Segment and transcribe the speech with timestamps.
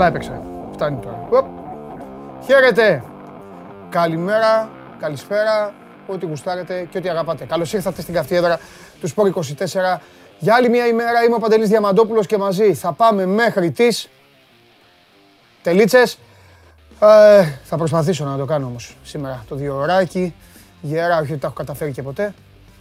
[0.00, 0.40] Καλά έπαιξε.
[0.72, 1.28] Φτάνει τώρα.
[1.30, 1.46] Οπ.
[2.44, 3.04] Χαίρετε.
[3.88, 5.74] Καλημέρα, καλησπέρα,
[6.06, 7.44] ό,τι γουστάρετε και ό,τι αγαπάτε.
[7.44, 8.60] Καλώς ήρθατε στην καυτή έδρα
[9.00, 10.00] του Σπορ 24.
[10.38, 14.08] Για άλλη μια ημέρα είμαι ο Παντελής Διαμαντόπουλος και μαζί θα πάμε μέχρι τις
[15.62, 16.18] τελίτσες.
[17.00, 20.34] Ε, θα προσπαθήσω να το κάνω όμως σήμερα το δύο ωράκι.
[20.80, 22.34] Γερά, όχι ότι τα έχω καταφέρει και ποτέ,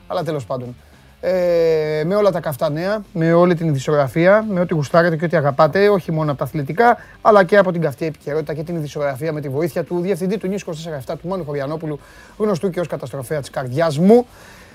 [0.07, 0.75] αλλά τέλος πάντων.
[1.21, 5.37] Ε, με όλα τα καυτά νέα, με όλη την ειδησιογραφία, με ό,τι γουστάρετε και ό,τι
[5.37, 9.33] αγαπάτε, όχι μόνο από τα αθλητικά, αλλά και από την καυτή επικαιρότητα και την ειδησιογραφία
[9.33, 10.71] με τη βοήθεια του διευθυντή του Νίσκο
[11.07, 11.99] 47 του Μάνου Χωριανόπουλου,
[12.37, 14.25] γνωστού και ως καταστροφέα της καρδιάς μου.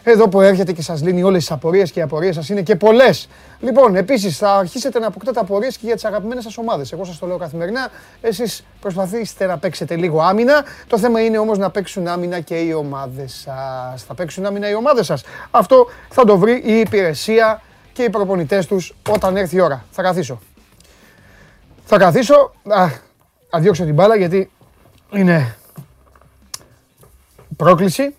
[0.07, 2.77] Εδώ που έρχεται και σας λύνει όλες τις απορίες και οι απορίες σας είναι και
[2.77, 3.29] πολλές.
[3.61, 6.93] Λοιπόν, επίσης θα αρχίσετε να αποκτάτε απορίες και για τις αγαπημένες σας ομάδες.
[6.93, 10.65] Εγώ σας το λέω καθημερινά, εσείς προσπαθήστε να παίξετε λίγο άμυνα.
[10.87, 14.03] Το θέμα είναι όμως να παίξουν άμυνα και οι ομάδες σας.
[14.03, 15.23] Θα παίξουν άμυνα οι ομάδες σας.
[15.51, 19.85] Αυτό θα το βρει η υπηρεσία και οι προπονητές τους όταν έρθει η ώρα.
[19.91, 20.41] Θα καθίσω.
[21.85, 22.87] Θα καθίσω, α,
[23.51, 24.51] θα διώξω την μπάλα γιατί
[25.11, 25.57] είναι
[27.57, 28.15] πρόκληση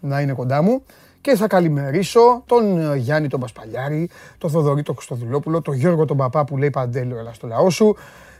[0.00, 0.82] να είναι κοντά μου
[1.24, 4.08] και θα καλημερίσω τον ε, Γιάννη τον Πασπαλιάρη,
[4.38, 7.96] τον Θοδωρή τον Χρυστοδουλόπουλο, τον Γιώργο τον Παπά που λέει Παντέλο, έλα στο λαό σου.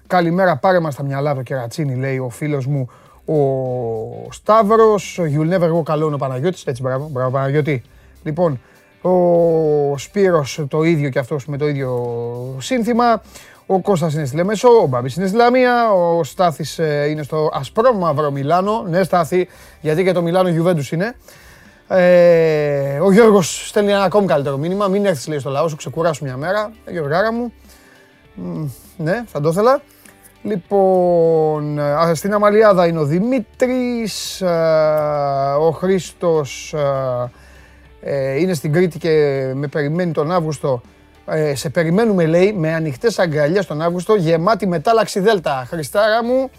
[0.07, 2.89] Καλημέρα, πάρε μας τα μυαλά το κερατσίνι, λέει ο φίλος μου
[3.25, 5.21] ο Σταύρος.
[5.21, 7.83] You'll never go καλό είναι ο Παναγιώτης, έτσι μπράβο, μπράβο Παναγιώτη.
[8.23, 8.61] Λοιπόν,
[9.03, 13.23] ο Σπύρος το ίδιο και αυτός με το ίδιο σύνθημα.
[13.67, 17.51] Ο Κώστας είναι στη Λεμεσό, ο Μπάμπης είναι στη Λαμία, ο Στάθης ε, είναι στο
[17.53, 18.85] ασπρόμαυρο Μιλάνο.
[18.89, 19.49] Ναι, Στάθη,
[19.81, 21.15] γιατί και το Μιλάνο Γιουβέντους είναι.
[21.89, 24.89] Ε, ο Γιώργος στέλνει ένα ακόμη καλύτερο μήνυμα.
[24.89, 26.73] Μην έρθεις λέει στο λαό σου, ξεκουράσου μια μέρα.
[26.85, 27.53] Ε, Γιώργάρα μου.
[28.97, 29.81] ναι, θα το ήθελα.
[30.43, 31.81] Λοιπόν,
[32.13, 34.43] στην Αμαλιάδα είναι ο Δημήτρης,
[35.59, 36.75] ο Χρήστος
[38.07, 39.11] ε, είναι στην Κρήτη και
[39.55, 40.81] με περιμένει τον Αύγουστο.
[41.27, 45.65] Ε, σε περιμένουμε λέει με ανοιχτές αγκαλιές τον Αύγουστο, γεμάτη μετάλλαξη Δέλτα.
[45.69, 46.51] Χριστάρα μου,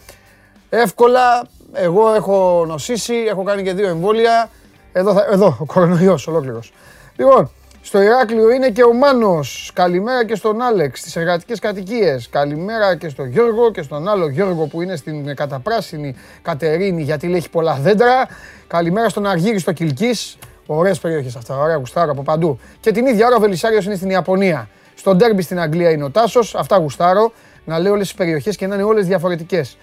[0.70, 4.50] εύκολα, εγώ έχω νοσήσει, έχω κάνει και δύο εμβόλια.
[4.98, 6.74] Εδώ, θα, εδώ ο κορονοϊός ολόκληρος.
[7.16, 7.52] Λοιπόν,
[7.82, 9.72] στο Ηράκλειο είναι και ο Μάνος.
[9.74, 12.30] Καλημέρα και στον Άλεξ στις εργατικές κατοικίες.
[12.30, 17.38] Καλημέρα και στον Γιώργο και στον άλλο Γιώργο που είναι στην καταπράσινη Κατερίνη γιατί λέει
[17.38, 18.28] έχει πολλά δέντρα.
[18.68, 20.38] Καλημέρα στον Αργύρι στο Κιλκής.
[20.66, 22.60] Ωραίες περιοχές αυτά, ωραία γουστάρω από παντού.
[22.80, 24.68] Και την ίδια ώρα ο Βελισσάριος είναι στην Ιαπωνία.
[24.96, 27.32] Στο ντέρμπι στην Αγγλία είναι ο Τάσος, αυτά γουστάρω.
[27.66, 29.78] Να λέω όλες τις περιοχές και να είναι όλες διαφορετικές.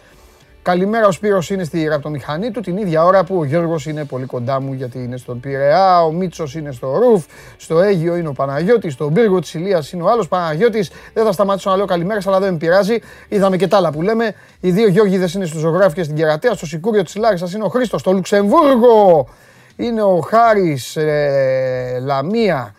[0.62, 4.26] Καλημέρα, ο Σπύρος είναι στη ραπτομηχανή του την ίδια ώρα που ο Γιώργος είναι πολύ
[4.26, 7.24] κοντά μου γιατί είναι στον Πειραιά, ο Μίτσος είναι στο Ρουφ,
[7.56, 10.90] στο Αίγιο είναι ο Παναγιώτης, στον Πύργο της Ηλίας είναι ο άλλος Παναγιώτης.
[11.14, 12.98] Δεν θα σταματήσω να λέω καλημέρα, αλλά δεν με πειράζει.
[13.28, 14.34] Είδαμε και τα άλλα που λέμε.
[14.60, 17.68] Οι δύο Γιώργηδες είναι στο Ζωγράφη και στην Κερατέα, στο Σικούριο της Λάρισας είναι ο
[17.68, 19.28] Χρήστος, στο Λουξεμβούργο
[19.76, 22.74] είναι ο Χάρης, ε, Λαμία,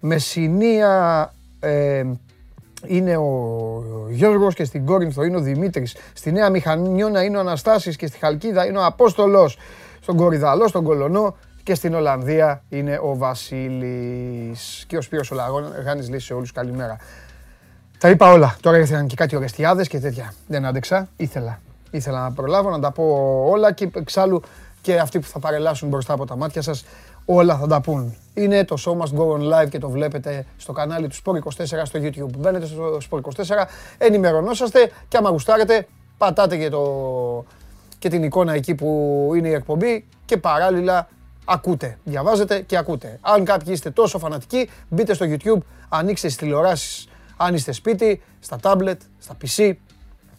[0.00, 2.04] Μεσσηνία, ε,
[2.86, 5.96] είναι ο Γιώργος και στην Κόρινθο είναι ο Δημήτρης.
[6.12, 9.58] Στη Νέα Μηχανιώνα είναι ο Αναστάσης και στη Χαλκίδα είναι ο Απόστολος.
[10.00, 14.84] Στον Κορυδαλό, στον Κολονό και στην Ολλανδία είναι ο Βασίλης.
[14.86, 16.96] Και ο Σπύρος Ολαγάνης λέει σε όλους καλημέρα.
[17.98, 18.56] Τα είπα όλα.
[18.60, 20.32] Τώρα ήρθαν και κάτι ορεστιάδες και τέτοια.
[20.46, 21.08] Δεν άντεξα.
[21.16, 21.60] Ήθελα.
[21.90, 23.04] Ήθελα να προλάβω να τα πω
[23.48, 24.42] όλα και εξάλλου
[24.80, 26.84] και αυτοί που θα παρελάσουν μπροστά από τα μάτια σας
[27.24, 28.14] όλα θα τα πούν.
[28.34, 32.00] Είναι το Show Must Go On Live και το βλέπετε στο κανάλι του Sport24 στο
[32.02, 32.36] YouTube.
[32.38, 33.64] Μπαίνετε στο Sport24,
[33.98, 35.86] ενημερωνόσαστε και άμα γουστάρετε
[36.18, 37.44] πατάτε και, το,
[37.98, 41.08] και την εικόνα εκεί που είναι η εκπομπή και παράλληλα
[41.44, 43.18] ακούτε, διαβάζετε και ακούτε.
[43.20, 48.58] Αν κάποιοι είστε τόσο φανατικοί, μπείτε στο YouTube, ανοίξτε τις τηλεοράσεις αν είστε σπίτι, στα
[48.62, 49.72] tablet, στα PC,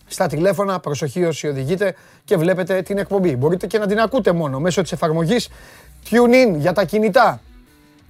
[0.05, 3.35] στα τηλέφωνα, προσοχή όσοι οδηγείτε και βλέπετε την εκπομπή.
[3.35, 5.49] Μπορείτε και να την ακούτε μόνο μέσω της εφαρμογής
[6.09, 7.39] TuneIn για τα κινητά.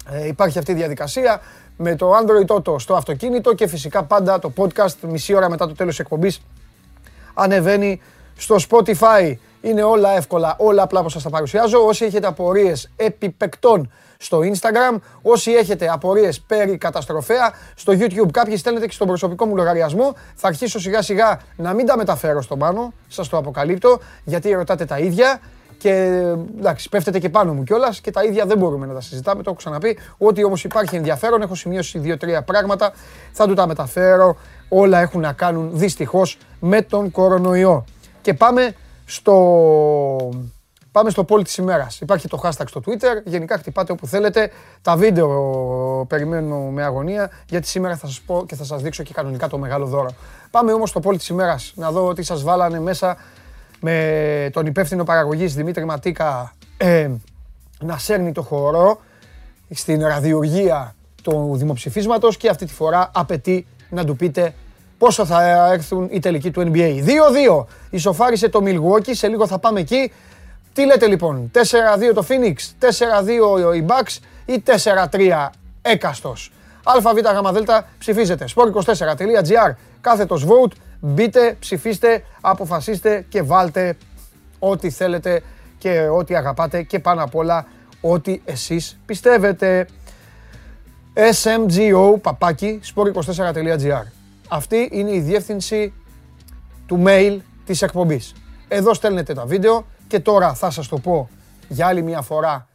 [0.09, 1.41] Ε, υπάρχει αυτή η διαδικασία
[1.77, 5.73] με το Android Auto στο αυτοκίνητο και φυσικά πάντα το podcast μισή ώρα μετά το
[5.73, 6.41] τέλος της εκπομπής
[7.33, 8.01] ανεβαίνει
[8.35, 9.33] στο Spotify.
[9.61, 11.85] Είναι όλα εύκολα, όλα απλά όπως σας τα παρουσιάζω.
[11.85, 18.85] Όσοι έχετε απορίες επιπεκτών στο Instagram, όσοι έχετε απορίες περί καταστροφέα, στο YouTube κάποιοι στέλνετε
[18.85, 20.15] και στον προσωπικό μου λογαριασμό.
[20.35, 24.85] Θα αρχίσω σιγά σιγά να μην τα μεταφέρω στο πάνω, σας το αποκαλύπτω, γιατί ρωτάτε
[24.85, 25.39] τα ίδια
[25.77, 25.91] και
[26.57, 29.43] εντάξει, πέφτετε και πάνω μου κιόλας και τα ίδια δεν μπορούμε να τα συζητάμε.
[29.43, 29.97] Το έχω ξαναπεί.
[30.17, 32.93] Ό,τι όμως υπάρχει ενδιαφέρον, έχω σημειώσει δύο-τρία πράγματα.
[33.31, 34.37] Θα του τα μεταφέρω.
[34.69, 37.85] Όλα έχουν να κάνουν δυστυχώς με τον κορονοϊό.
[38.21, 38.75] Και πάμε
[39.05, 39.35] στο,
[40.91, 41.99] πάμε στο πόλη της ημέρας.
[41.99, 44.51] Υπάρχει το hashtag στο Twitter, γενικά χτυπάτε όπου θέλετε.
[44.81, 45.29] Τα βίντεο
[46.09, 49.57] περιμένω με αγωνία, γιατί σήμερα θα σας πω και θα σας δείξω και κανονικά το
[49.57, 50.09] μεγάλο δώρο.
[50.51, 53.17] Πάμε όμως στο πόλη της ημέρας, να δω τι σας βάλανε μέσα
[53.79, 57.09] με τον υπεύθυνο παραγωγής Δημήτρη Ματίκα ε,
[57.79, 59.01] να σέρνει το χώρο
[59.69, 64.53] στην ραδιοργία του δημοψηφίσματος και αυτή τη φορά απαιτεί να του πείτε
[64.97, 67.03] πόσο θα έρθουν οι τελικοί του NBA.
[67.59, 70.11] 2-2 ισοφάρισε το Milwaukee, σε λίγο θα πάμε εκεί.
[70.73, 71.59] Τι λέτε λοιπόν, 4-2
[72.13, 72.55] το Phoenix,
[73.71, 74.63] 4-2 οι Bucks ή
[75.11, 75.49] 4-3
[75.81, 76.51] έκαστος.
[76.83, 78.45] ΑΒ Δέλτα ψηφίζετε.
[78.55, 80.71] sport24.gr κάθετος vote.
[80.99, 83.97] Μπείτε, ψηφίστε, αποφασίστε και βάλτε
[84.59, 85.41] ό,τι θέλετε
[85.77, 87.67] και ό,τι αγαπάτε και πάνω απ' όλα
[88.01, 89.87] ό,τι εσείς πιστεύετε.
[91.13, 94.03] smgo παπάκι sport24.gr
[94.47, 95.93] Αυτή είναι η διεύθυνση
[96.85, 98.33] του mail της εκπομπής.
[98.67, 101.29] Εδώ στέλνετε τα βίντεο και τώρα θα σας το πω
[101.67, 102.67] για άλλη μια φορά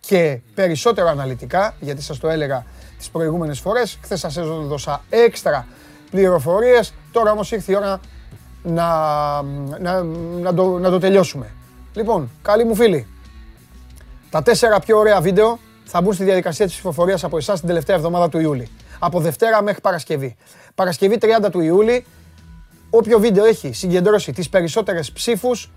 [0.00, 2.64] και περισσότερο αναλυτικά, γιατί σας το έλεγα
[2.98, 3.98] τις προηγούμενες φορές.
[4.02, 5.66] Χθες σας έδωσα έξτρα
[6.10, 8.00] πληροφορίες, τώρα όμως ήρθε η ώρα
[8.62, 8.86] να,
[9.80, 10.02] να,
[10.40, 11.50] να, το, να το τελειώσουμε.
[11.94, 13.06] Λοιπόν, καλοί μου φίλοι,
[14.30, 17.96] τα τέσσερα πιο ωραία βίντεο θα μπουν στη διαδικασία της ψηφοφορίας από εσάς την τελευταία
[17.96, 18.68] εβδομάδα του Ιούλη.
[18.98, 20.36] Από Δευτέρα μέχρι Παρασκευή.
[20.74, 22.04] Παρασκευή 30 του Ιούλη,
[22.90, 25.70] όποιο βίντεο έχει συγκεντρώσει τις περισσότερες ψήφους,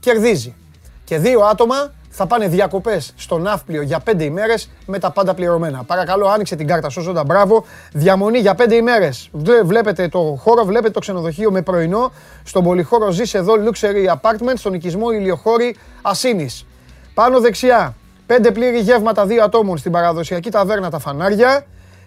[0.00, 0.54] κερδίζει.
[1.04, 5.82] Και δύο άτομα θα πάνε διακοπές στο Ναύπλιο για πέντε ημέρες με τα πάντα πληρωμένα.
[5.84, 7.24] Παρακαλώ, άνοιξε την κάρτα σώζοντα.
[7.24, 7.64] Μπράβο.
[7.92, 9.30] Διαμονή για πέντε ημέρες.
[9.64, 12.12] Βλέπετε το χώρο, βλέπετε το ξενοδοχείο με πρωινό.
[12.44, 16.48] Στον πολυχώρο ζεις εδώ Luxury Apartment, στον οικισμό Ηλιοχώρη Ασίνη.
[17.14, 17.94] Πάνω δεξιά,
[18.26, 21.64] πέντε πλήρη γεύματα δύο ατόμων στην παραδοσιακή ταβέρνα Τα Φανάρια.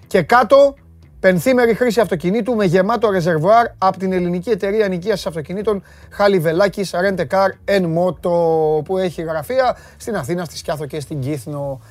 [0.08, 0.76] Και κάτω,
[1.22, 7.26] Πενθήμερη χρήση αυτοκινήτου με γεμάτο ρεζερβουάρ από την ελληνική εταιρεία νοικίαση αυτοκινήτων Χαλιβελάκη Rent a
[7.28, 11.82] Car N Moto που έχει γραφεία στην Αθήνα, στη Σκιάθο και στην Κύθνο.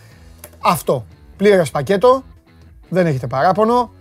[0.61, 1.05] Αυτό.
[1.37, 2.23] Πλήρες πακέτο.
[2.89, 3.93] Δεν έχετε παράπονο.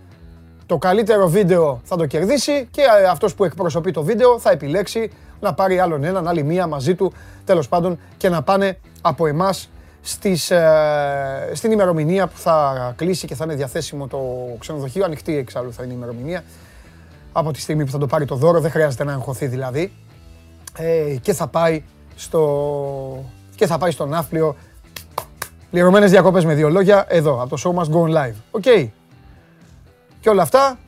[0.66, 5.10] Το καλύτερο βίντεο θα το κερδίσει και αυτός που εκπροσωπεί το βίντεο θα επιλέξει
[5.40, 7.12] να πάρει άλλον έναν, άλλη μία μαζί του
[7.44, 9.70] τέλος πάντων και να πάνε από εμάς
[10.02, 14.20] στις, ε, στην ημερομηνία που θα κλείσει και θα είναι διαθέσιμο το
[14.58, 15.04] ξενοδοχείο.
[15.04, 16.44] Ανοιχτή εξάλλου θα είναι η ημερομηνία.
[17.32, 19.92] Από τη στιγμή που θα το πάρει το δώρο, δεν χρειάζεται να αγχωθεί δηλαδή.
[20.76, 21.82] Ε, και θα πάει
[22.16, 23.24] στο,
[23.54, 24.56] και θα πάει στο Ναύπλιο.
[25.70, 28.34] Πληρωμένες διακοπές με δύο λόγια εδώ από το show must go live.
[28.50, 28.62] OK.
[28.66, 28.88] Okay.
[30.20, 30.78] Και όλα αυτά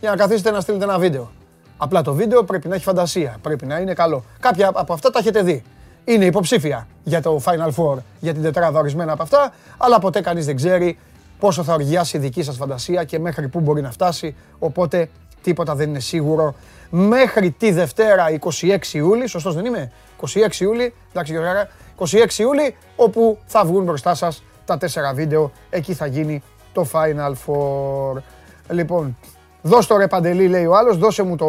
[0.00, 1.30] για να καθίσετε να στείλετε ένα βίντεο.
[1.76, 4.24] Απλά το βίντεο πρέπει να έχει φαντασία, πρέπει να είναι καλό.
[4.40, 5.62] Κάποια από αυτά τα έχετε δει
[6.04, 10.46] είναι υποψήφια για το Final Four, για την τετράδα ορισμένα από αυτά, αλλά ποτέ κανείς
[10.46, 10.98] δεν ξέρει
[11.38, 15.08] πόσο θα οργιάσει η δική σας φαντασία και μέχρι πού μπορεί να φτάσει, οπότε
[15.42, 16.54] τίποτα δεν είναι σίγουρο.
[16.90, 18.26] Μέχρι τη Δευτέρα
[18.60, 21.68] 26 Ιούλη, σωστός δεν είμαι, 26 Ιούλη, εντάξει Γιώργα,
[21.98, 26.42] 26 Ιούλη, όπου θα βγουν μπροστά σας τα τέσσερα βίντεο, εκεί θα γίνει
[26.72, 28.22] το Final Four.
[28.70, 29.16] Λοιπόν,
[29.62, 31.48] δώσ' το ρε Παντελή, λέει ο άλλος, δώσε μου το...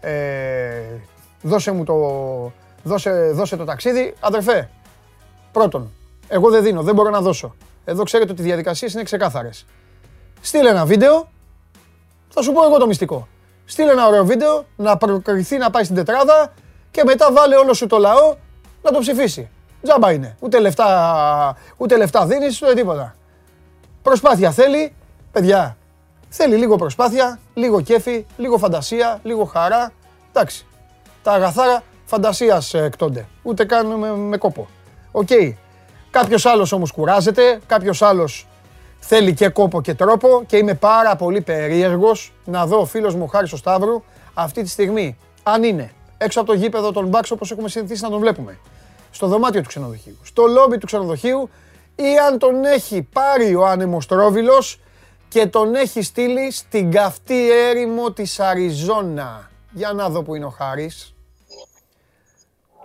[0.00, 0.12] Ε,
[1.42, 1.94] δώσε μου το,
[2.84, 4.14] δώσε, δώσε το ταξίδι.
[4.20, 4.70] Αδερφέ,
[5.52, 5.90] πρώτον,
[6.28, 7.54] εγώ δεν δίνω, δεν μπορώ να δώσω.
[7.84, 9.66] Εδώ ξέρετε ότι οι διαδικασίες είναι ξεκάθαρες.
[10.40, 11.28] Στείλε ένα βίντεο,
[12.28, 13.28] θα σου πω εγώ το μυστικό.
[13.64, 16.52] Στείλε ένα ωραίο βίντεο, να προκριθεί να πάει στην τετράδα
[16.90, 18.36] και μετά βάλε όλο σου το λαό
[18.82, 19.50] να το ψηφίσει.
[19.82, 20.36] Τζάμπα είναι.
[20.40, 23.16] Ούτε λεφτά, ούτε λεφτά δίνεις, ούτε τίποτα.
[24.02, 24.94] Προσπάθεια θέλει,
[25.32, 25.76] παιδιά.
[26.28, 29.92] Θέλει λίγο προσπάθεια, λίγο κέφι, λίγο φαντασία, λίγο χαρά.
[30.32, 30.66] Εντάξει.
[31.22, 33.26] Τα αγαθά άρα φαντασίας ε, κτώνται.
[33.42, 33.86] Ούτε καν
[34.18, 34.68] με, κόπο.
[35.12, 35.26] OK.
[35.30, 35.54] Okay.
[36.10, 38.46] Κάποιος άλλος όμως κουράζεται, κάποιος άλλος
[38.98, 43.26] θέλει και κόπο και τρόπο και είμαι πάρα πολύ περίεργος να δω ο φίλος μου
[43.28, 44.02] Χάρης ο Σταύρου
[44.34, 48.10] αυτή τη στιγμή αν είναι έξω από το γήπεδο των Μπάξ όπως έχουμε συνηθίσει να
[48.10, 48.58] τον βλέπουμε.
[49.10, 51.50] Στο δωμάτιο του ξενοδοχείου, στο λόμπι του ξενοδοχείου
[51.94, 54.08] ή αν τον έχει πάρει ο άνεμος
[55.28, 59.50] και τον έχει στείλει στην καυτή έρημο της Αριζόνα.
[59.70, 61.13] Για να δω που είναι ο Χάρης.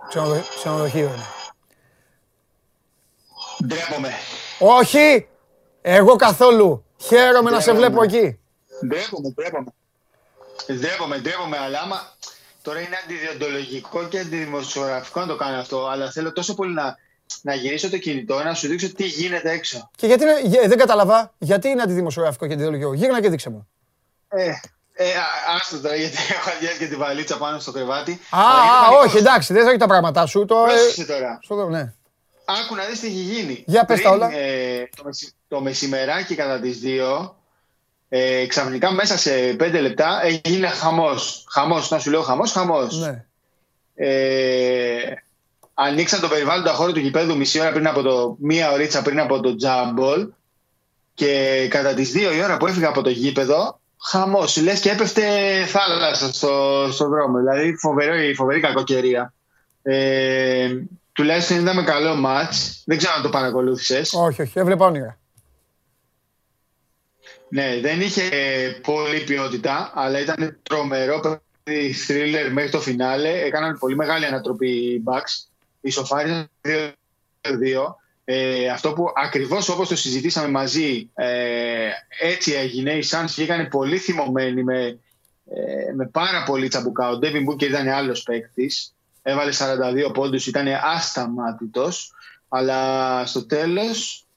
[0.09, 1.25] Ξενοδοχείο είναι.
[3.65, 4.09] Ντρέπομαι.
[4.59, 5.27] Όχι!
[5.81, 6.85] Εγώ καθόλου.
[6.97, 8.39] Χαίρομαι να σε βλέπω εκεί.
[8.85, 9.71] Ντρέπομαι, ντρέπομαι.
[10.73, 12.13] Ντρέπομαι, ντρέπομαι, αλλά άμα
[12.61, 16.95] τώρα είναι αντιδιοντολογικό και αντιδημοσιογραφικό να το κάνω αυτό, αλλά θέλω τόσο πολύ να,
[17.41, 19.89] να γυρίσω το κινητό, να σου δείξω τι γίνεται έξω.
[19.95, 23.05] Και γιατί είναι, δεν κατάλαβα, γιατί είναι αντιδημοσιογραφικό και αντιδημοσιογραφικό.
[23.05, 23.67] Γύρνα και δείξε μου.
[24.27, 24.51] Ε,
[25.01, 25.13] ε,
[25.55, 28.19] άστο τώρα, γιατί έχω αδειάσει και τη βαλίτσα πάνω στο κρεβάτι.
[28.29, 28.41] Α,
[29.03, 30.45] όχι, εντάξει, δεν θα έχει τα πράγματά σου.
[30.45, 30.55] Το,
[30.97, 31.39] ε, τώρα.
[31.41, 31.93] Στο, ναι.
[32.45, 33.63] Άκου να δεις τι έχει γίνει.
[33.67, 34.33] Για πες τα όλα.
[34.33, 35.03] Ε, το,
[35.47, 37.31] το μεσημεράκι κατά τις 2,
[38.09, 41.45] ε, ξαφνικά μέσα σε 5 λεπτά έγινε χαμός.
[41.49, 42.99] Χαμός, να σου λέω χαμός, χαμός.
[42.99, 43.25] Ναι.
[43.95, 45.13] Ε,
[45.73, 49.39] ανοίξαν το περιβάλλον χώρο του γηπέδου μισή ώρα πριν από το, μία ωρίτσα πριν από
[49.39, 50.27] το τζάμπολ
[51.13, 55.23] και κατά τις 2 η ώρα που έφυγα από το γήπεδο Χαμός, λες και έπεφτε
[55.65, 57.37] θάλασσα στο, στο δρόμο.
[57.37, 59.33] Δηλαδή φοβερή, φοβερή κακοκαιρία.
[59.81, 60.69] Ε,
[61.11, 62.83] τουλάχιστον είδαμε καλό μάτς.
[62.85, 64.13] Δεν ξέρω αν το παρακολούθησες.
[64.13, 65.17] Όχι, όχι, έβλεπα όνειρα.
[67.49, 68.29] Ναι, δεν είχε
[68.81, 73.41] πολλή ποιότητα, αλλά ήταν τρομερό παιχνίδι thriller μέχρι το φινάλε.
[73.41, 75.49] Έκαναν πολύ μεγάλη ανατροπή οι Bucks.
[75.81, 76.91] Ισοφάρισαν 2-2.
[78.31, 83.97] Ε, αυτό που ακριβώς όπως το συζητήσαμε μαζί ε, έτσι έγινε οι Suns βγήκαν πολύ
[83.97, 84.99] θυμωμένοι με,
[85.45, 88.95] ε, με πάρα πολύ τσαμπουκά ο Ντέβιν Μπούκερ ήταν άλλος παίκτης.
[89.21, 89.51] έβαλε
[90.07, 92.13] 42 πόντους ήταν άσταματητος
[92.49, 94.28] αλλά στο τέλος ε,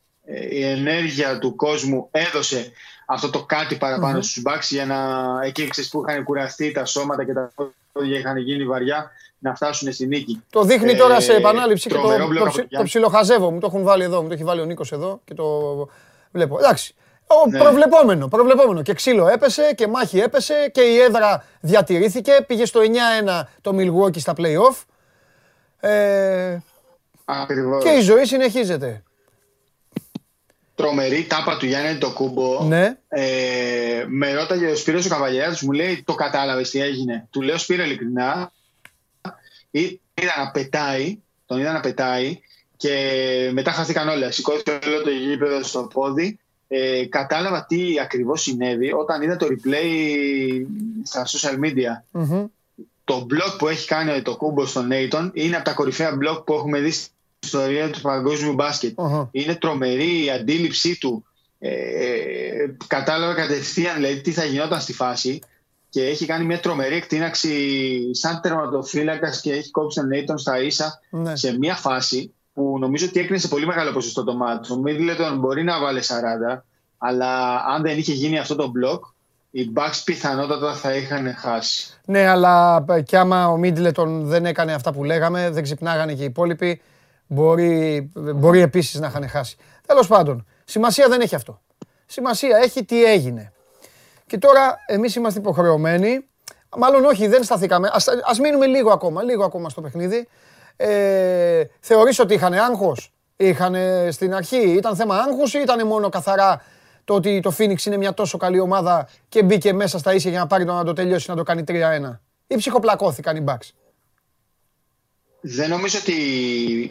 [0.50, 2.72] η ενέργεια του κόσμου έδωσε
[3.06, 4.24] αυτό το κάτι παραπάνω mm-hmm.
[4.24, 4.96] στους Bucks για να
[5.44, 7.52] εκεί που είχαν κουραστεί τα σώματα και τα
[7.92, 10.42] πόδια είχαν γίνει βαριά να φτάσουν στη νίκη.
[10.50, 13.50] Το δείχνει τώρα σε ε, επανάληψη και το, το, το, ψιλοχαζεύω.
[13.50, 15.44] Μου το έχουν βάλει εδώ, μου το έχει βάλει ο Νίκος εδώ και το
[16.30, 16.58] βλέπω.
[16.58, 16.94] Εντάξει,
[17.26, 17.58] ο, ναι.
[17.58, 18.82] προβλεπόμενο, προβλεπόμενο.
[18.82, 22.44] Και ξύλο έπεσε και μάχη έπεσε και η έδρα διατηρήθηκε.
[22.46, 24.82] Πήγε στο 9-1 το Milwaukee στα play-off.
[25.80, 26.58] Ε,
[27.24, 27.84] Ακριβώς.
[27.84, 29.02] Και η ζωή συνεχίζεται.
[30.74, 32.64] Τρομερή τάπα του Γιάννη το κούμπο.
[32.64, 32.96] Ναι.
[33.08, 37.28] Ε, με ρώταγε ο Σπύρος ο Καβαλιάδης, μου λέει το κατάλαβες τι έγινε.
[37.30, 38.52] Του λέω Σπύρο ειλικρινά,
[39.70, 42.40] είδα να πετάει, τον είδα να πετάει
[42.76, 44.30] και μετά χαθήκαν όλα.
[44.30, 46.38] Σηκώθηκε όλο το γήπεδο στο πόδι.
[46.68, 49.86] Ε, κατάλαβα τι ακριβώς συνέβη όταν είδα το replay
[51.02, 52.20] στα social media.
[52.20, 52.44] Mm-hmm.
[53.04, 56.52] Το blog που έχει κάνει το κούμπο στον Νέιτον είναι από τα κορυφαία blog που
[56.52, 57.12] έχουμε δει στην
[57.42, 58.92] ιστορία του παγκόσμιου μπάσκετ.
[58.96, 59.28] Mm-hmm.
[59.30, 61.24] Είναι τρομερή η αντίληψή του.
[61.58, 65.40] Ε, ε, κατάλαβα κατευθείαν δηλαδή, τι θα γινόταν στη φάση
[65.88, 71.00] και έχει κάνει μια τρομερή εκτείναξη σαν τερματοφύλακας και έχει κόψει τον Νέιτον στα ίσα
[71.10, 71.36] ναι.
[71.36, 74.72] σε μια φάση που νομίζω ότι έκρινε σε πολύ μεγάλο ποσοστό το μάτι.
[74.72, 76.00] Ο Μίτλετον μπορεί να βάλει
[76.54, 76.60] 40,
[76.98, 79.04] αλλά αν δεν είχε γίνει αυτό το μπλοκ,
[79.50, 81.98] οι Bucks πιθανότατα θα είχαν χάσει.
[82.04, 86.26] Ναι, αλλά κι άμα ο Μίτλετον δεν έκανε αυτά που λέγαμε, δεν ξυπνάγανε και οι
[86.26, 86.80] υπόλοιποι,
[87.32, 89.56] μπορεί, μπορεί επίσης να είχαν χάσει.
[89.86, 91.60] Τέλος πάντων, σημασία δεν έχει αυτό.
[92.06, 93.52] Σημασία έχει τι έγινε.
[94.26, 96.26] Και τώρα εμείς είμαστε υποχρεωμένοι,
[96.76, 100.28] μάλλον όχι δεν σταθήκαμε, ας, ας μείνουμε λίγο ακόμα, λίγο ακόμα στο παιχνίδι.
[100.76, 103.74] Ε, θεωρείς ότι είχαν άγχος, είχαν
[104.10, 106.62] στην αρχή, ήταν θέμα άγχους ή ήταν μόνο καθαρά
[107.04, 110.40] το ότι το Phoenix είναι μια τόσο καλή ομάδα και μπήκε μέσα στα ίσια για
[110.40, 111.72] να πάρει το να το τελειώσει να το κάνει 3-1.
[112.46, 113.70] Ή ψυχοπλακώθηκαν οι Bucks;
[115.44, 116.12] Δεν νομίζω ότι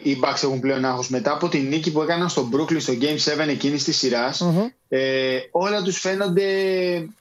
[0.02, 1.08] οι Bucks έχουν πλέον άγχος.
[1.08, 4.34] Μετά από την νίκη που έκαναν στο Brooklyn στο Game 7 εκείνης της σειρα
[4.88, 6.44] ε, όλα τους φαίνονται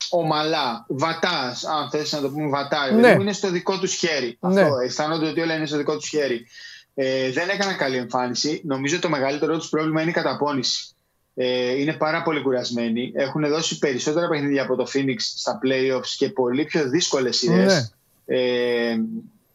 [0.09, 2.91] ομαλά, βατάς, αν θες να το πούμε βατά.
[2.91, 3.09] Ναι.
[3.19, 4.37] είναι στο δικό τους χέρι.
[4.39, 4.61] Ναι.
[4.61, 6.45] Αυτό, αισθάνονται ότι όλα είναι στο δικό τους χέρι.
[6.93, 8.61] Ε, δεν έκαναν καλή εμφάνιση.
[8.65, 10.95] Νομίζω το μεγαλύτερο τους πρόβλημα είναι η καταπώνηση.
[11.35, 13.11] Ε, είναι πάρα πολύ κουρασμένοι.
[13.15, 17.93] Έχουν δώσει περισσότερα παιχνίδια από το Phoenix στα playoffs και πολύ πιο δύσκολες σειρές.
[18.25, 18.37] Ναι.
[18.37, 18.97] Ε,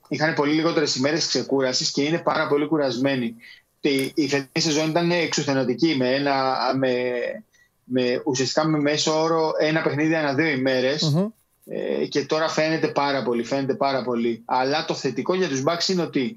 [0.09, 3.35] είχαν πολύ λιγότερες ημέρες ξεκούρασης και είναι πάρα πολύ κουρασμένοι.
[4.15, 6.93] Η φετινή σεζόν ήταν εξουθενωτική με, ένα, με,
[7.85, 11.33] με ουσιαστικά με μέσο όρο ένα παιχνίδι ανά δύο
[11.69, 14.43] ε, και τώρα φαίνεται πάρα πολύ, φαίνεται πάρα πολύ.
[14.45, 16.37] Αλλά το θετικό για τους Bucks είναι ότι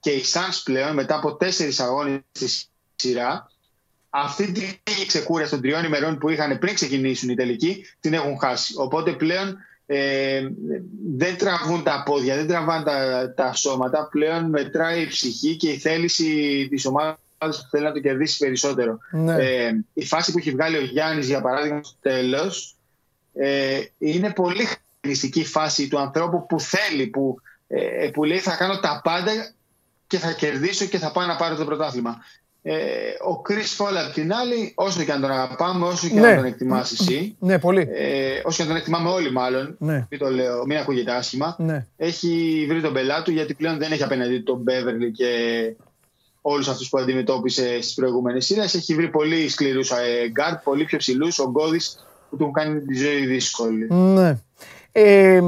[0.00, 2.48] και οι Suns πλέον μετά από τέσσερις αγώνες στη
[2.96, 3.50] σειρά
[4.10, 4.64] αυτή την
[5.06, 8.74] ξεκούραση των τριών ημερών που είχαν πριν ξεκινήσουν οι τελικοί την έχουν χάσει.
[8.76, 9.56] Οπότε πλέον
[9.92, 10.48] ε,
[11.16, 14.08] δεν τραβούν τα πόδια, δεν τραβάνε τα, τα σώματα.
[14.10, 18.98] Πλέον μετράει η ψυχή και η θέληση της ομάδας που θέλει να το κερδίσει περισσότερο.
[19.10, 19.34] Ναι.
[19.34, 22.76] Ε, η φάση που έχει βγάλει ο Γιάννης, για παράδειγμα, στο τέλος,
[23.34, 28.80] ε, είναι πολύ χαρακτηριστική φάση του ανθρώπου που θέλει, που, ε, που λέει θα κάνω
[28.80, 29.52] τα πάντα
[30.06, 32.18] και θα κερδίσω και θα πάω να πάρω το πρωτάθλημα.
[32.62, 32.74] Ε,
[33.26, 36.28] ο Κρις Πολ απ' την άλλη, όσο και αν τον αγαπάμε, όσο και ναι.
[36.28, 37.36] αν τον εκτιμάς εσύ.
[37.38, 37.88] Ναι, πολύ.
[37.92, 39.76] Ε, όσο και αν τον εκτιμάμε όλοι, μάλλον.
[39.78, 40.06] Ναι.
[40.10, 41.56] Μην το λέω, μην ακούγεται άσχημα.
[41.58, 41.86] Ναι.
[41.96, 45.26] Έχει βρει τον πελάτη του γιατί πλέον δεν έχει απέναντι τον Μπέβερλι και
[46.40, 48.74] όλους αυτούς που αντιμετώπισε στις προηγούμενες σειρές.
[48.74, 51.80] Έχει βρει πολύ σκληρούς ε, γκάρτ, πολύ πιο ψηλούς, ογκώδεις
[52.30, 53.86] που του έχουν κάνει τη ζωή δύσκολη.
[53.90, 54.38] Ναι.
[54.92, 55.40] Ε,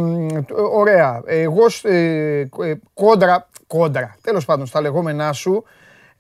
[0.73, 1.23] ωραία.
[1.27, 5.65] Εγώ ε, ε, κόντρα, κόντρα, τέλος πάντων, στα λεγόμενά σου,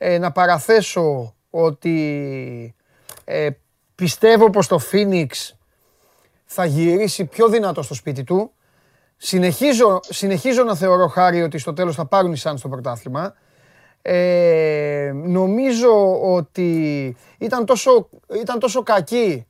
[0.05, 2.75] ε, να παραθέσω ότι
[3.25, 3.49] ε,
[3.95, 5.29] πιστεύω πως το Phoenix
[6.45, 8.53] θα γυρίσει πιο δυνατό στο σπίτι του.
[9.17, 13.35] Συνεχίζω, συνεχίζω να θεωρώ χάρη ότι στο τέλος θα πάρουν οι Suns στο πρωτάθλημα.
[14.03, 19.47] Ε, νομίζω ότι ήταν τόσο, ήταν τόσο κακή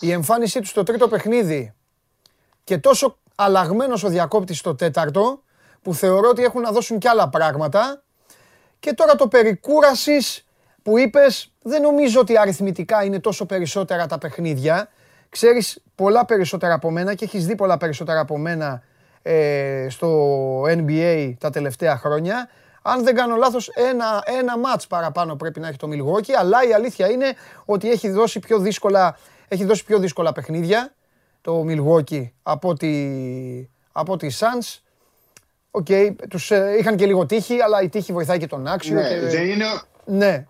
[0.00, 1.74] η εμφάνισή του στο τρίτο παιχνίδι
[2.64, 5.42] και τόσο αλλαγμένος ο διακόπτης στο τέταρτο
[5.82, 8.00] που θεωρώ ότι έχουν να δώσουν κι άλλα πράγματα
[8.86, 10.46] και τώρα το περικούρασης
[10.82, 14.88] που είπες, δεν νομίζω ότι αριθμητικά είναι τόσο περισσότερα τα παιχνίδια.
[15.28, 18.82] Ξέρεις πολλά περισσότερα από μένα και έχεις δει πολλά περισσότερα από μένα
[19.22, 22.48] ε, στο NBA τα τελευταία χρόνια.
[22.82, 26.72] Αν δεν κάνω λάθος, ένα, ένα ματς παραπάνω πρέπει να έχει το Milwaukee, αλλά η
[26.72, 29.16] αλήθεια είναι ότι έχει δώσει πιο δύσκολα,
[29.48, 30.94] έχει δώσει πιο δύσκολα παιχνίδια
[31.40, 33.08] το Milwaukee από τη,
[33.92, 34.80] από τη Suns.
[35.76, 38.94] ΟΚ, okay, τους ε, είχαν και λίγο τύχη, αλλά η τύχη βοηθάει και τον άξιο.
[38.94, 39.20] Ναι, και...
[39.20, 39.64] δεν είναι...
[40.04, 40.46] Ναι.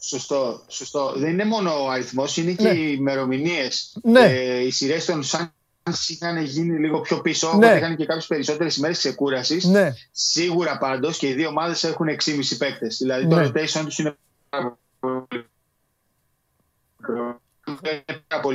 [0.00, 1.12] Σωστό, σωστό.
[1.16, 2.74] Δεν είναι μόνο ο αριθμός, είναι και ναι.
[2.74, 3.96] οι ημερομηνίες.
[4.02, 4.20] Ναι.
[4.20, 7.74] Ε, οι σειρές των Suns είχαν γίνει λίγο πιο πίσω, ναι.
[7.76, 9.64] είχαν και κάποιες περισσότερες ημέρες ξεκούρασης.
[9.64, 9.94] Ναι.
[10.12, 12.96] Σίγουρα πάντως και οι δύο ομάδες έχουν 6,5 παίκτες.
[12.96, 13.46] Δηλαδή το ναι.
[13.46, 14.16] rotation τους είναι
[14.48, 15.46] πάρα πολύ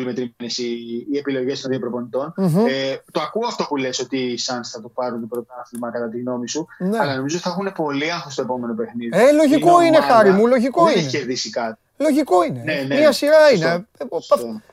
[0.05, 2.33] μετρημένες οι, οι επιλογές των δύο προπονητών.
[2.37, 2.67] Mm-hmm.
[2.67, 6.09] Ε, το ακούω αυτό που λες ότι οι Suns θα το πάρουν το πρωτάθλημα κατά
[6.09, 6.67] τη γνώμη σου.
[6.79, 6.97] Ναι.
[6.97, 9.17] Αλλά νομίζω ότι θα έχουν πολύ άγχος στο επόμενο παιχνίδι.
[9.17, 11.01] Ε, λογικό είναι, είναι χάρη μου, λογικό δεν είναι.
[11.01, 11.79] έχει κερδίσει κάτι.
[11.97, 12.61] Λογικό είναι.
[12.63, 12.95] Ναι, ναι.
[12.95, 13.87] Μια σειρά είναι.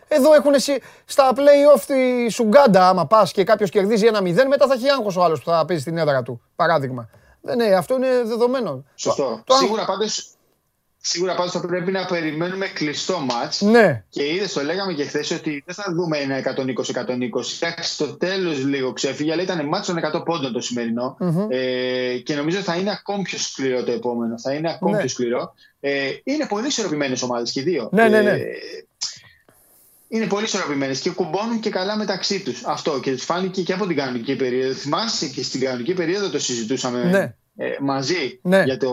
[0.08, 0.52] Εδώ έχουν
[1.04, 2.88] στα play-off τη Σουγκάντα.
[2.88, 5.64] Άμα πας και κάποιος κερδίζει ένα 0, μετά θα έχει άγχος ο άλλος που θα
[5.64, 6.42] παίζει στην έδρα του.
[6.56, 7.08] Παράδειγμα.
[7.56, 8.84] Ναι, αυτό είναι δεδομένο.
[8.94, 9.42] Σωστό.
[9.44, 10.33] Το, Σίγουρα πάντως
[11.06, 13.60] Σίγουρα πάντως θα πρέπει να περιμένουμε κλειστό μάτς.
[13.60, 14.04] Ναι.
[14.08, 17.60] Και είδες, το λέγαμε και χθες ότι δεν θα δούμε ένα 120-120.
[17.60, 21.46] Εντάξει, στο τέλος λίγο ξέφυγε, αλλά ήταν μάτς των 100 πόντων το σημερινο mm-hmm.
[21.48, 24.38] Ε, και νομίζω θα είναι ακόμη πιο σκληρό το επόμενο.
[24.40, 24.98] Θα είναι ακόμη ναι.
[24.98, 25.54] πιο σκληρό.
[25.80, 27.88] Ε, είναι πολύ ισορροπημένες ομάδες και οι δύο.
[27.92, 28.30] Ναι, ναι, ναι.
[28.30, 28.44] Ε,
[30.08, 32.64] είναι πολύ ισορροπημένες και κουμπώνουν και καλά μεταξύ τους.
[32.64, 34.74] Αυτό και τους φάνηκε και από την κανονική περίοδο.
[34.74, 37.04] Θυμάσαι και στην κανονική περίοδο το συζητούσαμε.
[37.04, 38.62] Ναι ε, μαζί ναι.
[38.62, 38.92] για, το,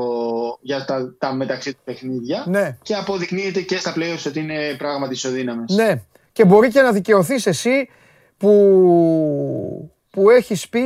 [0.61, 2.77] για τα, τα μεταξύ του παιχνίδια ναι.
[2.81, 5.75] και αποδεικνύεται και στα playoffs ότι είναι πράγματι ισοδύναμες.
[5.75, 6.01] Ναι.
[6.31, 7.89] Και μπορεί και να δικαιωθείς εσύ
[8.37, 10.81] που, που έχεις πει,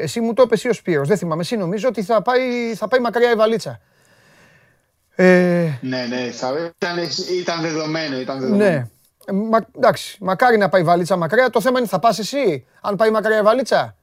[0.00, 3.00] εσύ μου το είπες ο Σπύρος, δεν θυμάμαι, εσύ νομίζω ότι θα πάει, θα πάει
[3.00, 3.80] μακριά η βαλίτσα.
[5.16, 5.68] Ε...
[5.80, 6.96] Ναι, ναι, θα, ήταν,
[7.40, 8.20] ήταν δεδομένο.
[8.20, 8.70] Ήταν δεδομένο.
[8.70, 8.86] Ναι.
[9.32, 11.50] Μα, εντάξει, μακάρι να πάει η βαλίτσα μακριά.
[11.50, 13.96] Το θέμα είναι θα πας εσύ, αν πάει μακριά η βαλίτσα.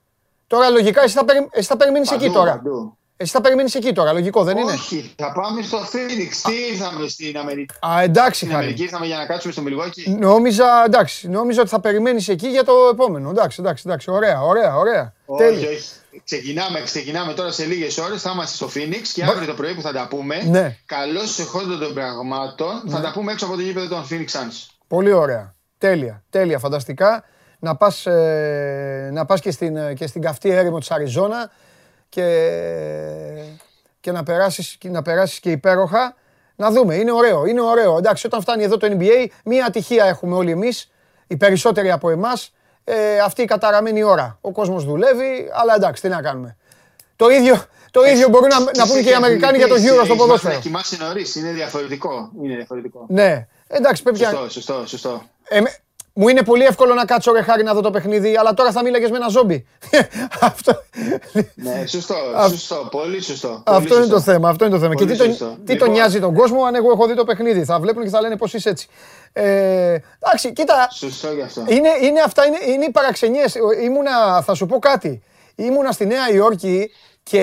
[0.51, 1.47] Τώρα λογικά εσύ θα, περι...
[1.51, 2.51] εσύ θα περιμένεις εκεί τώρα.
[2.51, 2.97] Παντού.
[3.17, 6.35] Εσύ θα περιμένεις εκεί τώρα, λογικό δεν είναι; Όχι, θα πάμε στο Phoenix.
[6.43, 10.83] Τι ήρθαμε στην Αμερική; Α, εντάξει, Στην Αμερική ήρθαμε για να κάτσουμε στο Μιλγόκι; Νόμιζα,
[10.85, 13.29] εντάξει, νόμιζα ότι θα περιμένεις εκεί για το επόμενο.
[13.29, 15.13] Εντάξει, εντάξει, εντάξει, ωραία, ωραία, ωραία.
[15.25, 15.81] Όχι, όχι.
[16.23, 18.21] Ξεκινάμε, ξεκινάμε τώρα σε λίγες ώρες.
[18.21, 20.43] Θα είμαστε στο Phoenix και αύριο το πρωί που θα τα πούμε.
[20.43, 20.77] Ναι.
[20.85, 22.91] Καλώς εχόντων των πραγμάτων ναι.
[22.91, 24.69] θα τα πούμε έξω από το γήπεδο των Phoenix Suns.
[24.87, 25.55] Πολύ ωραία.
[25.77, 27.23] Τέλεια, τέλεια, φανταστικά
[27.61, 31.51] να πας, ε, να πας και, στην, και στην καυτή έρημο της Αριζόνα
[32.09, 32.23] και,
[33.99, 36.15] και να, περάσεις, να περάσεις και υπέροχα.
[36.55, 37.97] Να δούμε, είναι ωραίο, είναι ωραίο.
[37.97, 40.91] Εντάξει, όταν φτάνει εδώ το NBA, μία ατυχία έχουμε όλοι εμείς,
[41.27, 44.37] οι περισσότεροι από εμάς, ε, αυτή η καταραμένη ώρα.
[44.41, 46.57] Ο κόσμος δουλεύει, αλλά εντάξει, τι να κάνουμε.
[47.15, 50.15] Το ίδιο, το ίδιο μπορούν να, να πούνε και οι Αμερικάνοι για το Euro στο
[50.15, 50.53] ποδόσφαιρο.
[50.53, 52.31] Να κοιμάσαι νωρίς, είναι διαφορετικό.
[52.43, 53.05] Είναι διαφορετικό.
[53.09, 55.23] Ναι, εντάξει, πρέπει σωστό, σωστό, σωστό.
[55.43, 55.61] Ε,
[56.13, 58.83] μου είναι πολύ εύκολο να κάτσω ρε χάρη να δω το παιχνίδι, αλλά τώρα θα
[58.83, 59.65] μίλαγες με ένα ζόμπι.
[60.41, 60.83] αυτό...
[61.55, 62.15] Ναι, σωστό,
[62.49, 63.63] σωστό, πολύ σωστό.
[63.65, 64.95] Αυτό είναι το θέμα, αυτό είναι το θέμα.
[64.95, 67.63] και τι, τον, τι τον λοιπόν- νοιάζει τον κόσμο αν εγώ έχω δει το παιχνίδι.
[67.63, 68.87] Θα βλέπουν και θα λένε πώς είσαι έτσι.
[69.33, 70.87] Ε, εντάξει, κοίτα.
[70.91, 71.63] Σωστό γι' αυτό.
[71.67, 73.55] Είναι, είναι αυτά, είναι, είναι οι παραξενιές.
[73.83, 75.21] Ήμουνα, θα σου πω κάτι.
[75.55, 76.91] Ήμουνα στη Νέα Υόρκη
[77.23, 77.41] και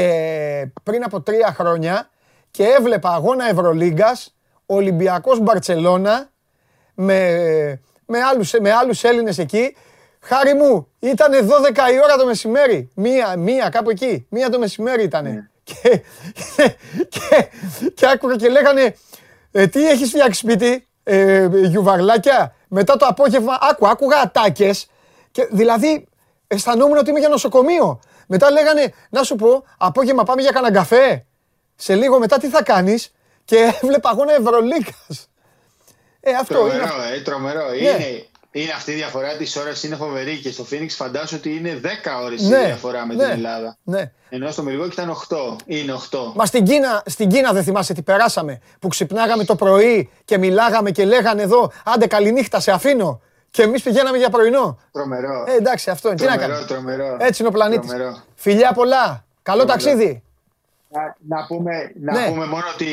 [0.83, 2.11] πριν από τρία χρόνια
[2.51, 4.35] και έβλεπα αγώνα Ευρωλίγκας,
[4.67, 6.31] Ολυμπιακός Μπαρτσελώνα,
[6.95, 9.77] με με άλλους, με άλλους Έλληνες εκεί.
[10.21, 12.91] Χάρη μου, ήταν 12 η ώρα το μεσημέρι.
[12.95, 14.27] Μία, μία, κάπου εκεί.
[14.31, 15.25] Μία το μεσημέρι ήταν.
[15.25, 15.49] Ναι.
[15.63, 15.75] Και,
[17.15, 17.49] και,
[17.95, 18.97] και, άκουγα και λέγανε,
[19.53, 24.91] ε, τι έχεις φτιάξει σπίτι, ε, γιουβαρλάκια; Μετά το απόγευμα, άκου, άκουγα ατάκες.
[25.31, 26.09] Και, δηλαδή,
[26.47, 28.01] αισθανόμουν ότι είμαι για νοσοκομείο.
[28.27, 31.27] Μετά λέγανε, να σου πω, απόγευμα πάμε για κανένα καφέ.
[31.77, 35.28] Σε λίγο μετά τι θα κάνεις; Και έβλεπα αγώνα Ευρωλίκας.
[36.21, 37.17] Ε, αυτό τρομερό, είναι.
[37.17, 37.69] Ε, τρομερό.
[37.69, 37.77] Ναι.
[37.77, 41.81] Είναι, είναι αυτή η διαφορά τη ώρα είναι φοβερή και στο Phoenix φαντάζομαι ότι είναι
[41.83, 41.87] 10
[42.25, 42.59] ώρες ναι.
[42.59, 43.25] η διαφορά με ναι.
[43.25, 43.77] την Ελλάδα.
[43.83, 44.13] Ναι.
[44.29, 45.37] Ενώ στο Μιλγόκι ήταν 8.
[45.65, 46.19] Είναι 8.
[46.35, 48.61] Μα στην Κίνα, στην Κίνα δεν θυμάσαι τι περάσαμε.
[48.79, 53.21] Που ξυπνάγαμε το πρωί και μιλάγαμε και λέγανε εδώ, άντε καληνύχτα, σε αφήνω.
[53.51, 54.79] Και εμείς πηγαίναμε για πρωινό.
[54.93, 55.45] Τρομερό.
[55.49, 56.17] Ε, εντάξει, αυτό είναι.
[56.17, 56.67] Τρομερό, τι να κάνουμε.
[56.67, 57.17] Τρομερό.
[57.21, 57.91] Έτσι είναι ο πλανήτης.
[58.35, 59.25] Φιλιά πολλά.
[59.43, 59.83] Καλό τρομερό.
[59.83, 60.23] ταξίδι.
[60.89, 62.29] Να, να, πούμε, να ναι.
[62.29, 62.87] πούμε μόνο ότι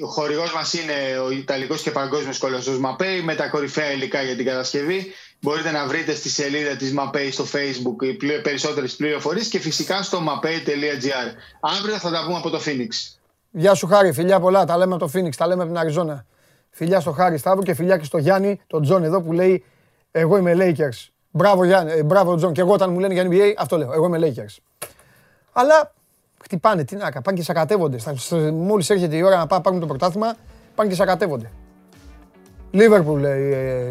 [0.00, 4.36] ο χορηγός μας είναι ο Ιταλικός και Παγκόσμιος Κολοσσός Μαπέι με τα κορυφαία υλικά για
[4.36, 5.12] την κατασκευή.
[5.40, 11.32] Μπορείτε να βρείτε στη σελίδα της Μαπέι στο Facebook περισσότερες πληροφορίες και φυσικά στο mapei.gr.
[11.60, 13.16] Αύριο θα τα πούμε από το Phoenix.
[13.50, 14.64] Γεια σου Χάρη, φιλιά πολλά.
[14.64, 16.26] Τα λέμε από το Phoenix, τα λέμε από την Αριζόνα.
[16.70, 19.64] Φιλιά στο Χάρη Σταύρου και φιλιά και στο Γιάννη, τον Τζον εδώ που λέει
[20.10, 21.08] Εγώ είμαι Lakers.
[21.30, 22.52] Μπράβο Γιάννη, ε, μπράβο Τζον.
[22.52, 23.92] Και εγώ όταν μου λένε για NBA, αυτό λέω.
[23.92, 24.86] Εγώ είμαι Lakers.
[25.52, 25.94] Αλλά
[26.42, 27.98] χτυπάνε, τι να κάνουν, πάνε και σακατεύονται.
[28.52, 30.34] Μόλις έρχεται η ώρα να πάμε το πρωτάθλημα,
[30.74, 31.50] πάνε και σακατεύονται.
[32.70, 33.24] Λίβερπουλ,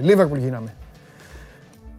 [0.01, 0.75] Λίβερπουλ γίναμε.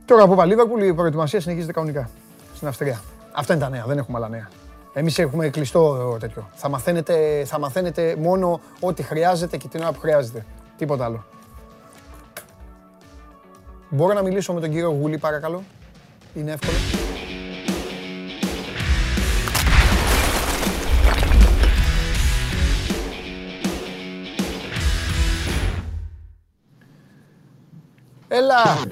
[0.04, 2.10] Τώρα που είπα Λίβερπουλ, η προετοιμασία συνεχίζεται κανονικά
[2.54, 3.00] στην Αυστρία.
[3.32, 4.48] Αυτά είναι τα νέα, δεν έχουμε άλλα νέα.
[4.92, 6.48] Εμείς έχουμε κλειστό τέτοιο.
[6.54, 10.44] Θα μαθαίνετε, θα μαθαίνετε μόνο ό,τι χρειάζεται και την ώρα που χρειάζεται.
[10.76, 11.24] Τίποτα άλλο.
[13.88, 15.62] Μπορώ να μιλήσω με τον κύριο Γουλή παρακαλώ.
[16.34, 17.11] Είναι εύκολο.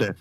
[0.00, 0.14] Έλα.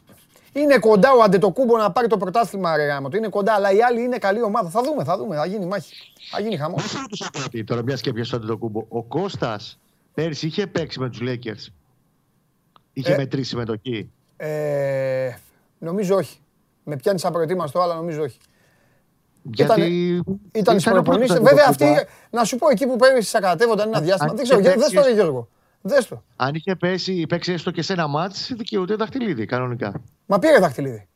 [0.53, 3.09] Είναι κοντά ο Αντετοκούμπο να πάρει το πρωτάθλημα, ρε γάμο.
[3.15, 4.69] Είναι κοντά, αλλά οι άλλοι είναι καλή ομάδα.
[4.69, 5.35] Θα δούμε, θα δούμε.
[5.35, 5.93] Θα γίνει μάχη.
[6.31, 6.75] Θα γίνει χαμό.
[6.75, 8.85] Δεν ρωτήσω κάτι τώρα, μιας και πιέσω Αντετοκούμπο.
[8.87, 9.79] Ο Κώστας
[10.13, 11.73] πέρσι είχε παίξει με τους Lakers.
[12.93, 14.11] Είχε ε, μετρήσει συμμετοχή.
[14.37, 15.29] Ε,
[15.77, 16.39] νομίζω όχι.
[16.83, 18.37] Με πιάνει σαν προετοίμαστο, αλλά νομίζω όχι.
[19.41, 20.21] Γιατί
[20.51, 21.85] ήταν, ήταν Βέβαια, αυτή,
[22.29, 24.33] να σου πω εκεί που πέρυσι σακατεύονταν ένα διάστημα.
[24.33, 25.47] Δεν ξέρω, δεν στο Γιώργο.
[25.81, 26.23] Δες το.
[26.35, 30.01] Αν είχε πέσει, παίξει έστω και σε ένα μάτς, δικαιούται δαχτυλίδι κανονικά.
[30.25, 31.07] Μα πήρε δαχτυλίδι.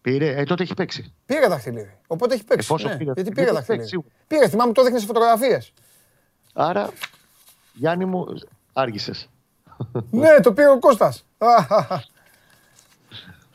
[0.00, 1.14] Πήρε, ε, τότε έχει παίξει.
[1.26, 1.98] Πήρε δαχτυλίδι.
[2.06, 2.74] Οπότε έχει παίξει.
[2.74, 4.04] ναι, πήρε, γιατί πήρε δαχτυλίδι.
[4.26, 5.72] Πήρε, θυμάμαι το έδειχνες σε φωτογραφίες.
[6.54, 6.90] Άρα,
[7.72, 8.26] Γιάννη μου,
[8.72, 9.28] άργησες.
[10.10, 11.26] ναι, το πήρε ο Κώστας.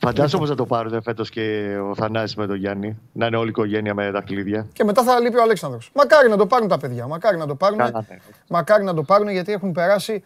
[0.02, 3.00] Φαντάζομαι θα το πάρουν φέτος και ο Θανάσης με τον Γιάννη.
[3.12, 4.68] Να είναι όλη η οικογένεια με δαχτυλίδια.
[4.74, 5.92] Και μετά θα λείπει ο Αλέξανδρος.
[5.94, 7.08] Μακάρι να το πάρουν τα παιδιά.
[7.08, 7.78] Μακάρι να το πάρουν.
[7.78, 7.90] Ναι.
[8.48, 10.24] Μακάρι να το πάρουν γιατί έχουν περάσει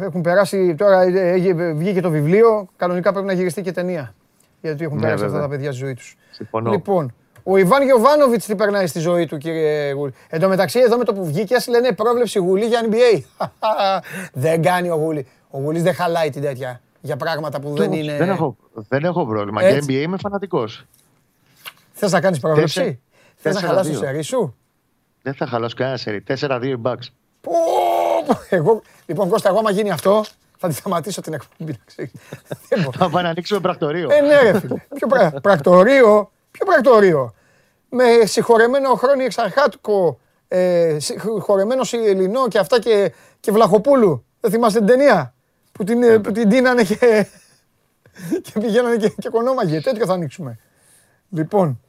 [0.00, 4.14] έχουν περάσει τώρα, ε, ε, βγήκε το βιβλίο, κανονικά πρέπει να γυριστεί και ταινία.
[4.60, 6.16] Γιατί έχουν ναι, περάσει αυτά τα παιδιά στη ζωή τους.
[6.30, 6.70] Συμφωνώ.
[6.70, 10.12] Λοιπόν, ο Ιβάν Γιοβάνοβιτ τι περνάει στη ζωή του, κύριε Γουλή.
[10.28, 13.22] Εν τω μεταξύ, εδώ με το που βγήκε, λένε πρόβλεψη Γουλή για NBA.
[14.32, 15.26] δεν κάνει ο Γουλή.
[15.50, 18.16] Ο Γουλής δεν χαλάει την τέτοια για πράγματα που δεν είναι.
[18.16, 18.56] Δεν έχω,
[18.88, 19.68] δεν έχω πρόβλημα.
[19.68, 20.84] Για NBA είμαι φανατικός.
[21.92, 23.00] Θες να κάνεις πρόβλεψη;
[23.34, 24.56] Θες να χαλάσεις το σερί σου;
[25.22, 26.24] Δεν θα χαλάσω κανένα σερί.
[26.28, 27.06] 4-2 bucks.
[28.48, 30.24] Εγώ, λοιπόν, Κώστα, εγώ άμα γίνει αυτό,
[30.58, 31.78] θα τη σταματήσω την εκπομπή.
[32.92, 34.08] Θα πάμε να ανοίξουμε πρακτορείο.
[34.10, 34.74] Ε, ναι, ρε φίλε.
[34.94, 35.08] Ποιο
[35.42, 37.34] πρακτορείο, ποιο πρακτορείο.
[37.88, 44.24] Με συγχωρεμένο χρόνο εξαρχάτικο, ε, συγχωρεμένο Ελληνό και αυτά και, και Βλαχοπούλου.
[44.40, 45.34] Δεν θυμάστε την ταινία
[45.72, 47.26] που την, ε, που την τίνανε και,
[48.42, 49.80] και πηγαίνανε και, και κονόμαγε.
[49.80, 50.58] Τέτοιο θα ανοίξουμε.
[51.30, 51.80] Λοιπόν,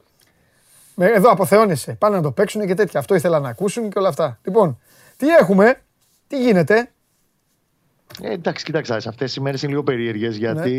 [0.96, 1.92] εδώ αποθεώνεσαι.
[1.92, 3.00] Πάνε να το παίξουν και τέτοια.
[3.00, 4.38] Αυτό ήθελα να ακούσουν και όλα αυτά.
[4.42, 4.80] Λοιπόν,
[5.16, 5.82] τι έχουμε,
[6.26, 6.90] τι γίνεται;
[8.22, 10.70] Ε, εντάξει, κοιτάξτε, αυτές οι μέρες είναι λίγο περίεργες γιατί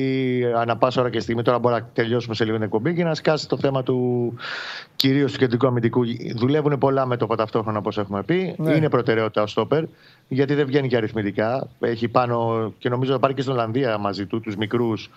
[0.44, 0.58] ναι.
[0.60, 3.16] ανά πάσα ώρα και στιγμή τώρα μπορεί να τελειώσουμε σε λίγο την εκπομπή και να
[3.16, 4.34] σκάσει το θέμα του
[4.96, 6.02] κυρίως του κεντρικού αμυντικού.
[6.36, 8.56] Δουλεύουν πολλά με το ταυτόχρονα όπως έχουμε πει.
[8.58, 8.76] Ναι.
[8.76, 9.84] Είναι προτεραιότητα ο Στόπερ
[10.28, 11.68] γιατί δεν βγαίνει και αριθμητικά.
[11.80, 15.10] Έχει πάνω και νομίζω θα πάρει και στην Ολλανδία μαζί του τους μικρούς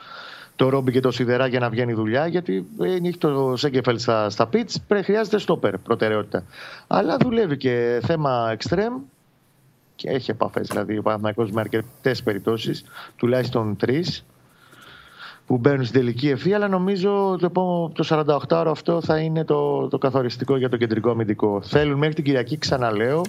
[0.56, 4.46] το Ρόμπι και το Σιδερά για να βγαίνει δουλειά, γιατί έχει το Σέγκεφελ στα, στα
[4.46, 6.44] πιτς, χρειάζεται στόπερ προτεραιότητα.
[6.86, 8.94] Αλλά δουλεύει και θέμα εξτρέμ
[9.98, 10.68] και έχει επαφές.
[10.68, 12.84] Δηλαδή, ο Παναθηναϊκός με αρκετές περιπτώσεις,
[13.16, 14.24] τουλάχιστον τρεις,
[15.46, 17.48] που μπαίνουν στην τελική ευθεία, αλλά νομίζω το,
[17.94, 21.62] το 48ωρο αυτό θα είναι το, το καθοριστικό για το κεντρικό αμυντικό.
[21.62, 23.22] Θέλουν μέχρι την Κυριακή, ξαναλέω,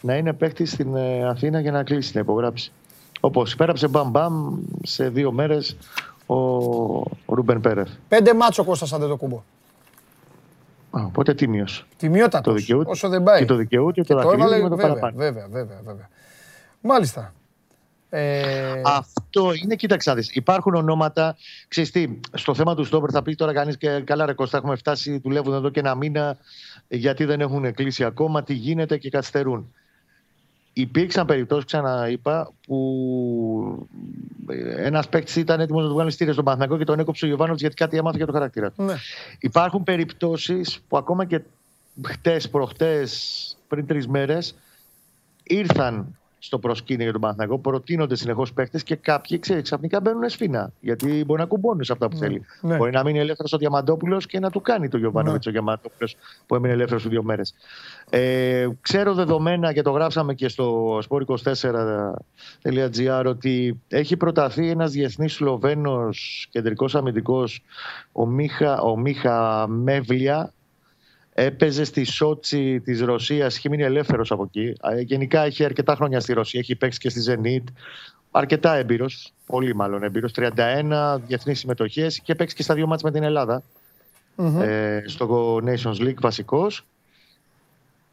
[0.00, 2.72] να είναι παίχτη στην ε, Αθήνα για να κλείσει να υπογράψει.
[3.20, 5.76] Όπως πέραψε μπαμ μπαμ σε δύο μέρες
[6.26, 6.36] ο,
[7.24, 7.88] ο Ρούμπεν Πέρεθ.
[8.08, 9.00] Πέντε μάτσο Κώστας αν
[10.90, 11.06] δεν το κουμπώ.
[11.06, 11.86] Οπότε τίμιος.
[11.96, 12.70] Τιμιότατος.
[12.84, 13.38] Όσο δεν πάει.
[13.38, 15.16] Και το δικαιούται και το δαχτυλίδι με το παραπάνω.
[15.16, 16.08] Βέβαια, βέβαια, βέβαια.
[16.80, 17.32] Μάλιστα.
[18.10, 18.80] Ε...
[18.84, 20.34] Αυτό είναι, κοίταξα δεις.
[20.34, 21.36] Υπάρχουν ονόματα.
[21.68, 24.76] Ξέρεις τι, στο θέμα του Στόπερ θα πει τώρα κανείς και καλά ρε Κώστα, έχουμε
[24.76, 26.36] φτάσει, δουλεύουν εδώ και ένα μήνα
[26.88, 29.72] γιατί δεν έχουν κλείσει ακόμα, τι γίνεται και καθυστερούν.
[30.78, 33.88] Υπήρξαν περιπτώσεις, ξαναείπα, που
[34.76, 37.54] ένας παίκτης ήταν έτοιμος να του βγάλει στήρια στον Παναθηναϊκό και τον έκοψε ο Γιωβάνο
[37.54, 38.82] γιατί κάτι έμαθε για το χαρακτήρα του.
[38.82, 38.94] Ναι.
[39.38, 41.40] Υπάρχουν περιπτώσεις που ακόμα και
[42.06, 44.54] χτες, προχτές, πριν τρεις μέρες,
[45.42, 47.58] ήρθαν στο προσκήνιο για τον Παναθηναϊκό.
[47.58, 50.72] Προτείνονται συνεχώς παίχτε και κάποιοι ξέρεις, ξαφνικά μπαίνουν σφίνα.
[50.80, 52.26] Γιατί μπορεί να κουμπώνεις σε αυτά που ναι.
[52.26, 52.44] θέλει.
[52.60, 52.76] Ναι.
[52.76, 55.50] Μπορεί να μείνει ελεύθερος ο Διαμαντόπουλος και να του κάνει το Γιωβάνοβιτς ναι.
[55.50, 57.54] ο Διαμαντόπουλος που έμεινε ελεύθερος σου δύο μέρες.
[58.10, 66.48] Ε, ξέρω δεδομένα και το γράψαμε και στο sport24.gr ότι έχει προταθεί ένας διεθνής Σλοβαίνος
[66.50, 67.62] κεντρικός αμυντικός,
[68.12, 70.52] ο Μίχα, ο Μίχα Μεύλια,
[71.38, 74.76] Έπαιζε στη Σότσι της Ρωσίας, είχε μείνει ελεύθερος από εκεί.
[75.04, 77.72] Γενικά έχει αρκετά χρόνια στη Ρωσία, έχει παίξει και στη Zenit.
[78.30, 80.32] Αρκετά έμπειρος, πολύ μάλλον έμπειρος.
[80.32, 83.62] 31 διεθνείς συμμετοχές και παίξει και στα δύο μάτια με την ελλαδα
[84.60, 86.86] Ε, στο Nations League βασικός.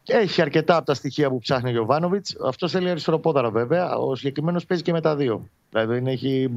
[0.06, 2.38] Έχει αρκετά από τα στοιχεία που ψάχνει ο Γιωβάνοβιτς.
[2.46, 3.96] Αυτός θέλει αριστεροπόδαρα βέβαια.
[3.96, 5.48] Ο συγκεκριμένος παίζει και με τα δύο.
[5.70, 6.54] Δηλαδή έχει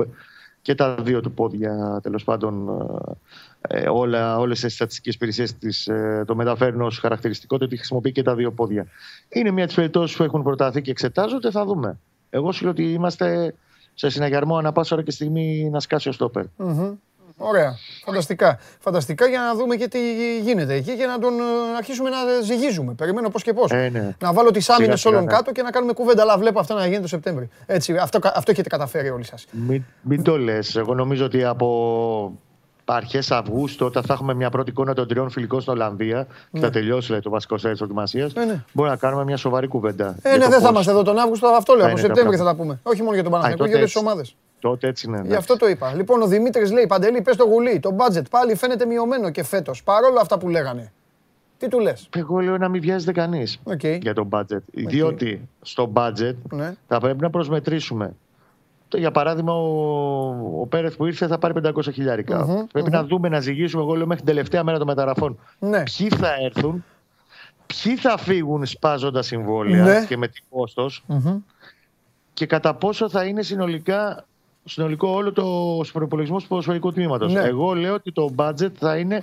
[0.62, 2.68] και τα δύο του πόδια τέλος πάντων
[3.68, 8.12] ε, όλα, όλες οι στατιστικές υπηρεσίες της, ε, το μεταφέρουν ως χαρακτηριστικό το ότι χρησιμοποιεί
[8.12, 8.87] και τα δύο πόδια.
[9.29, 11.98] Είναι μια από τις που έχουν προταθεί και εξετάζονται, θα δούμε.
[12.31, 13.55] Εγώ σου λέω ότι είμαστε
[13.94, 16.44] σε συναγερμό ανά πάσα ώρα και στιγμή να σκάσει ο στόπερ.
[17.38, 17.76] Ωραία.
[18.05, 18.59] Φανταστικά.
[18.79, 19.98] Φανταστικά για να δούμε και τι
[20.40, 22.94] γίνεται εκεί και να τον ε, αρχίσουμε να ζυγίζουμε.
[22.94, 23.70] Περιμένω πώς και πώς.
[23.70, 24.14] Ε, ναι.
[24.20, 25.33] Να βάλω τις άμυνες όλων ναι.
[25.33, 26.22] κάτω και να κάνουμε κουβέντα.
[26.22, 27.48] Αλλά βλέπω αυτό να γίνεται το Σεπτέμβρη.
[27.66, 29.46] Έτσι, αυτό, αυτό έχετε καταφέρει όλοι σας.
[29.50, 30.76] Μην, μην το λες.
[30.76, 32.38] Εγώ νομίζω ότι από
[32.94, 36.61] αρχές Αυγούστου, όταν θα έχουμε μια πρώτη εικόνα των τριών φιλικών στην Ολλανδία, ναι.
[36.61, 38.64] θα τελειώσει λέει, το βασικό σέντρο τη προετοιμασίας, ναι, ναι.
[38.72, 40.16] μπορεί να κάνουμε μια σοβαρή κουβέντα.
[40.22, 41.87] Ε, ναι, δεν θα είμαστε εδώ τον Αύγουστο, αυτό λέω.
[41.87, 42.81] Από Σεπτέμβρη θα τα πούμε.
[42.83, 44.37] Όχι μόνο για τον Παναγιώτο, για τις ομάδες.
[44.61, 45.22] Τότε έτσι είναι.
[45.27, 45.94] Γι' αυτό το είπα.
[45.94, 47.81] Λοιπόν, ο Δημήτρης λέει: Παντελή, πες το γουλί.
[47.81, 49.83] Το budget πάλι φαίνεται μειωμένο και φέτος.
[49.83, 50.92] Παρόλα αυτά που λέγανε.
[51.59, 53.99] Τι του λες; Εγώ λέω να μην βιάζεται κανείς okay.
[54.01, 54.57] για το budget.
[54.57, 54.85] Okay.
[54.87, 56.75] Διότι στο budget ναι.
[56.87, 58.14] θα πρέπει να προσμετρήσουμε.
[58.94, 62.44] Για παράδειγμα, ο, ο Πέρεθ που ήρθε θα πάρει 500 χιλιάρικα.
[62.44, 62.92] Mm-hmm, πρέπει mm-hmm.
[62.92, 63.83] να δούμε, να ζυγίσουμε.
[63.83, 65.38] Εγώ λέω μέχρι την τελευταία μέρα των μεταγραφών.
[65.59, 65.83] Ναι.
[65.83, 66.85] Ποιοι θα έρθουν,
[67.66, 70.05] ποιοι θα φύγουν σπάζοντας συμβόλαια ναι.
[70.09, 71.05] και με τι κόστος.
[71.09, 71.37] Mm-hmm.
[72.33, 74.25] Και κατά πόσο θα είναι συνολικά
[74.64, 75.44] συνολικό όλο το
[75.92, 77.33] προπολογισμός του ποδοσφαιρικού τμήματος.
[77.33, 77.40] Ναι.
[77.40, 79.22] Εγώ λέω ότι το budget θα είναι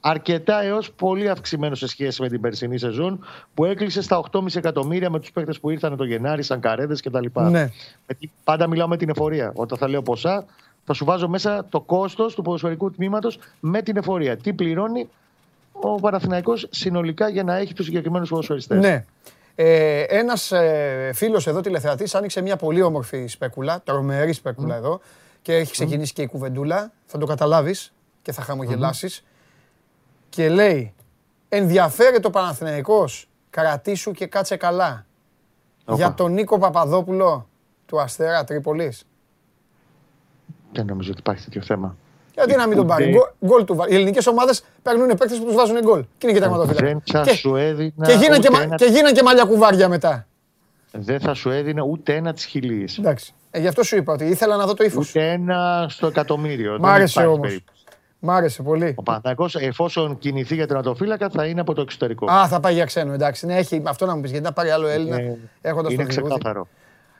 [0.00, 5.10] αρκετά έως πολύ αυξημένο σε σχέση με την περσινή σεζόν που έκλεισε στα 8,5 εκατομμύρια
[5.10, 7.26] με τους παίκτες που ήρθαν το Γενάρη, σαν καρέδες κτλ.
[7.50, 7.70] Ναι.
[8.44, 9.52] Πάντα μιλάω με την εφορία.
[9.54, 10.44] Όταν θα λέω ποσά,
[10.84, 14.36] θα σου βάζω μέσα το κόστος του ποδοσφαιρικού τμήματος με την εφορία.
[14.36, 15.08] Τι πληρώνει
[15.72, 18.78] ο Παναθηναϊκός συνολικά για να έχει τους συγκεκριμένους ποδοσφαιριστές.
[18.78, 19.04] Ναι.
[19.54, 25.00] Ε, Ένας ε, φίλος εδώ τηλεθεατής άνοιξε μια πολύ όμορφη σπέκουλα, τρομερή σπέκουλα εδώ
[25.42, 26.92] και έχει ξεκινήσει και η κουβεντούλα.
[27.06, 29.24] Θα το καταλάβεις και θα χαμογελάσεις.
[30.30, 30.94] Και λέει,
[31.48, 35.06] ενδιαφέρεται ο Παναθηναϊκός, κρατήσου και κάτσε καλά.
[35.86, 37.48] Για τον Νίκο Παπαδόπουλο
[37.86, 39.04] του Αστέρα Τρίπολης.
[40.72, 41.96] Δεν νομίζω ότι υπάρχει τέτοιο θέμα.
[42.34, 43.20] Γιατί να μην τον πάρει.
[43.46, 46.00] Γκολ του Οι ελληνικές ομάδες παίρνουν παίκτες που τους βάζουν γκολ.
[46.18, 47.00] Και είναι και τερματοφύλακα.
[47.04, 48.06] Δεν θα σου έδινα.
[48.06, 48.74] Και γίναν και, ένα...
[48.74, 50.26] και, γίναν και μαλλιά κουβάρια μετά.
[50.92, 52.88] Δεν θα σου έδινε ούτε ένα της χιλή.
[52.98, 53.34] Εντάξει.
[53.50, 55.08] Ε, γι' αυτό σου είπα ότι ήθελα να δω το ύφος.
[55.08, 56.78] Ούτε ένα στο εκατομμύριο.
[56.80, 57.64] Μ' άρεσε όμως.
[58.20, 58.94] Μ' άρεσε πολύ.
[58.96, 62.30] Ο Παναθυνακό, εφόσον κινηθεί για τερματοφύλακα, θα είναι από το εξωτερικό.
[62.30, 63.12] Α, θα πάει για ξένο.
[63.12, 64.30] Εντάξει, ναι, έχει αυτό να μου πεις.
[64.30, 66.68] Γιατί να πάρει άλλο Έλληνα ε, έχοντας Είναι ξεκάθαρο.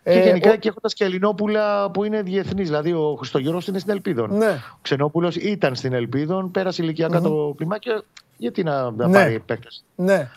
[0.02, 0.56] Ε, και γενικά ο...
[0.56, 2.66] και έχοντας και Ελληνόπουλα που είναι διεθνής.
[2.66, 4.36] Δηλαδή ο Χριστογερό είναι στην Ελπίδων.
[4.36, 4.48] Ναι.
[4.72, 7.22] Ο Ξενόπουλος ήταν στην Ελπίδων, πέρασε ηλικιακά mm-hmm.
[7.22, 8.02] το κλιμάκιο.
[8.36, 9.12] Γιατί να, να ναι.
[9.12, 9.68] πάρει παίκτε.
[9.94, 10.28] Ναι.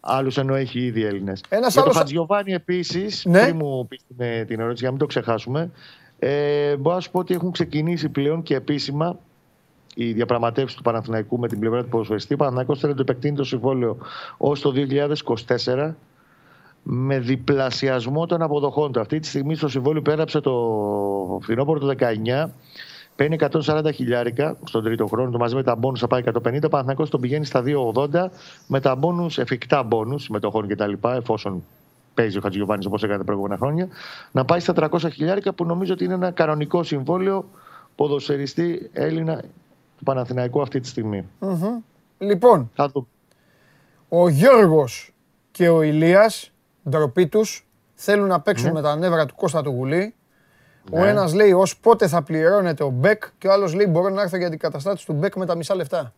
[0.00, 1.40] Άλλους ενώ έχει ήδη Έλληνες.
[1.48, 1.74] Για άλλος...
[1.74, 3.42] το Χατζιωβάνι επίσης, ναι.
[3.42, 4.00] πριν μου πει
[4.46, 5.70] την ερώτηση, για να μην το ξεχάσουμε,
[6.18, 9.18] ε, μπορώ να σου πω ότι έχουν ξεκινήσει πλέον και επίσημα
[9.98, 12.34] οι διαπραγματεύσεις του Παναθηναϊκού με την πλευρά του ποδοσφαιριστή.
[12.34, 13.96] Ο Παναθηναϊκός θέλει να το επεκτείνει το συμβόλαιο
[14.36, 14.72] ως το
[15.56, 15.92] 2024
[16.82, 19.00] με διπλασιασμό των αποδοχών του.
[19.00, 22.50] Αυτή τη στιγμή στο συμβόλαιο που έγραψε το φθινόπωρο το 19
[23.16, 26.32] παίρνει 140 χιλιάρικα στον τρίτο χρόνο, το μαζί με τα μπόνους θα πάει 150.
[26.64, 27.62] Ο Παναθηναϊκός τον πηγαίνει στα
[27.94, 28.26] 280
[28.66, 30.92] με τα μπόνους, εφικτά μπόνους, μετοχών κτλ.
[31.02, 31.62] Εφόσον
[32.14, 33.88] παίζει ο Χατζηγιοβάνης όπως έκανε τα προηγούμενα χρόνια,
[34.32, 37.44] να πάει στα 300 χιλιάρικα που νομίζω ότι είναι ένα κανονικό συμβόλαιο
[37.94, 39.42] ποδοσφαιριστή Έλληνα
[39.96, 41.28] του Παναθηναϊκού αυτή τη στιγμή
[42.18, 42.70] Λοιπόν,
[44.08, 45.14] ο Γιώργος
[45.50, 46.52] και ο Ηλίας,
[46.88, 48.72] ντροπή τους, θέλουν να παίξουν ναι.
[48.72, 50.14] με τα νεύρα του Κώστα του Γουλή.
[50.90, 51.08] Ο ναι.
[51.08, 54.36] ένας λέει ως πότε θα πληρώνεται ο Μπέκ και ο άλλος λέει μπορώ να έρθω
[54.36, 56.12] για αντικατάσταση του Μπέκ με τα μισά λεφτά.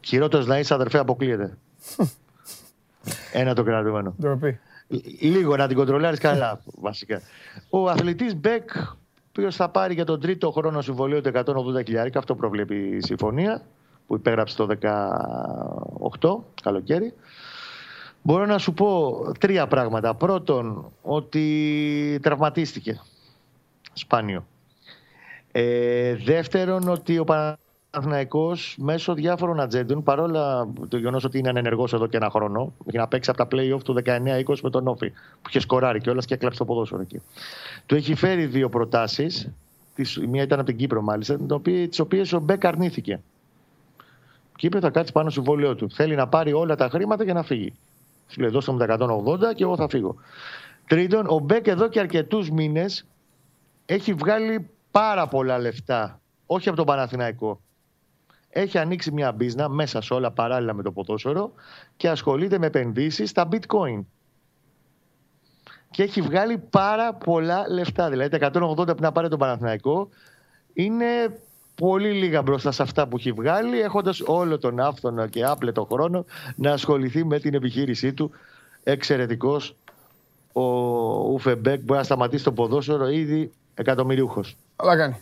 [0.00, 1.58] Χειρότερος να είσαι αδερφέ αποκλείεται.
[3.32, 4.14] Ένα το κρατούμενο.
[4.20, 4.60] Ντροπή.
[5.20, 7.20] Λίγο να την κοντρολάρεις καλά βασικά.
[7.70, 8.70] Ο αθλητής Μπέκ
[9.34, 11.42] οποίος θα πάρει για τον τρίτο χρόνο συμβολίο το
[11.78, 12.18] 180 χιλιάρικα.
[12.18, 13.62] Αυτό προβλέπει η συμφωνία
[14.06, 14.68] που υπέγραψε το
[16.20, 17.14] 18 καλοκαίρι.
[18.22, 20.14] Μπορώ να σου πω τρία πράγματα.
[20.14, 23.00] Πρώτον, ότι τραυματίστηκε.
[23.92, 24.46] Σπάνιο.
[25.52, 27.24] Ε, δεύτερον, ότι ο
[27.92, 33.00] Παναθηναϊκός μέσω διάφορων ατζέντων, παρόλα το γεγονός ότι είναι ανενεργός εδώ και ένα χρόνο, για
[33.00, 36.34] να παίξει από τα playoff του 19-20 με τον Όφη, που είχε σκοράρει κιόλας και
[36.34, 37.22] έκλαψε το ποδόσφαιρο εκεί.
[37.86, 39.50] Του έχει φέρει δύο προτάσεις.
[40.22, 43.20] Η μία ήταν από την Κύπρο, μάλιστα, τις οποίες ο Μπέκ αρνήθηκε.
[44.56, 45.90] Και είπε θα κάτσει πάνω στο συμβόλαιό του.
[45.90, 47.72] Θέλει να πάρει όλα τα χρήματα για να φύγει.
[48.28, 50.14] Σου λέει δώστε μου τα 180 και εγώ θα φύγω.
[50.86, 53.06] Τρίτον, ο Μπέκ εδώ και αρκετούς μήνες
[53.86, 56.20] έχει βγάλει πάρα πολλά λεφτά.
[56.46, 57.60] Όχι από τον Παναθηναϊκό
[58.52, 61.52] έχει ανοίξει μια μπίζνα μέσα σε όλα παράλληλα με το ποδόσφαιρο
[61.96, 64.04] και ασχολείται με επενδύσεις στα bitcoin.
[65.90, 68.10] Και έχει βγάλει πάρα πολλά λεφτά.
[68.10, 70.08] Δηλαδή τα 180 που να πάρει τον Παναθηναϊκό
[70.72, 71.40] είναι
[71.74, 76.24] πολύ λίγα μπροστά σε αυτά που έχει βγάλει έχοντας όλο τον άφθονο και άπλετο χρόνο
[76.56, 78.30] να ασχοληθεί με την επιχείρησή του.
[78.82, 79.76] Εξαιρετικός
[80.52, 80.62] ο
[81.32, 84.56] Ουφεμπέκ μπορεί να σταματήσει το ποδόσφαιρο ήδη εκατομμυριούχος.
[84.76, 85.16] Αλλά κάνει.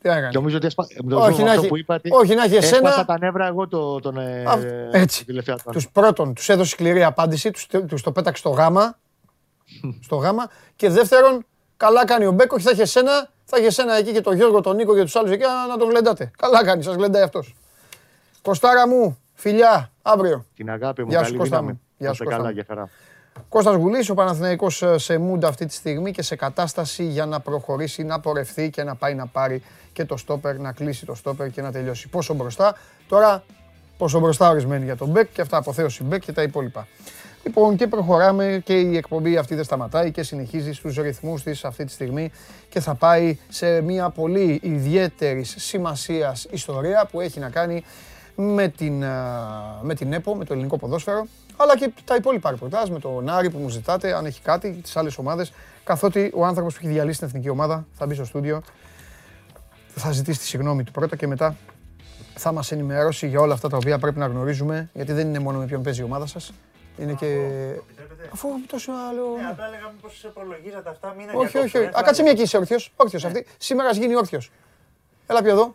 [0.00, 0.34] Τι να κάνεις.
[0.34, 0.68] Νομίζω ότι
[1.12, 2.88] όχι, να έχει, που είπατε, όχι να έχει εσένα.
[2.88, 4.44] Έσπασα τα νεύρα εγώ το, τον ε,
[4.92, 5.24] Έτσι.
[5.72, 8.98] Τους πρώτον, τους έδωσε σκληρή απάντηση, τους, τους το πέταξε στο γάμα.
[10.06, 10.50] στο γάμα.
[10.76, 11.44] Και δεύτερον,
[11.76, 14.60] καλά κάνει ο Μπέκο και θα έχει εσένα, Θα έχει ένα εκεί και τον Γιώργο,
[14.60, 16.30] τον Νίκο και τους άλλους εκεί να τον γλεντάτε.
[16.38, 17.54] Καλά κάνει, σας γλεντάει αυτός.
[18.42, 20.46] Κοστάρα μου, φιλιά, αύριο.
[20.56, 21.80] Την αγάπη μου, Γεια σου, Κώστα μου.
[21.98, 22.88] Γεια σου, καλά, για χαρά.
[23.48, 27.40] Κώστας Γουλής, ο Παναθηναϊκός ε, σε μούντα αυτή τη στιγμή και σε κατάσταση για να
[27.40, 31.50] προχωρήσει, να πορευθεί και να πάει να πάρει και το στόπερ, να κλείσει το στόπερ
[31.50, 32.08] και να τελειώσει.
[32.08, 32.76] Πόσο μπροστά,
[33.08, 33.42] τώρα
[33.98, 36.86] πόσο μπροστά ορισμένοι για τον Μπέκ και αυτά αποθέωση Μπέκ και τα υπόλοιπα.
[37.44, 41.84] Λοιπόν και προχωράμε και η εκπομπή αυτή δεν σταματάει και συνεχίζει στους ρυθμούς της αυτή
[41.84, 42.30] τη στιγμή
[42.68, 47.84] και θα πάει σε μια πολύ ιδιαίτερη σημασίας ιστορία που έχει να κάνει
[48.34, 49.04] με την,
[49.82, 51.26] με την ΕΠΟ, με το ελληνικό ποδόσφαιρο,
[51.62, 54.96] αλλά και τα υπόλοιπα ρεπορτάζ με τον Άρη που μου ζητάτε, αν έχει κάτι, τις
[54.96, 55.52] άλλες ομάδες,
[55.84, 58.62] καθότι ο άνθρωπος που έχει διαλύσει την εθνική ομάδα θα μπει στο στούντιο,
[59.94, 61.56] θα ζητήσει τη συγγνώμη του πρώτα και μετά
[62.34, 65.58] θα μας ενημερώσει για όλα αυτά τα οποία πρέπει να γνωρίζουμε, γιατί δεν είναι μόνο
[65.58, 66.52] με ποιον παίζει η ομάδα σας,
[66.98, 67.26] είναι και.
[68.32, 69.22] Αφού τόσο άλλο.
[69.36, 71.14] Ναι, απλά έλεγα μήπως υπολογίζατε αυτά.
[71.16, 71.86] Μην όχι, όχι, όχι.
[71.86, 72.92] Α, κάτσε μια εκεί είσαι όρθιος.
[72.96, 73.46] Όρθιο αυτή.
[73.58, 74.50] Σήμερα γίνει όρθιος.
[75.26, 75.74] Έλα πιο εδώ.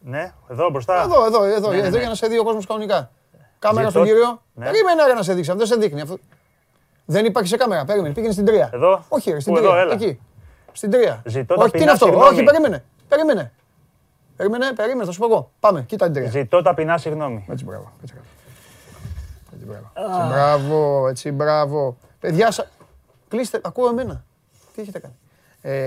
[0.00, 1.02] Ναι, εδώ μπροστά.
[1.02, 3.10] Εδώ, εδώ, εδώ, ναι, ναι, εδώ για να σε δει ο κόσμος κανονικά.
[3.64, 4.42] Κάμερα στον κύριο.
[4.54, 5.50] Περίμενε να σε δείξει.
[5.50, 6.02] Αυτό σε δείχνει.
[7.04, 7.84] Δεν υπάρχει σε κάμερα.
[7.84, 8.14] Περίμενε.
[8.14, 8.70] Πήγαινε στην τρία.
[8.72, 9.04] Εδώ.
[9.08, 9.88] Όχι, στην τρία.
[9.92, 10.20] Εκεί.
[10.72, 11.22] Στην τρία.
[11.26, 12.18] Ζητώ όχι, τι είναι αυτό.
[12.18, 12.84] Όχι, περίμενε.
[13.08, 13.52] Περίμενε.
[14.36, 15.50] Περίμενε, περίμενε, θα σου πω εγώ.
[15.60, 16.30] Πάμε, κοίτα την τρία.
[16.30, 17.46] Ζητώ ταπεινά συγγνώμη.
[17.50, 17.92] Έτσι, μπράβο.
[18.02, 18.14] Έτσι,
[20.28, 21.08] μπράβο.
[21.08, 21.96] Έτσι, μπράβο.
[22.20, 22.66] Παιδιά, σα...
[23.28, 24.24] κλείστε, ακούω εμένα.
[24.74, 25.14] Τι έχετε κάνει;
[25.60, 25.78] Ε...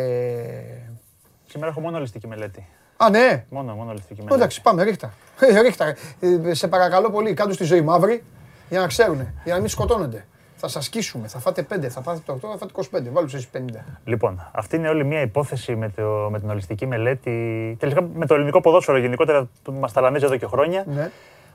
[1.48, 2.68] Σήμερα έχω μόνο ολιστική μελέτη.
[2.98, 3.46] Α, ναι.
[3.50, 4.36] Μόνο, μόνο ολιστική μελέτη.
[4.36, 5.14] Εντάξει, πάμε, ρίχτα.
[5.40, 5.96] Ε, ρίχτα.
[6.20, 8.24] Ε, σε παρακαλώ πολύ, κάτω στη ζωή μαύρη
[8.70, 10.26] για να ξέρουν, για να μην σκοτώνονται.
[10.60, 13.12] Θα σας σκίσουμε, θα φάτε 5, θα φάτε 8, θα φάτε 25.
[13.12, 13.58] Βάλου εσεί 50.
[14.04, 17.76] Λοιπόν, αυτή είναι όλη μια υπόθεση με, το, με την ολιστική μελέτη.
[17.80, 20.84] Τελικά με το ελληνικό ποδόσφαιρο γενικότερα μας ταλανίζει εδώ και χρόνια.
[20.88, 21.12] Ναι.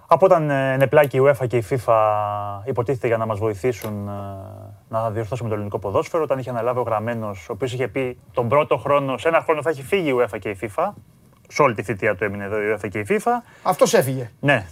[0.07, 1.95] Από όταν ε, νεπλάκι η UEFA και η FIFA
[2.65, 4.13] υποτίθεται για να μας βοηθήσουν ε,
[4.89, 8.49] να διορθώσουμε το ελληνικό ποδόσφαιρο, όταν είχε αναλάβει ο Γραμμένος, ο οποίος είχε πει τον
[8.49, 10.93] πρώτο χρόνο, σε ένα χρόνο θα έχει φύγει η UEFA και η FIFA.
[11.53, 13.31] Σε όλη τη θητεία του έμεινε εδώ η UEFA και η FIFA.
[13.63, 14.31] Αυτός έφυγε.
[14.41, 14.65] Ναι.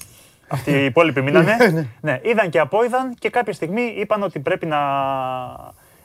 [0.49, 1.57] Αυτοί οι υπόλοιποι μείνανε.
[1.61, 1.87] Ναι, ναι.
[2.01, 4.79] ναι, είδαν και απόειδαν και κάποια στιγμή είπαν ότι πρέπει να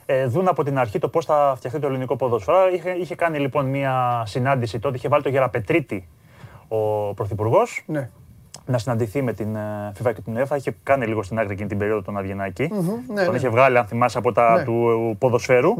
[0.06, 2.68] ε, δουν από την αρχή το πώς θα φτιαχτεί το ελληνικό ποδόσφαιρο.
[2.74, 6.08] Είχε, είχε κάνει λοιπόν μια συνάντηση τότε, είχε βάλει το Γεραπετρίτη
[6.68, 7.82] ο Πρωθυπουργός.
[7.86, 8.10] Ναι
[8.66, 10.56] να συναντηθεί με την ε, FIFA και την UEFA.
[10.56, 12.62] Είχε κάνει λίγο στην άκρη εκείνη την περίοδο τον Αβγενάκη.
[13.12, 13.36] Ναι, τον ναι.
[13.36, 14.64] είχε βγάλει, αν θυμάσαι, από τα ναι.
[14.64, 15.74] του ποδοσφαίρου.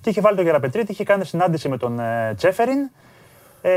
[0.00, 2.90] Και είχε βάλει τον Γεραπετρίτη, είχε κάνει συνάντηση με τον ε, Τσέφεριν.
[3.62, 3.70] Ε,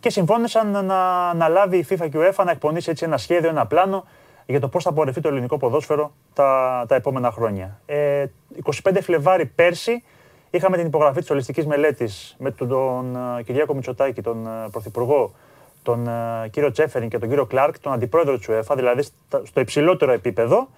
[0.00, 3.48] και συμφώνησαν να, να λάβει η FIFA και η UEFA να εκπονήσει έτσι ένα σχέδιο,
[3.48, 4.04] ένα πλάνο
[4.46, 7.80] για το πώς θα πορευτεί το ελληνικό ποδόσφαιρο τα, τα επόμενα χρόνια.
[7.86, 8.24] Ε,
[8.84, 10.02] 25 Φλεβάρι πέρσι
[10.50, 15.32] είχαμε την υπογραφή της ολιστικής μελέτης με τον, τον Κυριάκο Μητσοτάκη, τον Πρωθυπουργό
[15.84, 19.02] τον uh, κύριο Τσέφεριν και τον κύριο Κλάρκ, τον αντιπρόεδρο του UEFA, δηλαδή
[19.42, 20.68] στο υψηλότερο επίπεδο.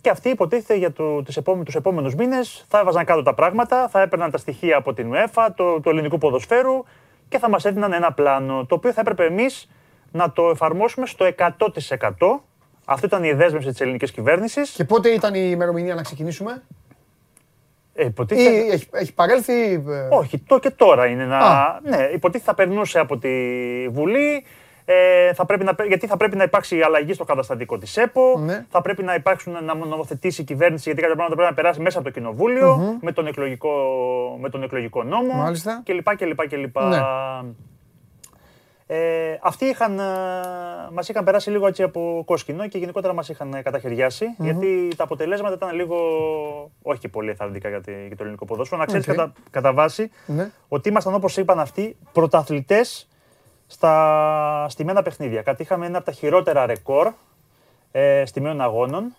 [0.00, 3.88] Και αυτοί υποτίθεται για το, τους, επόμενους, τους επόμενους μήνες θα έβαζαν κάτω τα πράγματα,
[3.88, 6.84] θα έπαιρναν τα στοιχεία από την UEFA, το, το ελληνικού ποδοσφαίρου
[7.28, 9.70] και θα μας έδιναν ένα πλάνο, το οποίο θα έπρεπε εμείς
[10.10, 11.48] να το εφαρμόσουμε στο 100%.
[12.84, 14.70] Αυτή ήταν η δέσμευση της ελληνικής κυβέρνησης.
[14.70, 16.62] Και πότε ήταν η ημερομηνία να ξεκινήσουμε;
[17.94, 18.50] Ε, υποτίθεται...
[18.50, 19.72] Ή έχει, έχει παρέλθει.
[19.72, 21.40] Ε, Όχι, το και τώρα είναι να.
[21.82, 23.28] Ναι, υποτίθεται θα περνούσε από τη
[23.88, 24.44] Βουλή.
[24.86, 28.38] Ε, θα πρέπει να, γιατί θα πρέπει να υπάρξει αλλαγή στο καταστατικό της ΕΠΟ.
[28.38, 28.66] Ναι.
[28.70, 31.98] Θα πρέπει να υπάρξουν να νομοθετήσει η κυβέρνηση γιατί κάποια πράγματα πρέπει να περάσει μέσα
[31.98, 33.70] από το κοινοβουλιο με, τον εκλογικό,
[34.40, 35.82] με τον εκλογικό νόμο Μάλιστα.
[35.84, 36.16] κλπ.
[36.16, 36.80] κλπ.
[36.80, 36.98] Ναι.
[38.86, 40.02] Ε, αυτοί είχαν, ε,
[40.92, 45.54] μας είχαν περάσει λίγο έτσι από κόσκινο και γενικότερα μας είχαν καταχαιριάσει, γιατί τα αποτελέσματα
[45.54, 45.96] ήταν λίγο,
[46.82, 48.80] όχι και πολύ εθαρρυντικά για, για το ελληνικό ποδόσφαιρο.
[48.80, 50.50] Να ξέρεις κατά, κατά βάση ναι.
[50.68, 53.08] ότι ήμασταν όπως είπαν αυτοί πρωταθλητές
[53.66, 55.42] στα στημένα παιχνίδια.
[55.42, 57.12] Κάτι είχαμε ένα από τα χειρότερα ρεκόρ
[57.92, 59.14] ε, στημένων αγώνων,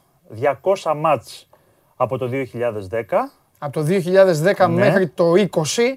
[0.84, 1.50] 200 μάτς
[1.96, 3.02] από το 2010
[3.60, 4.68] από το 2010 ναι.
[4.68, 5.38] μέχρι το 20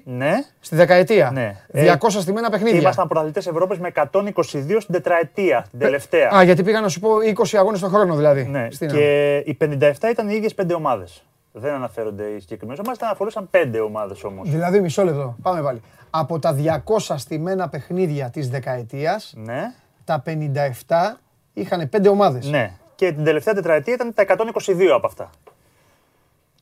[0.03, 0.33] ναι.
[0.59, 1.31] στη δεκαετία.
[1.33, 1.55] Ναι.
[1.73, 2.79] 200 ε, στημένα παιχνίδια.
[2.79, 4.41] Ήμασταν πρωταθλητές Ευρώπης με 122
[4.79, 6.35] στην τετραετία, την τελευταία.
[6.35, 8.43] Α, γιατί πήγα να σου πω 20 αγώνες το χρόνο δηλαδή.
[8.43, 8.67] Ναι.
[8.67, 11.23] και οι 57 ήταν οι ίδιες 5 ομάδες.
[11.59, 14.49] Δεν αναφέρονται οι συγκεκριμένες ομάδες, αφορούσαν 5 ομάδες όμως.
[14.49, 15.35] Δηλαδή, μισό λεπτό.
[15.41, 15.81] Πάμε πάλι.
[16.09, 19.73] Από τα 200 στημένα παιχνίδια της δεκαετίας, ναι.
[20.03, 21.19] τα 57
[21.53, 22.49] είχαν 5 ομάδες.
[22.49, 22.71] Ναι.
[22.95, 24.25] Και την τελευταία τετραετία ήταν τα
[24.65, 25.29] 122 από αυτά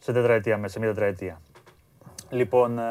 [0.08, 1.42] σε τετραετία μέσα, σε μια τετραετία.
[2.30, 2.84] Λοιπόν, ε,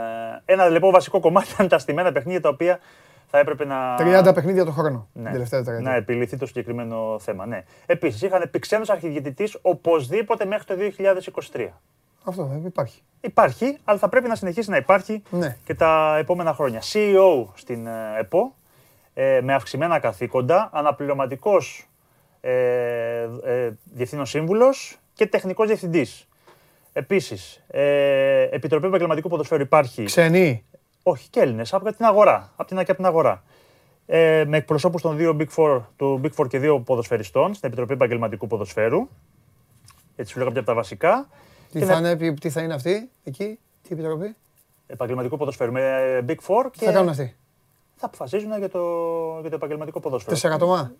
[0.45, 2.79] ένα λοιπόν βασικό κομμάτι ήταν τα στημένα παιχνίδια τα οποία
[3.27, 3.97] θα έπρεπε να.
[4.29, 5.09] 30 παιχνίδια το χρόνο.
[5.13, 5.91] Ναι, τελευταία τετραετία.
[5.91, 7.47] Να επιληθεί το συγκεκριμένο θέμα.
[7.47, 7.65] Ναι.
[7.87, 10.75] Επίσης, είχαν πει ξένο αρχιδιαιτητή οπωσδήποτε μέχρι το
[11.53, 11.67] 2023.
[12.25, 13.03] Αυτό δεν υπάρχει.
[13.21, 15.57] Υπάρχει, αλλά θα πρέπει να συνεχίσει να υπάρχει ναι.
[15.65, 16.81] και τα επόμενα χρόνια.
[16.81, 18.55] CEO στην ε, ΕΠΟ,
[19.15, 21.89] ε, με αυξημένα καθήκοντα, αναπληρωματικός
[22.41, 26.29] ε, ε, διευθύνων σύμβουλος και τεχνικός διευθυντής.
[26.93, 30.05] Επίσης, ε, Επιτροπή Επαγγελματικού Ποδοσφαίρου υπάρχει.
[30.05, 30.65] Ξενή.
[31.09, 32.53] Όχι, και Έλληνες, από την αγορά.
[32.57, 33.43] Από την, από την αγορά.
[34.07, 37.93] Ε, με εκπροσώπους των δύο Big Four, του Big Four και δύο ποδοσφαιριστών στην Επιτροπή
[37.93, 39.09] Επαγγελματικού Ποδοσφαίρου.
[40.17, 41.29] Έτσι σου λέω κάποια από τα βασικά.
[41.73, 44.37] Τι, θα, είναι, τι θα είναι αυτή εκεί, τι επιτροπή;
[44.87, 46.71] Επαγγελματικού ποδοσφαίρου με Big Four.
[46.79, 47.37] Τι θα κάνουν αυτοί;
[47.97, 48.81] Θα αποφασίζουν για το,
[49.41, 50.33] για το επαγγελματικό ποδόσφαιρο.
[50.33, 50.93] Τέσσερα άτομα;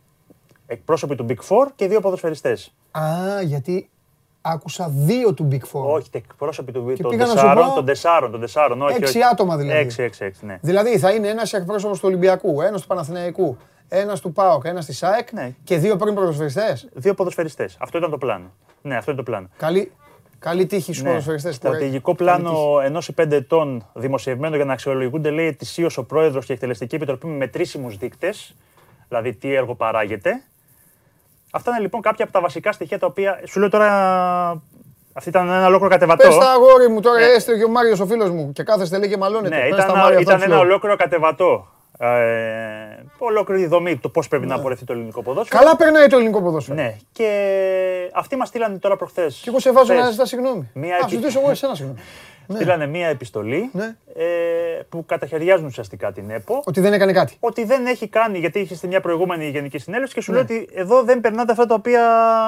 [0.67, 2.75] Εκπρόσωποι του Big Four και δύο ποδοσφαιριστές.
[2.91, 3.91] Α, γιατί
[4.53, 5.85] άκουσα δύο του Big Four.
[5.95, 6.97] Όχι, εκπρόσωποι του Big Four.
[7.03, 8.83] Των τεσσάρων, των τεσσάρων, των τεσσάρων.
[8.83, 9.79] Όχι, έξι άτομα δηλαδή.
[9.81, 10.59] Έξι, έξι, έξι, ναι.
[10.61, 13.57] Δηλαδή θα είναι ένας εκπρόσωπος του Ολυμπιακού, ένας του Παναθηναϊκού,
[13.89, 15.55] ένας του ΠΑΟΚ, ένας της ΣΑΕΚ Ναι.
[15.65, 16.89] και δύο πρώην ποδοσφαιριστές.
[16.93, 17.77] Δύο ποδοσφαιριστές.
[17.81, 18.53] Αυτό ήταν το πλάνο.
[18.83, 19.49] Ναι, αυτό είναι το πλάνο.
[19.57, 19.93] Καλή,
[20.39, 21.09] καλή τύχη στους Ναι.
[21.09, 21.55] ποδοσφαιριστές.
[21.55, 26.55] Στρατηγικό πλάνο ενός πέντε ετών δημοσιευμένο για να αξιολογούνται, λέει, ετησίω ο πρόεδρος και η
[26.55, 28.55] εκτελεστική επιτροπή με μετρήσιμου δείκτες.
[29.09, 30.43] Δηλαδή, τι έργο παράγεται.
[31.57, 33.41] Αυτά είναι λοιπόν κάποια από τα βασικά στοιχεία τα οποία.
[33.47, 33.91] Σου λέω τώρα.
[35.13, 36.27] Αυτή ήταν ένα ολόκληρο κατεβατό.
[36.29, 37.25] Πες τα αγόρι μου τώρα, Ναι.
[37.27, 39.55] έστειλε και ο Μάριος ο φίλος μου και κάθεστε λέει και μαλώνετε.
[39.57, 40.69] Ναι, Πες ήταν, τα, Μάριο, ήταν αυτό σου ένα λέω.
[40.71, 41.67] ολόκληρο κατεβατό.
[41.99, 42.07] Ε,
[43.19, 45.61] ολόκληρη δομή του πώς πρέπει να πορευτεί το ελληνικό ποδόσφαιρο.
[45.61, 46.83] Καλά περνάει το ελληνικό ποδόσφαιρο.
[46.83, 47.31] Ναι, και
[48.15, 49.41] αυτοί μας στείλανε τώρα προχθές.
[49.43, 50.71] Και εγώ σε βάζω να ζητάς συγγνώμη.
[50.73, 52.01] Μία Α, επι- σου ζητήσω εγώ εσένα συγγνώμη.
[52.55, 53.97] Στείλανε μία επιστολή Ναι.
[54.15, 54.25] ε,
[54.89, 56.63] που καταχαιριάζουν ουσιαστικά την ΕΠΟ.
[56.65, 57.37] Ότι δεν έκανε κάτι.
[57.41, 60.37] Ότι δεν έχει κάνει, γιατί είχε στη μια προηγούμενη γενική συνέλευση και σου Ναι.
[60.43, 62.03] λέει ότι εδώ δεν περνάτε αυτά τα οποία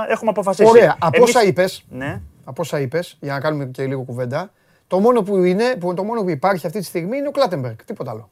[0.08, 0.68] έχουμε αποφασίσει.
[0.68, 0.96] Ωραία.
[1.00, 4.52] Από Εμείς- όσα είπες, Ναι, από όσα είπες, για να κάνουμε και λίγο κουβέντα,
[4.86, 7.76] το μόνο που, είναι, που, το μόνο που υπάρχει αυτή τη στιγμή είναι ο Κλάτεμπεργκ.
[7.84, 8.30] Τίποτα άλλο.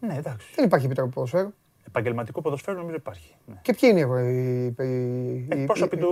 [0.00, 0.46] ναι, εντάξει.
[0.54, 1.52] Δεν υπάρχει επιτροπή ποδοσφαίρου.
[1.88, 3.34] Επαγγελματικό ποδοσφαίρο νομίζω υπάρχει.
[3.46, 3.54] Ναι.
[3.62, 4.34] Και ποιοι είναι οι.
[4.34, 6.08] οι, οι- οι- Εκπρόσωποι οι- του,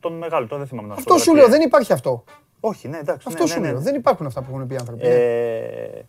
[0.00, 1.36] των μεγάλων, τώρα δεν θυμάμαι να σου Αυτό το σου πω.
[1.36, 2.24] λέω, δεν υπάρχει αυτό.
[2.66, 3.26] Όχι, ναι, εντάξει.
[3.28, 3.76] Αυτό ναι, σου ναι, λέω.
[3.76, 3.82] ναι.
[3.84, 5.06] Δεν υπάρχουν αυτά που έχουν πει οι άνθρωποι.
[5.06, 6.04] Ε,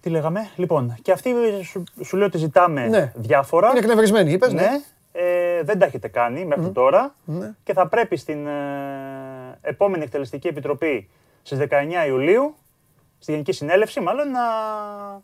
[0.00, 1.32] τι λέγαμε, λοιπόν, και αυτοί
[1.62, 3.12] σου, σου λέω ότι ζητάμε Ναι.
[3.16, 3.68] διάφορα.
[3.70, 4.52] Είναι εκνευρισμένοι, είπες.
[4.52, 4.68] ναι.
[5.12, 7.52] Ε, δεν τα έχετε κάνει μέχρι τώρα Ναι.
[7.64, 8.50] και θα πρέπει στην ε,
[9.60, 11.08] επόμενη εκτελεστική επιτροπή
[11.42, 12.54] στις 19 Ιουλίου,
[13.22, 14.40] στη Γενική Συνέλευση μάλλον, να,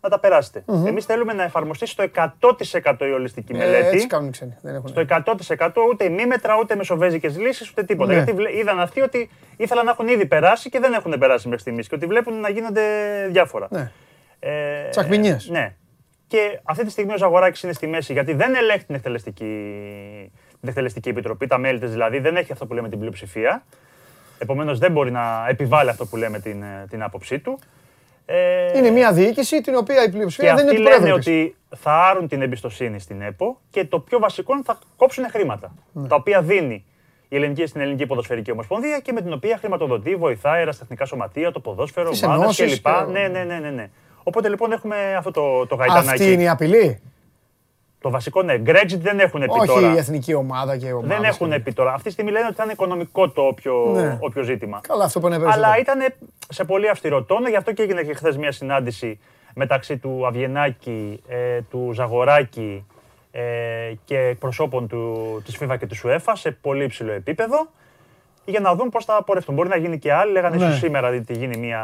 [0.00, 3.94] να τα περασετε Εμείς θέλουμε να εφαρμοστεί στο 100% η ολιστική Ε, μελέτη.
[3.96, 4.56] έτσι κάνουν οι ξένοι.
[4.62, 4.88] Δεν έχουν.
[4.88, 8.10] Στο 100% ούτε ημίμετρα, ούτε μεσοβέζικες λύσεις, ούτε τίποτα.
[8.10, 8.16] Ναι.
[8.16, 11.60] Γιατί βλέ- είδαν αυτοί ότι ήθελαν να έχουν ήδη περάσει και δεν έχουν περάσει μέχρι
[11.62, 12.82] στιγμής και ότι βλέπουν να γίνονται
[13.30, 13.66] διάφορα.
[13.70, 13.90] Ναι.
[14.38, 15.48] Ε, Τσακμινιές.
[15.48, 15.74] Ναι.
[16.26, 19.44] Και αυτή τη στιγμή ο Ζαγοράκης είναι στη μέση γιατί δεν ελέγχει την εκτελεστική,
[20.60, 23.64] την εκτελεστική επιτροπή, τα μέλη της δηλαδή, δεν έχει αυτό που λέμε την πλειοψηφία.
[24.38, 27.58] Επομένως δεν μπορεί να επιβάλλει αυτό που λέμε την, ε, την άποψή του.
[28.28, 31.18] Ε, Είναι μια διοίκηση την οποία η και πλειοψηφία δεν είναι αυτοί του λένε πρόεδρου.
[31.18, 31.26] της.
[31.28, 35.74] ότι θα άρουν την εμπιστοσύνη στην ΕΠΟ και το πιο βασικό είναι θα κόψουν χρήματα.
[35.92, 36.08] Ναι.
[36.08, 36.84] Τα οποία δίνει
[37.28, 41.60] η ελληνική στην Ελληνική Ποδοσφαιρική Ομοσπονδία και με την οποία χρηματοδοτεί, βοηθάει αεραστεχνικά σωματεία, το
[41.60, 42.84] ποδόσφαιρο, Τις ομάδες ενώσεις κλπ.
[42.94, 43.88] και- Ναι, ναι, ναι, ναι, ναι.
[44.22, 46.08] Οπότε λοιπόν έχουμε αυτό το, το γαϊτανάκι.
[46.08, 47.00] Αυτή είναι η απειλή.
[48.06, 48.54] Το βασικό, ναι.
[48.66, 49.92] Brexit δεν έχουν πει Όχι τώρα.
[49.94, 51.06] η εθνική ομάδα και η ομάδα.
[51.14, 51.90] Δεν έχουν πει τώρα.
[51.92, 54.16] Αυτή τη στιγμή λένε ότι θα είναι οικονομικό το όποιο, Ναι.
[54.20, 54.80] όποιο ζήτημα.
[54.88, 55.80] Καλά, αυτό που είναι Αλλά περισσότερο.
[55.80, 56.14] ήταν
[56.48, 59.18] σε πολύ αυστηρό τόνο, γι' αυτό και έγινε και χθες μια συνάντηση
[59.54, 62.86] μεταξύ του Αβγενάκη, ε, του Ζαγοράκη
[63.32, 63.42] ε,
[64.04, 67.66] και εκπροσώπων του, της FIFA και της UEFA σε πολύ υψηλό επίπεδο
[68.44, 69.54] για να δουν πώς θα πορευτούν.
[69.54, 70.64] Μπορεί να γίνει και άλλοι, λέγανε Ναι.
[70.64, 71.82] ίσως σήμερα ότι γίνει μια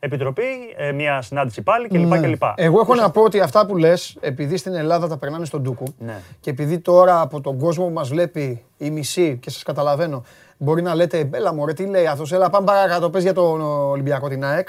[0.00, 0.42] επιτροπή,
[0.76, 2.06] ε, μια συνάντηση πάλι κλπ.
[2.06, 2.20] Ναι.
[2.20, 2.42] κλπ.
[2.54, 5.94] Εγώ έχω να πω ότι αυτά που λες, επειδή στην Ελλάδα τα περνάνε στον Τούκου
[5.98, 6.20] Ναι.
[6.40, 10.22] και επειδή τώρα από τον κόσμο που μας βλέπει η μισή και σας καταλαβαίνω,
[10.56, 14.28] μπορεί να λέτε Έλα μωρέ, τι λέει αυτός, έλα πάμε παρακάτω, πες για τον Ολυμπιακό
[14.28, 14.68] την ΑΕΚ.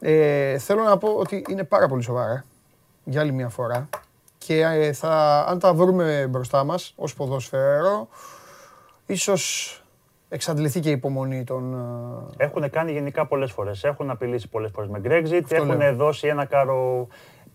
[0.00, 2.44] Ε, θέλω να πω ότι είναι πάρα πολύ σοβαρά
[3.04, 3.88] για άλλη μια φορά
[4.38, 8.08] και ε, θα, αν τα βρούμε μπροστά μας ως ποδόσφαιρο,
[9.06, 9.76] ίσως
[10.32, 11.74] εξαντληθεί και η υπομονή των...
[12.38, 13.84] ε, Έχουν κάνει γενικά πολλές φορές.
[13.84, 15.42] Έχουν απειλήσει πολλές φορές με Brexit.
[15.52, 15.94] Έχουν λέω.
[15.94, 17.06] δώσει ένα κάρο.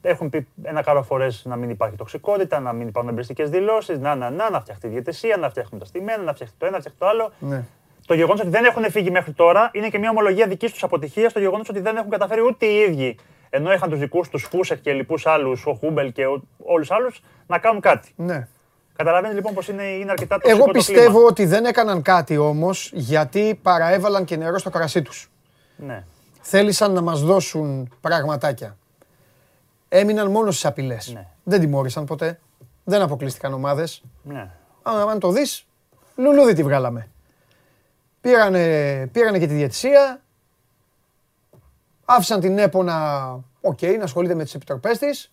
[0.02, 4.16] Έχουν πει ένα κάρο φορές να μην υπάρχει τοξικότητα, να μην υπάρχουν εμπριστικές δηλώσεις, να,
[4.16, 6.80] να, να, να φτιαχτεί η διαιτησία, να φτιάχνουν τα στημένα, να φτιαχτεί το ένα, να
[6.80, 7.32] φτιαχτεί το άλλο.
[7.40, 7.64] Ναι.
[8.08, 11.34] Το γεγονός ότι δεν έχουν φύγει μέχρι τώρα είναι και μια ομολογία δικής τους αποτυχίας.
[11.34, 13.18] Το γεγονός ότι δεν έχουν καταφέρει ούτε οι ίδιοι,
[13.50, 16.24] ενώ είχαν τους δικούς τους Φούσεκ και λοιπούς άλλους, ο Χούμπελ και
[16.58, 18.14] όλους άλλους, να κάνουν κάτι.
[18.16, 18.48] ναι.
[18.98, 21.26] Καταλαβαίνετε λοιπόν πως είναι, είναι αρκετά τοξικό Εγώ το πιστεύω κλίμα.
[21.28, 25.30] ότι δεν έκαναν κάτι όμως γιατί παραέβαλαν και νερό στο κρασί τους.
[25.76, 26.04] Ναι.
[26.42, 28.78] Θέλησαν να μας δώσουν πραγματάκια.
[29.90, 31.12] Έμειναν μόνο στις απειλές.
[31.14, 31.28] Ναι.
[31.44, 32.40] Δεν τιμώρησαν ποτέ.
[32.84, 34.02] Δεν αποκλείστηκαν ομάδες.
[34.24, 34.50] ναι.
[34.84, 35.66] Αν, αν το δεις,
[36.16, 37.10] λουλούδι τη βγάλαμε.
[38.22, 40.22] Πήρανε, πήρανε και τη διαιτησία.
[42.06, 43.26] Άφησαν την ΕΠΟ να,
[43.62, 45.32] οκ, να ασχολείται με τις επιτροπές της.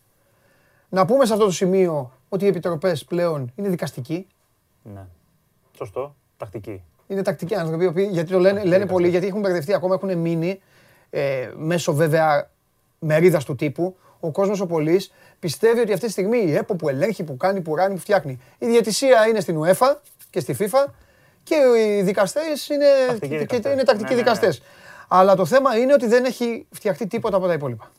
[0.88, 4.26] Να πούμε σε αυτό το σημείο ότι οι επιτροπές πλέον είναι δικαστικοί.
[4.82, 5.06] ναι.
[5.76, 6.14] Σωστό.
[6.36, 6.82] Τακτική.
[7.06, 10.18] Είναι τακτικοί άνθρωποι, οι οποίοι- γιατί το λένε, λένε πολλοί, γιατί έχουν μπερδευτεί, ακόμα έχουν
[10.18, 10.60] μείνει
[11.10, 12.50] ε, μέσω βέβαια
[12.98, 13.96] μερίδας του τύπου.
[14.20, 15.00] Ο κόσμος ο πολλή
[15.38, 18.40] πιστεύει ότι αυτή τη στιγμή η ΕΠΟ που ελέγχει, που κάνει, που ράνει, που φτιάχνει.
[18.58, 19.94] Η διαιτησία είναι στην UEFA
[20.30, 20.84] και στη FIFA
[21.42, 23.72] και οι δικαστές είναι, Τακτικοί και- και- δικαστές.
[23.72, 24.32] είναι τακτικοί Ναι, ναι, ναι.
[24.32, 24.62] δικαστές.
[25.08, 27.90] Αλλά το θέμα είναι ότι δεν έχει φτιαχτεί τίποτα από τα υπόλοιπα.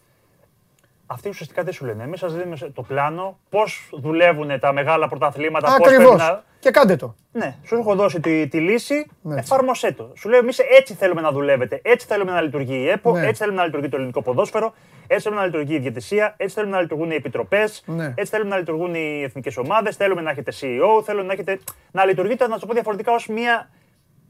[1.07, 2.03] Αυτοί ουσιαστικά δεν σου λένε.
[2.03, 5.73] Εμείς σας δίνουμε το πλάνο, πώς δουλεύουν τα μεγάλα πρωταθλήματα.
[5.73, 6.17] Ακριβώς.
[6.17, 6.43] Να...
[6.59, 7.15] Και κάντε το.
[7.31, 9.35] Ναι, σου έχω δώσει τη, τη λύση, ναι.
[9.35, 10.11] εφάρμοσέ το.
[10.15, 11.79] Σου λέω, εμείς έτσι θέλουμε να δουλεύετε.
[11.83, 13.27] Έτσι θέλουμε να λειτουργεί η ΕΠΟ, ναι.
[13.27, 14.73] έτσι θέλουμε να λειτουργεί το ελληνικό ποδόσφαιρο,
[15.07, 18.13] έτσι θέλουμε να λειτουργεί η διαιτησία, έτσι θέλουμε να λειτουργούν οι επιτροπές, ναι.
[18.15, 19.95] έτσι θέλουμε να λειτουργούν οι εθνικές ομάδες.
[19.95, 21.59] Θέλουμε να έχετε CEO, θέλουμε να, έχετε...
[21.91, 23.69] να λειτουργείτε, να το πω διαφορετικά, ως μια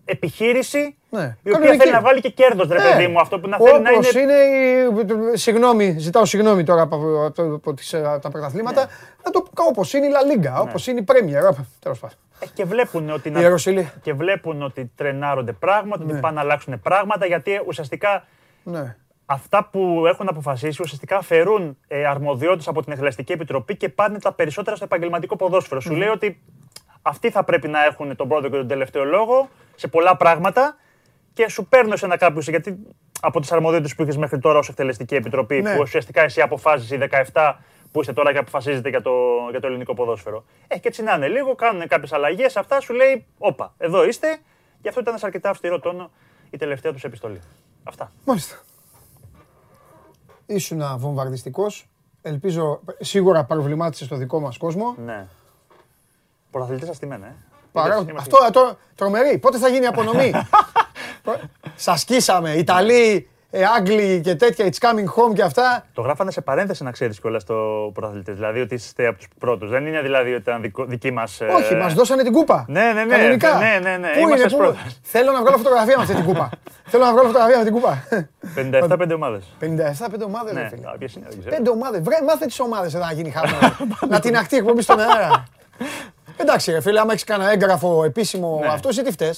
[0.06, 1.38] επιχείρηση ναι.
[1.44, 2.92] η οποία θέλει να βάλει και κέρδος, ρε ναι.
[2.92, 3.20] παιδί μου.
[3.20, 4.08] Αυτό που να θέλει να είναι.
[4.22, 8.82] είναι συγγνώμη, ζητάω συγγνώμη τώρα από, από, από τις, ε, τα πρωταθλήματα.
[8.82, 8.88] Ναι.
[9.26, 10.60] Να το πω όπως είναι η La Liga, ναι.
[10.60, 11.56] όπως είναι η Premier.
[11.80, 12.18] Τέλος πάντων.
[12.40, 13.60] Ε, και βλέπουν ότι, να...
[14.02, 16.20] και βλέπουν ότι τρενάρονται πράγματα, ότι ναι.
[16.20, 18.26] πάνε να αλλάξουν πράγματα, γιατί ουσιαστικά
[18.64, 18.96] ναι.
[19.26, 24.34] αυτά που έχουν αποφασίσει ουσιαστικά αφαιρούν ε, αρμοδιότητες από την Εκτελεστική Επιτροπή και πάνε τα
[24.34, 25.80] περισσότερα στο επαγγελματικό ποδόσφαιρο.
[25.80, 26.42] Σου λέει ότι
[27.02, 30.78] αυτοί θα πρέπει να έχουν τον πρώτο και τον τελευταίο λόγο σε πολλά πράγματα
[31.34, 32.78] και σου παίρνω σε ένα κάποιο γιατί
[33.22, 35.76] από τις αρμοδιότητες που είχες μέχρι τώρα ως εκτελεστική επιτροπή, ναι.
[35.76, 37.54] που ουσιαστικά εσύ αποφάσισες οι 17
[37.92, 39.12] που είστε τώρα και αποφασίζετε για το,
[39.50, 40.46] για το ελληνικό ποδόσφαιρο.
[40.68, 42.58] Ε, και έτσι να είναι λίγο, κάνουν κάποιες αλλαγές.
[42.58, 44.40] Αυτά σου λέει, Όπα, εδώ είστε.
[44.82, 46.12] Γι' αυτό ήταν σε αρκετά αυστηρό τόνο
[46.50, 47.42] η τελευταία τους επιστολή.
[47.84, 48.12] Αυτά.
[48.26, 48.56] Μάλιστα.
[50.46, 51.88] Ήσουν βομβαρδιστικός.
[52.22, 54.96] Ελπίζω σίγουρα προβλημάτισες το δικό μας κόσμο.
[55.06, 55.28] Ναι.
[56.52, 57.36] Πρωταθλητής αστημένα, ε;
[58.16, 59.38] Αυτό το, τρομερή.
[59.38, 60.32] Πότε θα γίνει η απονομή;
[61.76, 62.54] Σας σκίσαμε.
[62.54, 65.86] Ιταλοί, ε, Άγγλοι και τέτοια, it's coming home και αυτά.
[65.94, 67.56] Το γράφανε σε παρένθεση να ξέρεις κιόλας το
[67.94, 68.32] πρωταθλητή.
[68.32, 69.70] Δηλαδή ότι είστε από τους πρώτους.
[69.70, 71.42] Δεν είναι δηλαδή ότι ήταν δική μας.
[71.42, 71.46] Ε...
[71.46, 72.66] Όχι, μας δώσανε την κούπα.
[72.68, 73.16] Ναι, ναι, ναι.
[73.18, 73.58] Κανονικά.
[73.58, 74.10] Ναι, ναι, ναι.
[74.22, 74.76] Πού είναι, πού...
[75.02, 76.50] Θέλω να βγάλω φωτογραφία με αυτή την κούπα.
[76.92, 78.04] Θέλω να βγάλω φωτογραφία με την κούπα.
[79.10, 79.44] 57-5 ομάδες.
[79.62, 79.66] 57-5
[80.26, 81.58] ομάδες, ναι, φίλε.
[81.64, 82.02] 5 ομάδες.
[82.02, 83.76] Βρε, μάθε τις ομάδες εδώ να γίνει χαμό.
[84.14, 85.46] να την αχτεί εκπομπή στον αέρα.
[86.38, 88.68] Εντάξει, ρε φίλε, άμα έχεις κανένα έγγραφο επίσημο ναι.
[88.68, 89.34] αυτός, ή τι φταίει.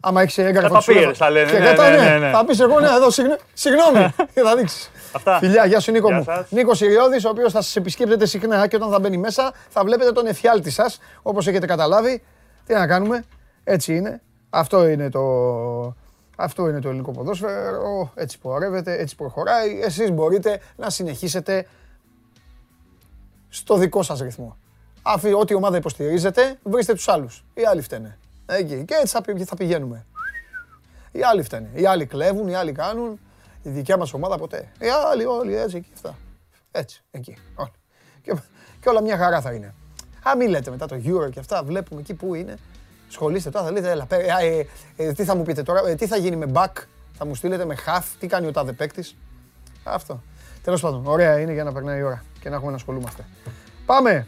[0.00, 0.80] Άμα έχεις έγγραφο.
[0.80, 1.52] Θα πει, θα λένε.
[1.52, 3.10] Ναι, ναι, ναι, ναι, Θα πεις εγώ, ναι, εδώ,
[3.52, 4.14] συγγνώμη.
[4.48, 4.90] θα δείξεις.
[5.12, 5.38] Αυτά.
[5.38, 6.24] Φιλιά, γεια σου Νίκο μου.
[6.48, 10.12] Νίκος Ιριώδη, ο οποίος θα σας επισκέπτεται συχνά και όταν θα μπαίνει μέσα θα βλέπετε
[10.12, 12.22] τον εφιάλτη σας, όπως έχετε καταλάβει.
[12.66, 13.24] Τι να κάνουμε,
[13.64, 14.20] έτσι είναι.
[14.50, 15.22] Αυτό είναι το,
[16.36, 19.80] αυτό είναι το ελληνικό ποδόσφαιρο, έτσι πορεύεται, έτσι προχωράει.
[19.82, 21.66] Εσείς μπορείτε να συνεχίσετε
[23.48, 24.56] στο δικό σας ρυθμό.
[25.08, 27.44] Αφή, ό,τι ομάδα υποστηρίζετε, βρίστε τους άλλους.
[27.54, 28.18] Οι άλλοι φταίνε.
[28.46, 28.84] Εκεί.
[28.84, 30.06] Και έτσι θα πηγαίνουμε.
[31.12, 31.70] Οι άλλοι φταίνε.
[31.74, 33.20] Οι άλλοι κλέβουν, οι άλλοι κάνουν.
[33.62, 34.68] Η δικιά μας ομάδα ποτέ.
[34.78, 36.16] Οι άλλοι όλοι έτσι και αυτά.
[36.70, 37.38] Έτσι, εκεί.
[38.22, 38.34] Και,
[38.80, 39.74] και όλα μια χαρά θα είναι.
[40.28, 42.56] Α, μην λέτε μετά το Euro και αυτά, βλέπουμε εκεί που είναι.
[43.08, 46.06] Σχολείστε τώρα, θα λέτε, έλα, ε, ε, ε, τι θα μου πείτε τώρα, ε, τι
[46.06, 46.72] θα γίνει με back,
[47.12, 49.16] θα μου στείλετε με half, τι κάνει ο τάδε παίκτης;
[49.84, 50.22] Αυτό.
[50.62, 53.24] Τέλος πάντων, ωραία είναι για να περνάει η ώρα και να έχουμε να ασχολούμαστε.
[53.86, 54.26] Πάμε.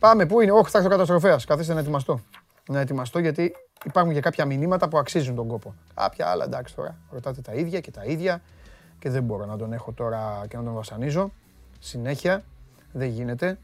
[0.00, 1.44] Πάμε, πού είναι, όχι, θα έρθει ο καταστροφέας.
[1.44, 2.20] Καθίστε να ετοιμαστώ.
[2.68, 5.74] Να ετοιμαστώ γιατί υπάρχουν και κάποια μηνύματα που αξίζουν τον κόπο.
[5.94, 6.96] Κάποια άλλα εντάξει τώρα.
[7.10, 8.40] Ρωτάτε τα ίδια και τα ίδια
[8.98, 11.32] και δεν μπορώ να τον έχω τώρα και να τον βασανίζω.
[11.78, 12.42] Συνέχεια,
[12.92, 13.58] δεν γίνεται.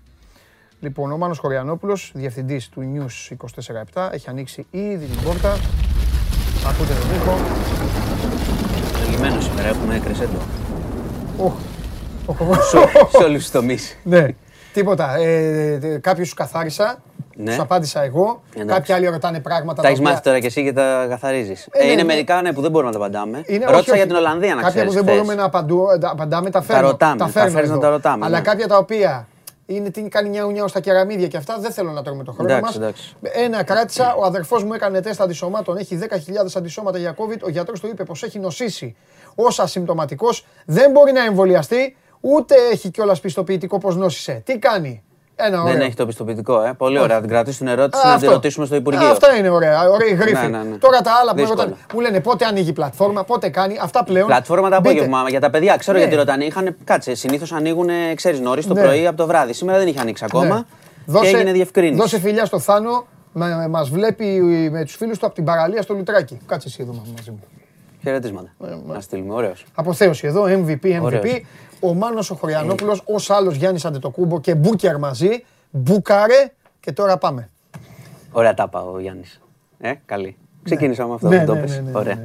[0.80, 3.37] Λοιπόν, ο Μάνος Χωριανόπουλος, διευθυντής του News
[3.95, 5.53] 24-7, έχει ανοίξει ήδη την πόρτα.
[6.66, 7.37] Ακούτε τον ήχο.
[9.11, 10.39] Λυγμένο σήμερα έχουμε κρεσέντο.
[11.39, 11.57] Όχι.
[13.11, 13.99] Σε όλους τους τομείς.
[14.05, 14.26] Ναι.
[14.77, 15.16] Τίποτα.
[15.16, 16.99] Ε, Κάποιου καθάρισα.
[17.37, 17.53] Ναι.
[17.53, 18.43] Σου απάντησα εγώ.
[18.55, 18.74] Εντάξει.
[18.74, 19.83] Κάποιοι άλλοι ρωτάνε πράγματα.
[19.83, 21.68] Τα έχεις μάθει τώρα και εσύ και τα καθαρίζεις.
[21.70, 23.43] Ε, ε, είναι ναι, μερικά ναι, που δεν μπορούμε να τα απαντάμε.
[23.47, 23.99] Είναι, Ρώτησα όχι, όχι.
[23.99, 24.74] για την Ολλανδία να ξέρει.
[24.74, 26.87] Κάποια που δεν μπορούμε να απαντού, ε, απαντάμε τα φέρνουμε.
[26.87, 27.33] Τα ρωτάμε.
[27.33, 28.24] Τα, τα να τα ρωτάμε.
[28.24, 28.43] Αλλά ναι.
[28.43, 29.27] κάποια τα οποία
[29.66, 32.61] είναι τι κάνει νιάου νιάου στα κεραμίδια και αυτά δεν θέλω να τρώμε το χρόνο
[32.61, 32.79] μας.
[33.22, 36.09] Ένα κράτησα, ο αδερφός μου έκανε τεστ αντισωμάτων, έχει 10.000
[36.57, 37.39] αντισώματα για COVID.
[37.45, 38.97] Ο γιατρός του είπε πως έχει νοσήσει
[39.35, 44.42] ως ασυμπτωματικός, δεν μπορεί να εμβολιαστεί Ούτε έχει κιόλας πιστοποιητικό πώ νόσησε.
[44.44, 45.02] Τι κάνει;
[45.38, 45.72] Ένα ωραίο.
[45.72, 46.72] Δεν έχει το πιστοποιητικό, ε.
[46.72, 47.20] Πολύ ωραία.
[47.20, 49.06] Την κρατήσει την ερώτηση να την ρωτήσουμε στο Υπουργείο.
[49.06, 49.90] Αυτά είναι ωραία.
[49.90, 50.46] Ωραία γρήφη.
[50.46, 50.76] Ναι, ναι, ναι.
[50.76, 53.78] Τώρα τα άλλα που ρωτάνε, μου λένε πότε ανοίγει η πλατφόρμα, πότε κάνει.
[53.80, 54.26] Αυτά πλέον.
[54.26, 55.24] Πλατφόρμα το απόγευμα.
[55.28, 56.44] Για τα παιδιά, ξέρω γιατί ρωτάνε.
[56.44, 59.52] Είχαν, κάτσε, συνήθως ανοίγουν, ξέρεις, νωρίς το πρωί από το βράδυ.
[59.52, 60.66] Σήμερα δεν είχε ανοίξει ακόμα.
[61.20, 62.00] Και έγινε διευκρίνηση.
[62.00, 63.06] Δώσε φιλιά στο Θάνο.
[63.68, 64.24] Μα βλέπει
[64.72, 66.38] με τους φίλους του από την παραλία στο Λουτράκι.
[66.46, 67.40] Κάτσε εσύ εδώ μαζί μου.
[68.02, 68.48] Χαιρετίσματα.
[68.64, 69.64] Ε, να στείλουμε, ωραίος.
[69.74, 71.40] Αποθέωση εδώ, MVP, MVP.
[71.81, 75.45] Ο Μάνος ο Χωριανόπουλο, ως άλλος Γιάννης Αντετοκούμπο και Μπούκερ μαζί.
[75.70, 77.51] Μπούκαρε και τώρα πάμε.
[78.33, 79.41] Ωραία τάπα ο Γιάννης.
[79.79, 80.37] Ε, καλή.
[80.62, 81.83] Ξεκίνησα με αυτό που το πες.
[81.93, 82.18] Ωραία.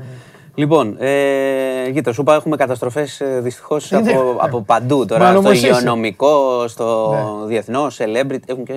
[0.56, 5.36] Λοιπόν, ε, γείτο, σου είπα έχουμε καταστροφές ε, δυστυχώς από, από παντού τώρα.
[5.36, 7.48] στο υγειονομικό, στο ναι.
[7.48, 8.40] διεθνώ, celebrity.
[8.46, 8.74] Έχουν και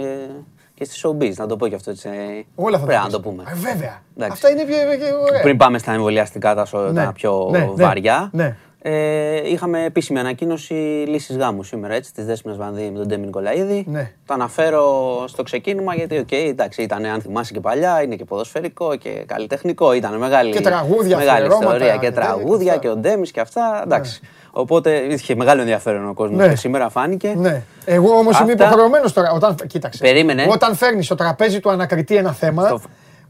[0.75, 2.09] και στη showbiz, να το πω και αυτό έτσι.
[2.55, 3.43] Όλα θα πρέπει να το πούμε.
[3.47, 4.03] Ε, βέβαια.
[4.17, 4.33] Εντάξει.
[4.33, 5.41] Αυτά είναι πιο, πιο ωραία.
[5.43, 7.13] Πριν πάμε στα εμβολιαστικά, τα, ναι.
[7.13, 8.31] πιο ναι, ναι, βαριά.
[8.33, 8.57] Ναι.
[8.87, 10.75] Ε, είχαμε επίσημη ανακοίνωση
[11.09, 13.85] λύσης γάμου σήμερα, έτσι, της Δέσποινας Βανδή με τον Ντέμη Νικολαΐδη.
[13.89, 14.13] Ναι.
[14.27, 14.85] Το αναφέρω
[15.29, 19.11] στο ξεκίνημα γιατί, OK, okay, εντάξει, ήταν, αν θυμάσαι και παλιά, είναι και ποδοσφαιρικό και
[19.27, 19.93] καλλιτεχνικό.
[19.93, 23.81] Ήταν μεγάλη, και τραγούδια, μεγάλη ιστορία και, τραγούδια και ο Ντέμης και αυτά.
[23.85, 24.21] Εντάξει.
[24.23, 24.29] Ναι.
[24.51, 26.49] Οπότε είχε μεγάλο ενδιαφέρον ο κόσμος ναι.
[26.49, 27.35] και σήμερα φάνηκε.
[27.37, 27.63] Ναι.
[27.85, 29.33] Εγώ όμως είμαι υποχρεωμένος τώρα.
[29.33, 29.99] Όταν, κοίταξε.
[30.03, 30.47] Περίμενε.
[30.51, 32.67] Όταν φέρνεις στο τραπέζι του ανακριτή ένα θέμα.
[32.67, 32.81] Στο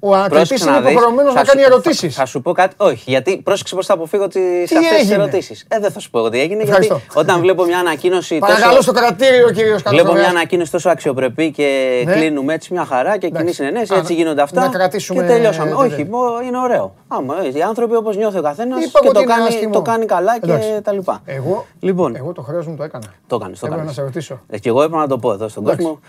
[0.06, 2.14] ο ανακριτή είναι υποχρεωμένος να, κάνει ερωτήσεις.
[2.14, 2.74] Θα, σου πω κάτι.
[2.76, 5.64] Όχι, γιατί πρόσεξε πώς θα αποφύγω τις αυτές τις ερωτήσεις.
[5.68, 6.62] Ε, δεν θα σου πω τι έγινε.
[6.62, 8.38] Γιατί όταν βλέπω μια ανακοίνωση.
[8.38, 12.12] Παρακαλώ στο ακροατήριο, κύριος Βλέπω μια ανακοίνωση τόσο αξιοπρεπή και ναι.
[12.12, 13.94] κλείνουμε έτσι μια χαρά και κοινή συναινέσει.
[13.94, 14.70] Έτσι γίνονται αυτά.
[14.98, 15.72] Και τελειώσαμε.
[15.72, 16.00] Όχι,
[16.46, 16.94] είναι ωραίο.
[17.54, 18.84] Οι άνθρωποι όπως νιώθει ο καθένας
[19.60, 21.22] και το κάνει καλά και τα λοιπά.
[21.80, 22.16] Λοιπόν.
[22.16, 23.06] Εγώ το χρέος μου το έκανα.
[23.26, 23.62] Το έκανες.
[23.62, 24.40] Έπρεπε να σε ρωτήσω.
[24.48, 26.00] Ε, και εγώ έπρεπε να το πω εδώ στον κόσμο.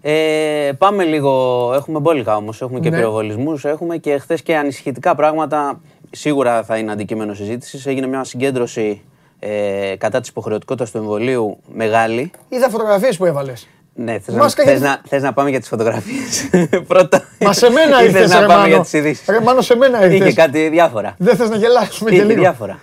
[0.00, 1.72] Ε, πάμε λίγο.
[1.74, 2.62] Έχουμε μπόλικα όμως.
[2.62, 2.96] Έχουμε και ναι.
[2.96, 3.64] πυροβολισμούς.
[3.64, 5.80] Έχουμε και χθες και ανησυχητικά πράγματα.
[6.10, 7.86] Σίγουρα θα είναι αντικείμενο συζήτησης.
[7.86, 9.02] Έγινε μια συγκέντρωση
[9.38, 12.30] ε, κατά της υποχρεωτικότητας του εμβολίου μεγάλη.
[12.48, 13.68] Είδα φωτογραφίες που έβαλες.
[13.94, 16.48] Ναι, θες, να, θες, να, θες να πάμε για τις φωτογραφίες
[16.88, 17.22] πρώτα.
[17.40, 19.28] Μα σε μένα ήρθες, να πάμε για τις ειδήσεις.
[19.28, 20.18] Ρε Μάνο, σε μένα ήρθες.
[20.18, 21.14] Είχε κάτι διάφορα.
[21.18, 22.40] Δεν θες να γελάσουμε και λίγο.
[22.40, 22.78] διάφορα.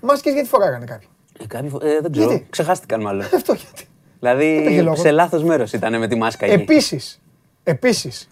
[0.00, 1.08] Μάσκες γιατί φοράγανε κάποιοι;
[1.42, 3.24] Ε, κάποιοι ε, δεν ξέρω, γιατί; ξεχάστηκαν μάλλον.
[3.34, 3.87] Αυτό γιατί;
[4.18, 6.54] Δηλαδή σε λάθος μέρος ήταν με τη μάσκα εκεί.
[6.54, 7.20] Επίσης,
[7.62, 8.28] επίσης,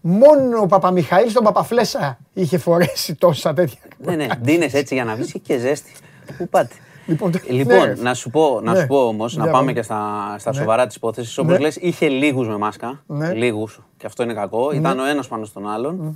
[0.00, 3.80] μόνο ο Παπαμιχαήλ στον Παπαφλέσα είχε φορέσει τόσα τέτοια.
[3.98, 5.92] Ναι, ναι, ντύνες έτσι για να βρει και ζέστη.
[6.38, 6.74] Πού πάτε.
[7.06, 7.94] Λοιπόν, λοιπόν ναι.
[8.02, 8.86] να σου πω, να ναι.
[8.86, 10.56] πω όμως, να πάμε και στα, στα ναι.
[10.56, 11.38] σοβαρά της υπόθεσης.
[11.38, 11.58] Όπως ναι.
[11.58, 13.02] λες, είχε λίγους με μάσκα.
[13.06, 13.32] Ναι.
[13.32, 14.70] Λίγους, και αυτό είναι κακό.
[14.72, 16.14] Ήταν ο ένας πάνω στον άλλον.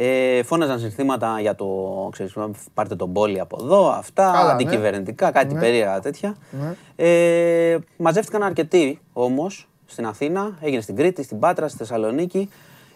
[0.00, 1.66] Ε, φώναζαν συνθήματα για το,
[2.12, 2.34] ξέρεις,
[2.74, 5.32] πάρτε τον πόλη από εδώ, αυτά, Καλά, αντικυβερνητικά, ναι.
[5.32, 5.60] κάτι ναι.
[5.60, 6.36] περίεργα τέτοια.
[6.50, 6.74] Ναι.
[6.96, 12.50] Ε, μαζεύτηκαν αρκετοί όμως στην Αθήνα, έγινε στην Κρήτη, στην Πάτρα, στη Θεσσαλονίκη.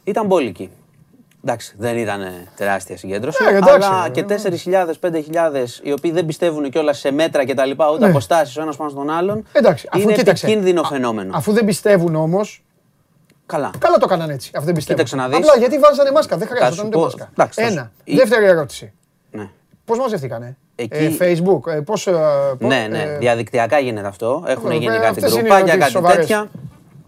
[0.04, 0.70] Ήταν μπόλικοι.
[1.44, 2.20] Εντάξει, δεν ήταν
[2.56, 3.44] τεράστια συγκέντρωση.
[3.50, 5.12] Ε, αλλά και 4.000-5.000
[5.82, 7.70] οι οποίοι δεν πιστεύουν κιόλας σε μέτρα κτλ.
[7.70, 8.06] Ούτε ναι.
[8.06, 9.46] αποστάσεις ο ένας πάνω στον άλλον.
[9.52, 11.36] Εντάξει, αφού είναι επικίνδυνο φαινόμενο.
[11.36, 12.62] Αφού δεν πιστεύουν όμως,
[13.52, 13.70] Καλά.
[13.78, 14.50] Καλά το έκαναν έτσι.
[14.54, 15.02] Αυτό δεν πιστεύω.
[15.02, 15.48] Κοίταξε να δεις.
[15.48, 16.36] Απλά γιατί βάζανε μάσκα.
[16.36, 17.30] Δεν χρειάζεται να μάσκα.
[17.54, 17.92] Ένα.
[18.04, 18.92] Δεύτερη ερώτηση.
[19.30, 19.48] Ναι.
[19.84, 20.96] Πώς μαζευτήκανε; Εκεί...
[20.96, 22.12] Ε, Facebook, ε, πώς, ε,
[22.58, 23.18] Ναι, ναι, ε...
[23.18, 24.44] διαδικτυακά γίνεται αυτό.
[24.46, 26.16] Έχουν ε, γίνει κάτι γκρουπάκια, κάτι σοβαρές.
[26.16, 26.50] τέτοια.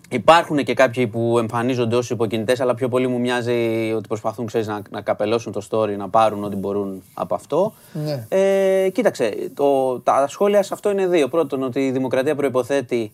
[0.08, 4.66] Υπάρχουν και κάποιοι που εμφανίζονται ως υποκινητές, αλλά πιο πολύ μου μοιάζει ότι προσπαθούν ξέρεις,
[4.66, 7.74] να, να καπελώσουν το story, να πάρουν ό,τι μπορούν από αυτό.
[7.92, 8.26] Ναι.
[8.28, 11.28] Ε, κοίταξε, το, τα σχόλια σε αυτό είναι δύο.
[11.28, 13.12] Πρώτον, ότι η δημοκρατία προποθέτει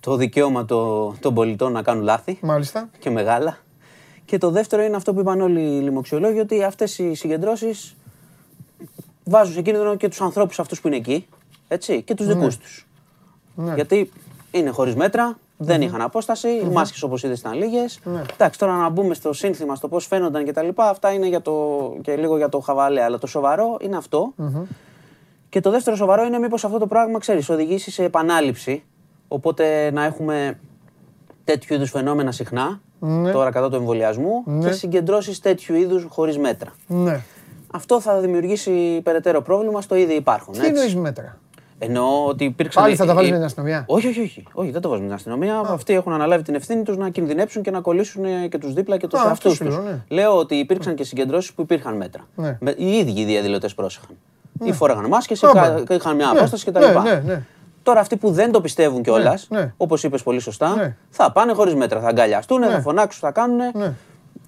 [0.00, 2.38] το δικαίωμα το, των πολιτών να κάνουν λάθη.
[2.42, 2.88] Μάλιστα.
[2.98, 3.58] Και μεγάλα.
[4.24, 7.96] Και το δεύτερο είναι αυτό που είπαν όλοι οι λοιμοξιολόγοι, ότι αυτές οι συγκεντρώσεις
[9.24, 11.26] βάζουν σε κίνδυνο και τους ανθρώπους αυτούς που είναι εκεί.
[11.68, 12.34] Έτσι, και τους ναι.
[12.34, 12.86] δικούς τους.
[13.54, 13.74] Ναι.
[13.74, 14.12] Γιατί
[14.50, 18.00] είναι χωρίς μέτρα, δεν είχαν απόσταση, οι μάσκες όπως είδες ήταν λίγες.
[18.04, 18.22] Ναι.
[18.32, 21.42] Εντάξει, τώρα να μπούμε στο σύνθημα, στο πώς φαίνονταν και τα λοιπά, αυτά είναι για
[21.42, 21.52] το,
[22.02, 24.32] και λίγο για το χαβαλέ, αλλά το σοβαρό είναι αυτό.
[25.48, 28.82] Και το δεύτερο σοβαρό είναι μήπως αυτό το πράγμα, ξέρεις, οδηγήσει σε επανάληψη
[29.28, 30.58] Οπότε να έχουμε
[31.44, 33.30] τέτοιου είδους φαινόμενα συχνά, ναι.
[33.30, 34.68] τώρα κατά του εμβολιασμού, ναι.
[34.68, 36.70] και συγκεντρώσεις τέτοιου είδους χωρίς μέτρα.
[36.86, 37.20] Ναι.
[37.72, 40.54] Αυτό θα δημιουργήσει περαιτέρω πρόβλημα στο ήδη υπάρχουν.
[40.54, 41.38] Τι εννοείς μέτρα;
[41.78, 42.82] Εννοώ ότι υπήρξαν.
[42.82, 44.44] Πάλι θα τα βάλει με την αστυνομία; Όχι, όχι, όχι.
[44.52, 45.58] όχι δεν το βάζουμε με την αστυνομία.
[45.58, 45.72] Α.
[45.72, 49.06] Αυτοί έχουν αναλάβει την ευθύνη τους να κινδυνεύσουν και να κολλήσουν και τους δίπλα και
[49.06, 49.78] τους εαυτού τους.
[49.78, 50.04] Ναι.
[50.08, 52.22] Λέω ότι υπήρξαν και συγκεντρώσεις που υπήρχαν μέτρα.
[52.34, 52.58] Ναι.
[52.76, 54.16] Οι ίδιοι οι διαδηλωτές πρόσεχαν.
[54.52, 54.68] Ναι.
[54.68, 55.38] Ή φόραγαν μάσκε ή
[55.94, 56.38] είχαν μια ναι.
[56.38, 56.84] απόσταση κτλ.
[57.88, 59.72] Τώρα αυτοί που δεν το πιστεύουν κιόλας, ναι, ναι.
[59.76, 60.96] όπως είπες πολύ σωστά, ναι.
[61.10, 62.00] θα πάνε χωρίς μέτρα.
[62.00, 63.60] Θα αγκαλιαστούν, θα φωνάξουν, θα κάνουν.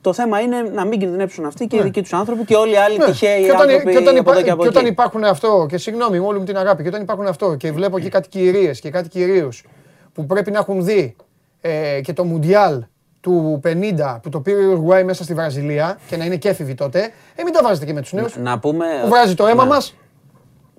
[0.00, 2.76] Το θέμα είναι να μην κινδυνεύσουν αυτοί και οι δικοί τους άνθρωποι και όλοι οι
[2.76, 5.66] άλλοι τυχαίοι και όταν, άνθρωποι και όταν, από εδώ και από και όταν υπάρχουν αυτό,
[5.68, 8.80] και συγγνώμη, όλη μου την αγάπη, και όταν υπάρχουν αυτό και βλέπω και κάτι κυρίες
[8.80, 9.64] και κάτι κυρίους
[10.12, 11.16] που πρέπει να έχουν δει
[11.60, 12.84] ε, και το Μουντιάλ
[13.20, 16.74] του 50 που το πήρε ο Ουρουάη μέσα στη Βραζιλία και να είναι και έφηβοι
[16.74, 17.00] τότε,
[17.34, 18.36] ε, μην τα βάζετε και με τους νέους.
[18.36, 18.86] Να πούμε.
[19.02, 19.94] Που βράζει το αίμα μας.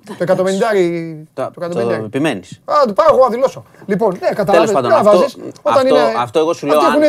[0.05, 1.27] Το εκατομμεντάρι.
[1.33, 2.61] Το, το επιμένεις.
[2.65, 3.63] Α, το πάω εγώ να δηλώσω.
[3.85, 4.65] Λοιπόν, ναι, καταλαβαίνω.
[4.65, 6.79] Τέλος πάντων, αυτό, αυτό, είναι, αυτό εγώ σου λέω.
[6.79, 7.03] Αν,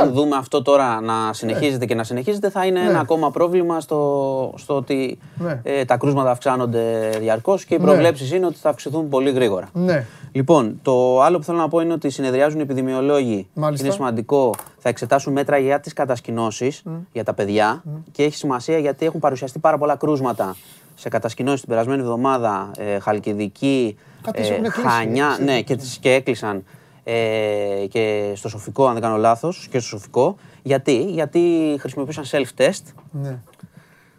[0.00, 2.88] αν δούμε αυτό τώρα να συνεχίζεται και να συνεχίζεται, θα είναι ναι.
[2.88, 5.60] ένα ακόμα πρόβλημα στο, στο ότι ναι.
[5.62, 7.84] ε, τα κρούσματα αυξάνονται διαρκώς και οι ναι.
[7.84, 9.68] προβλέψεις είναι ότι θα αυξηθούν πολύ γρήγορα.
[9.72, 10.06] Ναι.
[10.32, 13.48] Λοιπόν, το άλλο που θέλω να πω είναι ότι συνεδριάζουν οι επιδημιολόγοι.
[13.54, 13.84] Μάλιστα.
[13.84, 14.54] Είναι σημαντικό.
[14.78, 16.82] Θα εξετάσουν μέτρα για τις κατασκηνώσεις
[17.12, 17.82] για τα παιδιά
[18.12, 20.56] και έχει σημασία γιατί έχουν παρουσιαστεί πάρα πολλά κρούσματα
[21.00, 23.96] σε κατασκηνώσει την περασμένη εβδομάδα, ε, Χαλκιδική,
[24.32, 26.64] ε, Χανιά, ναι, και, και έκλεισαν
[27.04, 30.36] ε, και στο Σοφικό, αν δεν κάνω λάθος, και στο Σοφικό.
[30.62, 32.82] Γιατί, γιατί χρησιμοποιούσαν self-test.
[33.10, 33.38] Ναι.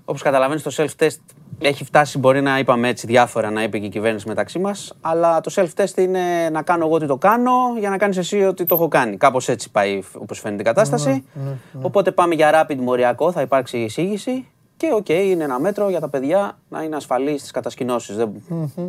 [0.06, 1.20] Όπως καταλαβαίνεις το self-test
[1.60, 4.94] έχει φτάσει, μπορεί να είπαμε έτσι διάφορα, να είπε και η κυβέρνηση μεταξύ μας.
[5.02, 8.66] Αλλά το self-test είναι να κάνω εγώ ότι το κάνω για να κάνεις εσύ ότι
[8.66, 9.18] το έχω κάνει.
[9.18, 11.10] Κάπως έτσι πάει, όπως φαίνεται η κατάσταση.
[11.10, 11.86] Ναι, ναι, ναι.
[11.86, 14.46] Οπότε πάμε για rapid μοριακό, θα υπάρξει εισήγηση
[14.82, 18.16] Και OK, okay, είναι ένα μέτρο για τα παιδιά να είναι ασφαλείς στις κατασκηνώσεις.
[18.16, 18.32] Δεν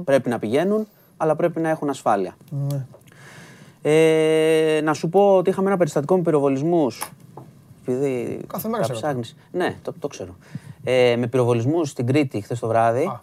[0.04, 0.86] πρέπει να πηγαίνουν,
[1.16, 2.36] αλλά πρέπει να έχουν ασφάλεια.
[2.50, 2.86] Ναι.
[3.82, 7.12] Ε, να σου πω ότι είχαμε ένα περιστατικό με πυροβολισμούς.
[7.82, 9.36] Επειδή Κάθε μέρα ψάχνεις.
[9.52, 10.36] Ναι, το, το ξέρω.
[10.84, 13.04] Ε, με πυροβολισμούς στην Κρήτη χθες το βράδυ.
[13.04, 13.20] Α.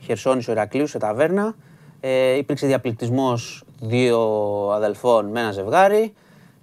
[0.00, 1.54] Χερσόνησο Ηρακλείου σε ταβέρνα.
[2.00, 4.20] Ε, υπήρξε διαπληκτισμός δύο
[4.72, 6.12] αδελφών με ένα ζευγάρι.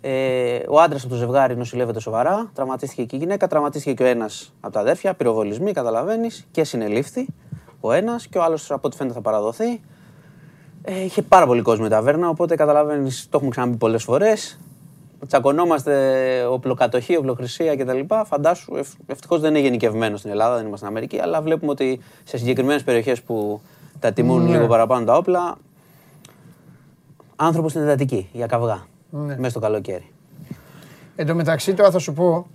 [0.09, 2.51] Ε, ο άντρας από το ζευγάρι νοσηλεύεται σοβαρά.
[2.53, 3.47] Τραυματίστηκε και η γυναίκα.
[3.47, 5.13] Τραυματίστηκε και ο ένας από τα αδέρφια.
[5.13, 6.47] Πυροβολισμοί, καταλαβαίνεις.
[6.51, 7.25] Και συνελήφθη
[7.79, 9.81] ο ένας και ο άλλος από ό,τι φαίνεται θα παραδοθεί.
[10.81, 14.59] Ε, είχε πάρα πολύ κόσμο η ταβέρνα, οπότε καταλαβαίνεις, το έχουμε ξαναπεί πολλές φορές.
[15.27, 17.99] Τσακωνόμαστε οπλοκατοχή, οπλοκρισία κτλ.
[18.25, 18.73] Φαντάσου,
[19.05, 22.83] ευτυχώς δεν είναι γενικευμένος στην Ελλάδα, δεν είμαστε στην Αμερική, αλλά βλέπουμε ότι σε συγκεκριμένες
[22.83, 23.61] περιοχές που
[23.99, 24.51] τα τιμούν ναι.
[24.51, 25.57] λίγο παραπάνω τα όπλα,
[27.35, 28.85] άνθρωπος στην εντατική για καυγά.
[29.09, 29.35] Ναι.
[29.37, 30.11] Μέσα στο καλοκαίρι.
[31.15, 32.47] Εν τω μεταξύ, τώρα θα σου πω,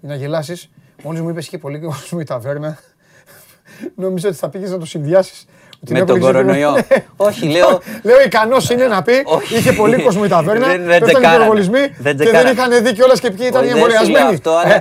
[0.00, 0.70] για να γελάσεις,
[1.02, 2.78] μόλι μου είπες και πολύ κόσμο η ταβέρνα,
[3.94, 5.46] νομίζω ότι θα πήγες να το συνδυάσεις
[5.80, 6.72] με τον κορονοϊό.
[6.76, 6.82] Ναι.
[7.16, 7.80] Όχι, λέω.
[8.02, 9.12] Λέω ικανός είναι να πει.
[9.56, 10.66] Είχε πολύ κόσμο η ταβέρνα.
[10.66, 14.40] Δεν ήταν πυροβολισμοί και δεν είχαν δει κιόλας και ποιοι ήταν οι εμβολιασμένοι.
[14.66, 14.78] Ε,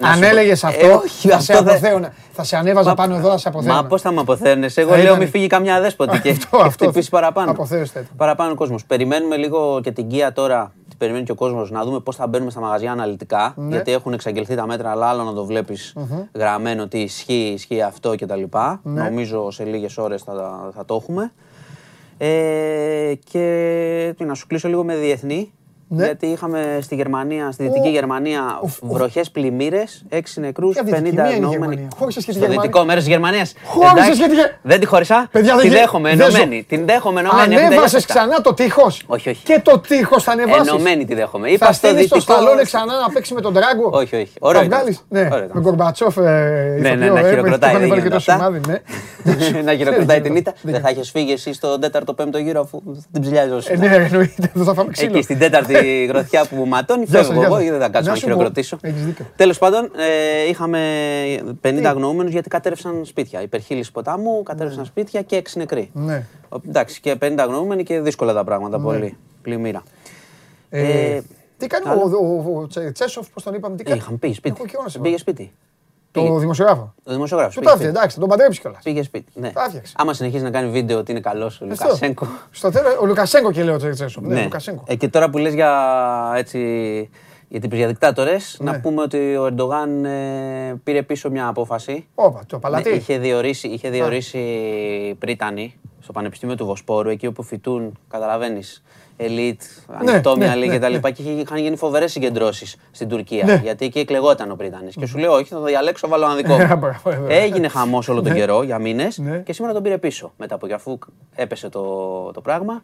[0.00, 2.12] αν έλεγες αυτό, ε, θα σε αποθέωνα.
[2.32, 3.82] Θα σε ανέβαζα πάνω εδώ, θα σε αποθέωνα.
[3.82, 6.36] Μα πώς θα με αποθέωνες; Εγώ λέω μην φύγει καμιά αδέσποτη και
[6.70, 7.68] χτυπήσει παραπάνω.
[8.16, 8.84] Παραπάνω κόσμος.
[8.84, 12.50] Περιμένουμε λίγο και την Κία τώρα περιμένει και ο κόσμος να δούμε πώς θα μπαίνουμε
[12.50, 13.54] στα μαγαζιά αναλυτικά.
[13.56, 13.68] Ναι.
[13.68, 15.94] Γιατί έχουν εξαγγελθεί τα μέτρα, αλλά άλλο να το βλέπεις
[16.34, 18.42] γραμμένο ότι ισχύει, ισχύει αυτό κτλ.
[18.82, 19.02] Ναι.
[19.02, 21.32] Νομίζω σε λίγες ώρες θα, θα το έχουμε.
[22.18, 25.52] Ε, και να σου κλείσω λίγο με διεθνή.
[25.90, 26.04] Ναι.
[26.04, 31.88] Γιατί είχαμε στη Γερμανία, στη Δυτική Γερμανία, βροχές πλημμύρες, 6 νεκρούς, 50 εννοούμενοι.
[31.96, 33.54] Χώρισε και Στο δυτικό μέρος της Γερμανίας.
[33.64, 35.28] Χώρισε και Δεν τη χώρισα.
[35.60, 36.64] Τη δέχομαι, ενωμένη.
[36.68, 37.56] Την δέχομαι, ενωμένη.
[37.56, 39.02] Ανέβασες ξανά το τείχος.
[39.06, 39.42] Όχι, όχι.
[39.44, 40.68] Και το τείχος θα ανεβάσεις.
[40.68, 41.50] Ενωμένη τη δέχομαι.
[41.50, 42.14] Είπα στο δυτικό.
[42.14, 43.90] Θα σταλόνε ξανά να παίξει με τον Τράγκο.
[43.92, 44.32] Όχι, όχι.
[44.40, 44.62] Ωραίο.
[45.08, 46.16] Ναι, με Κορμπατσόφ.
[46.16, 46.20] Ε,
[46.80, 47.74] ναι, ναι, να ε, χειροκροτάει.
[48.66, 48.82] Ναι.
[49.64, 50.52] Να χειροκροτάει την ήττα.
[50.62, 52.82] Δεν θα έχεις φύγει εσύ στον 4ο-5ο γύρο αφού
[53.12, 53.52] την ψηλιάζει.
[53.78, 54.50] Ναι, εννοείται.
[54.52, 55.12] Δεν θα φάμε ξύλο.
[55.16, 55.38] Εκεί στην
[55.78, 58.78] τέταρτη γροθιά που μου ματώνει, φεύγω εγώ ή δεν θα κάτσω να χειροκροτήσω.
[59.36, 60.80] Τέλος πάντων, ε, είχαμε
[61.60, 63.42] 50 αγνοούμενους γιατί κατέρευσαν σπίτια.
[63.42, 64.86] Υπερχείλη ποτάμου, κατέρευσαν ναι.
[64.86, 65.90] σπίτια και 6 νεκροί.
[65.92, 66.26] Ναι.
[66.68, 68.84] Εντάξει, και 50 αγνοούμενοι και δύσκολα τα πράγματα ναι.
[68.84, 69.16] πολύ.
[69.42, 69.82] Πλημμύρα.
[70.70, 71.22] Ε, ε,
[71.56, 74.62] τι κάνει ο, Τσέσοφ, πώς τον είπαμε, τι κάνει; Είχαμε πει σπίτι.
[75.02, 75.52] Πήγε σπίτι.
[76.26, 76.94] Το δημοσιογράφο.
[77.04, 77.54] Το δημοσιογράφος.
[77.54, 78.82] Του το εντάξει, τον παντρέψει κιόλας.
[78.82, 79.32] Πήγε σπίτι.
[79.34, 79.52] Ναι.
[79.96, 82.26] Άμα συνεχίζει να κάνει βίντεο ότι είναι καλός ο Λουκασέγκο.
[82.50, 84.04] Στο τέλος, ο Λουκασέγκο και λέω το έτσι.
[84.20, 84.48] Ναι, ναι.
[84.84, 86.58] Ε, και τώρα που λες για έτσι.
[87.50, 88.70] Γιατί για δικτάτορε, ναι.
[88.70, 92.06] να πούμε ότι ο Ερντογάν ε, πήρε πίσω μια απόφαση.
[92.14, 92.90] Όπα, το παλάτι.
[92.90, 94.40] Ναι, είχε διορίσει, είχε διορίσει
[95.18, 98.82] Πρίτανη στο Πανεπιστήμιο του Βοσπόρου, εκεί όπου φοιτούν, καταλαβαίνεις,
[99.20, 100.92] ελίτ, ναι, ανοιχτόμυαλοι ναι, ναι, κτλ.
[100.92, 103.44] Ναι, και είχαν γίνει φοβερές συγκεντρώσεις στην Τουρκία.
[103.44, 103.60] Ναι.
[103.62, 104.90] Γιατί εκεί εκλεγόταν ο Πρίτανη.
[104.90, 107.26] Και σου λέω, Όχι, θα το διαλέξω, βάλω ένα δικό μου.
[107.28, 110.32] Έγινε χαμός όλο τον καιρό για μήνες και σήμερα τον πήρε πίσω.
[110.36, 110.98] Μετά από και αφού
[111.34, 111.82] έπεσε το,
[112.32, 112.82] το πράγμα,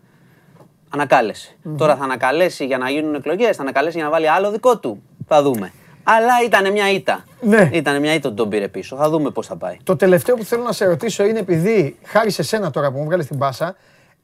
[0.88, 1.56] ανακάλεσε.
[1.76, 5.02] Τώρα θα ανακαλέσει για να γίνουν εκλογές, θα ανακαλέσει για να βάλει άλλο δικό του.
[5.26, 5.72] Θα δούμε.
[6.02, 7.24] Αλλά ήταν μια ήττα.
[7.40, 7.70] Ναι.
[7.72, 8.96] Ήταν μια ήττα ότι τον πήρε πίσω.
[8.96, 9.76] Θα δούμε πώς θα πάει.
[9.82, 13.04] Το τελευταίο που θέλω να σε ρωτήσω είναι επειδή χάρη σε σένα τώρα που μου
[13.04, 13.76] βγάλει την πάσα,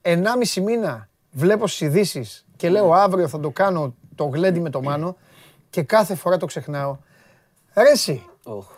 [0.03, 4.83] 1,5 μήνα βλέπω στις ειδήσεις και λέω αύριο θα το κάνω το γλέντι με το
[4.83, 5.17] μάνο
[5.71, 6.97] και κάθε φορά το ξεχνάω.
[7.75, 8.23] Ρε εσύ,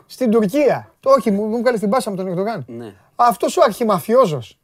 [0.06, 0.90] στην Τουρκία.
[1.00, 2.64] Το όχι, μου, μου την πάσα με τον Ερντογάν.
[2.66, 2.94] Ναι.
[3.14, 4.58] Αυτός ο αρχιμαφιόζος.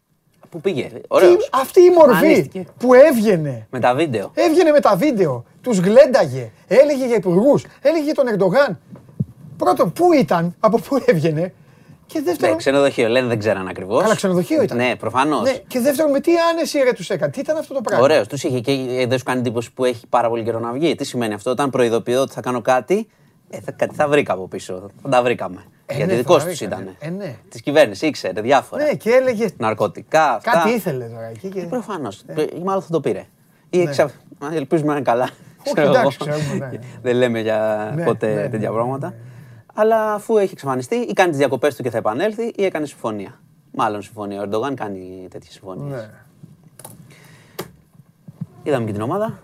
[0.51, 1.49] Πού πήγε, ωραίος.
[1.53, 3.66] αυτή η μορφή που έβγαινε.
[3.70, 4.30] Με τα βίντεο.
[4.34, 5.45] Έβγαινε με τα βίντεο.
[5.61, 6.51] Τους γλένταγε.
[6.66, 7.64] Έλεγε για υπουργούς.
[7.80, 8.78] Έλεγε για τον Ερντογάν.
[9.57, 11.55] Πρώτον, πού ήταν, από πού έβγαινε;
[12.09, 12.51] Και δεύτερον.
[12.51, 14.05] Ναι, ξενοδοχείο, λένε δεν ξέραν ακριβώς.
[14.05, 14.77] Αλλά ξενοδοχείο ήταν.
[14.77, 15.43] Ναι, προφανώς.
[15.43, 18.27] Ναι, και δεύτερον, με τι άνεση ρε τους έκανε; Τι ήταν αυτό το πράγμα; Ωραίος,
[18.27, 20.95] τους είχε και ε, δεν σου κάνει εντύπωση που έχει πάρα πολύ καιρό να βγει.
[20.95, 23.09] Τι σημαίνει αυτό, όταν προειδοποιώ ότι θα κάνω κάτι,
[23.51, 24.91] ε, θα, κάτι θα βρήκα από πίσω.
[25.03, 25.65] Θα τα βρήκαμε.
[25.87, 26.97] Ε, Γιατί ναι, δικός τους ήταν.
[26.99, 27.35] Ε, ναι.
[27.49, 28.85] Της κυβέρνησης ήξερε διάφορα.
[28.85, 29.47] Ναι, και έλεγε.
[29.57, 30.35] Ναρκωτικά.
[30.35, 30.51] Αυτά.
[30.51, 31.49] Κάτι ήθελε τώρα εκεί.
[31.49, 31.61] Και...
[31.61, 32.23] Ε, Προφανώς.
[32.27, 32.45] Ε.
[32.65, 33.25] Μάλλον θα το πήρε.
[33.71, 33.95] Ή ναι.
[34.55, 35.29] Ελπίζουμε να είναι καλά.
[35.65, 36.79] Όχι, εντάξει, ξέρουμε, ναι.
[37.03, 39.15] Δεν λέμε για ναι, ποτέ ναι, τέτοια πράγματα.
[39.81, 43.41] Αλλά αφού έχει εξαφανιστεί, ή κάνει τις διακοπές του και θα επανέλθει, ή έκανε συμφωνία.
[43.70, 44.41] Μάλλον συμφωνία.
[44.41, 45.97] Ο Ερντογάν κάνει τέτοιες συμφωνίες.
[45.97, 46.11] Ναι.
[48.62, 49.39] Είδαμε και την ομάδα.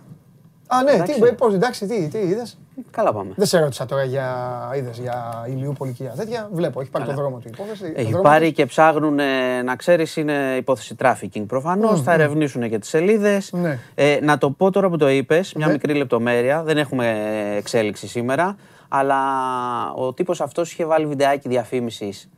[0.67, 1.21] Α, ναι, εντάξει.
[1.21, 2.59] τι, πώς, εντάξει, τι, τι είδες;
[2.91, 3.33] Καλά πάμε.
[3.37, 4.29] Δεν σε ρώτησα τώρα για,
[4.77, 6.49] είδες, για Ηλιούπολη και τέτοια.
[6.53, 7.17] Βλέπω, έχει πάρει Καλά.
[7.17, 7.93] το δρόμο του υπόθεση.
[7.97, 9.19] Έχει πάρει και ψάχνουν,
[9.65, 12.01] να ξέρεις, είναι υπόθεση trafficking προφανώς.
[12.01, 13.53] Mm, θα ερευνήσουν και τις σελίδες.
[13.53, 13.79] Ναι.
[13.95, 15.73] Ε, να το πω τώρα που το είπες, μια ναι.
[15.73, 16.63] μικρή λεπτομέρεια.
[16.63, 17.17] Δεν έχουμε
[17.57, 18.57] εξέλιξη σήμερα.
[18.97, 22.31] Αλλά ο τύπος αυτός είχε βάλει βιντεάκι διαφήμισης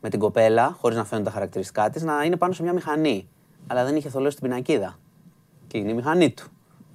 [0.00, 3.28] με την κοπέλα, χωρίς να φαίνονται τα χαρακτηριστικά της, να είναι πάνω σε μια μηχανή.
[3.66, 4.98] Αλλά δεν είχε θολώσει την πινακίδα.
[5.66, 6.44] Και είναι η μηχανή του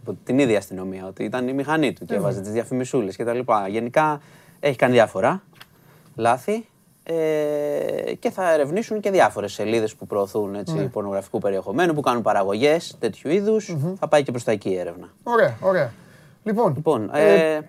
[0.01, 3.39] από την ίδια αστυνομία, ότι ήταν η μηχανή του και έβαζε τις διαφημισούλες κτλ.
[3.69, 4.21] Γενικά
[4.59, 5.43] έχει κάνει διάφορα
[6.15, 6.65] λάθη.
[7.03, 10.87] Ε, και θα ερευνήσουν και διάφορες σελίδες που προωθούν έτσι, ναι.
[10.87, 13.59] πορνογραφικού περιεχομένου, που κάνουν παραγωγές τέτοιου
[13.99, 15.09] Θα πάει και προς τα εκεί η έρευνα.
[15.23, 15.93] Ωραία, ωραία.
[16.43, 17.61] Λοιπόν, λοιπόν ε, ε,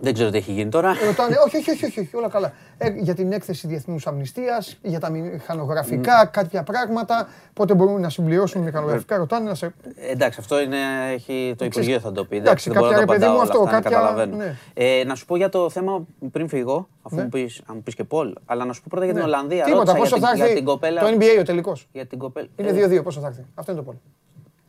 [0.00, 0.94] δεν ξέρω τι έχει γίνει τώρα.
[1.06, 2.52] Ρωτάνε, όχι, όχι, όχι, όχι, όλα καλά.
[2.78, 6.30] Ε, για την έκθεση Διεθνούς Αμνηστίας, για τα μηχανογραφικά, mm.
[6.30, 7.28] κάποια πράγματα.
[7.52, 9.74] Πότε μπορούμε να συμπληρώσουμε μηχανογραφικά, ρωτάνε να σε.
[10.10, 10.76] εντάξει, αυτό είναι,
[11.12, 12.36] έχει, το Υπουργείο θα το πει.
[12.36, 14.26] Εντάξει, δεν κάποια, μπορώ να το αυτό, αυτά, κάποια...
[14.26, 14.56] Ναι.
[14.74, 17.22] Ε, να σου πω για το θέμα πριν φύγω, αφού ναι.
[17.22, 19.28] μου πεις, αν μου πεις και Πολ, αλλά να σου πω πρώτα για την ναι.
[19.28, 19.64] Ολλανδία.
[19.64, 21.88] Τίποτα, πόσο θα έρθει το NBA ο τελικός.
[21.92, 23.44] Είναι 2-2, ε, πόσο θα έρθει.
[23.54, 23.96] Αυτό είναι το Πολ.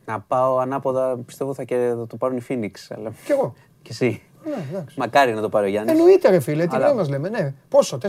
[0.04, 2.94] Να πάω ανάποδα, πιστεύω θα, και, θα το πάρουν οι Phoenix.
[2.96, 3.12] Αλλά...
[3.24, 3.54] Κι εγώ.
[3.82, 4.22] Κι εσύ.
[4.44, 5.92] Ναι, Μακάρι να το πάρει ο Γιάννης.
[5.92, 6.94] Εννοείται, ρε φίλε, τι Αλλά...
[6.94, 7.28] μας λέμε.
[7.28, 7.54] Ναι.
[7.68, 8.08] Πόσο, 4-2,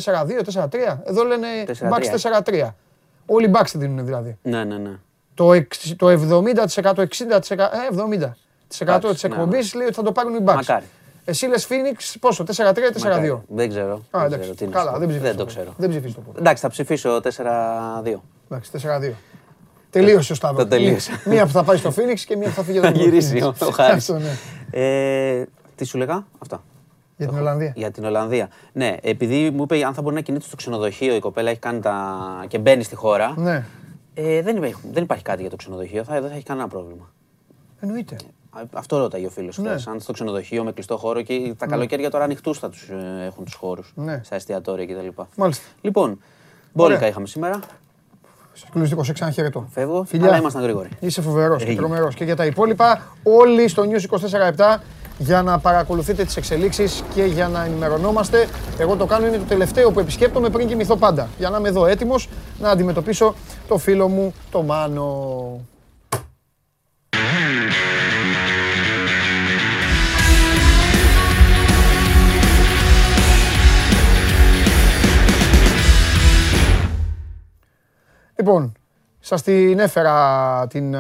[0.54, 0.66] 4-3.
[1.04, 2.70] Εδώ λένε Bucks 4-3.
[3.26, 4.38] Όλοι οι Bucks δίνουν δηλαδή.
[4.42, 4.92] Ναι, ναι, ναι.
[5.34, 5.52] Το,
[5.96, 7.06] το 70%,
[8.78, 10.54] 60%, 70% της εκπομπής λέει ότι θα το πάρουν οι Bucks.
[10.56, 10.86] Μακάρι.
[11.26, 13.40] Εσύ λες Phoenix πόσο, 4-3-4-2.
[13.48, 14.06] Δεν ξέρω.
[14.12, 15.74] Α, δεν ξέρω Καλά, δεν, δεν το ξέρω.
[15.78, 17.22] Δεν ψηφίσει το Εντάξει, θα ψηφίσω 4-2.
[18.50, 19.12] Εντάξει, 4-2.
[19.90, 21.10] Τελείωσε ο Σταύρος.
[21.26, 22.88] Μία που θα πάει στο Phoenix και μία που θα φύγει εδώ.
[22.88, 24.12] Θα γυρίσει ο Χάρης.
[25.82, 25.88] Ναι.
[25.88, 26.64] Ε, τι σου λέγα, αυτά.
[27.18, 27.74] Για την Ολλανδία.
[27.76, 28.50] Για την Ολλανδία.
[28.74, 31.80] Ναι, επειδή μου είπε αν θα μπορεί να κινείται στο ξενοδοχείο, η κοπέλα έχει κάνει
[31.80, 32.46] τα.
[32.48, 33.34] και μπαίνει στη χώρα.
[33.38, 33.66] Ναι.
[34.14, 37.12] Ε, δεν, υπάρχει, δεν υπάρχει κάτι για το ξενοδοχείο, θα, δεν θα έχει κανένα πρόβλημα.
[37.80, 38.16] Εννοείται.
[38.58, 39.72] Ε, αυτό ρώταγε ο φίλος ναι.
[39.72, 41.72] Αν στο ξενοδοχείο με κλειστό χώρο και τα ναι.
[41.72, 43.94] καλοκαίρια τώρα ανοιχτούς θα τους, ε, έχουν τους χώρους.
[43.96, 44.22] Ναι.
[44.24, 45.22] Στα εστιατόρια κτλ.
[45.36, 45.66] Μάλιστα.
[45.82, 46.20] Λοιπόν,
[46.74, 47.60] μπόλικα είχαμε σήμερα.
[48.54, 49.68] Συγκλονιστικό, σε ξαναχαιρετώ.
[49.72, 50.28] Φεύγω, Φιλιά.
[50.28, 50.90] αλλά ήμασταν γρήγοροι.
[51.00, 52.16] Είσαι φοβερός και τρομερός.
[52.16, 54.78] Και για τα υπόλοιπα, όλοι στο News 24
[55.18, 58.48] για να παρακολουθείτε τις εξελίξεις και για να ενημερωνόμαστε.
[58.78, 61.28] Εγώ το κάνω, είναι το τελευταίο που επισκέπτομαι πριν κοιμηθώ πάντα.
[61.38, 63.36] Για να είμαι εδώ έτοιμος να αντιμετωπίσω
[63.68, 65.60] το φίλο μου, το Μάνο.
[78.36, 78.74] Λοιπόν,
[79.20, 80.96] σας την έφερα την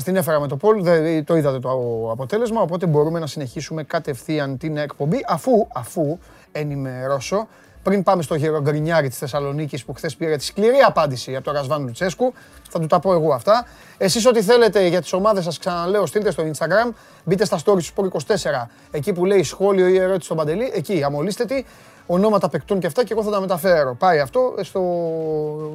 [0.00, 0.84] Σας την έφερα με το Πολ,
[1.24, 1.70] το είδατε το
[2.12, 6.18] αποτέλεσμα, οπότε μπορούμε να συνεχίσουμε κατευθείαν την εκπομπή, αφού, αφού
[6.52, 7.48] ενημερώσω,
[7.82, 11.82] πριν πάμε στο Γερογκρινιάρη της Θεσσαλονίκης που χθες πήρε τη σκληρή απάντηση από τον Ρασβάν
[11.82, 12.32] Λουτσέσκου,
[12.70, 13.66] θα του τα πω εγώ αυτά.
[13.98, 16.92] Εσείς ό,τι θέλετε για τις ομάδες σας, ξαναλέω, στείλτε στο Instagram,
[17.24, 21.44] μπείτε στα stories του 24, εκεί που λέει σχόλιο ή ερώτηση στον Παντελή, εκεί αμολύστε
[21.44, 21.64] τη,
[22.06, 23.94] ονόματα παικτών και αυτά και εγώ θα τα μεταφέρω.
[23.94, 24.82] Πάει αυτό στο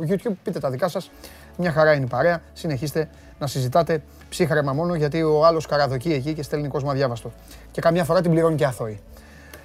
[0.10, 1.12] YouTube, πείτε τα δικά σας.
[1.58, 2.42] Μια χαρά είναι η παρέα.
[2.54, 3.10] Συνεχίστε
[3.40, 7.32] να συζητάτε ψύχρεμα μόνο γιατί ο άλλος καραδοκεί εκεί και στέλνει κόσμο αδιάβαστο.
[7.72, 9.00] Και καμιά φορά την πληρώνει και αθώη.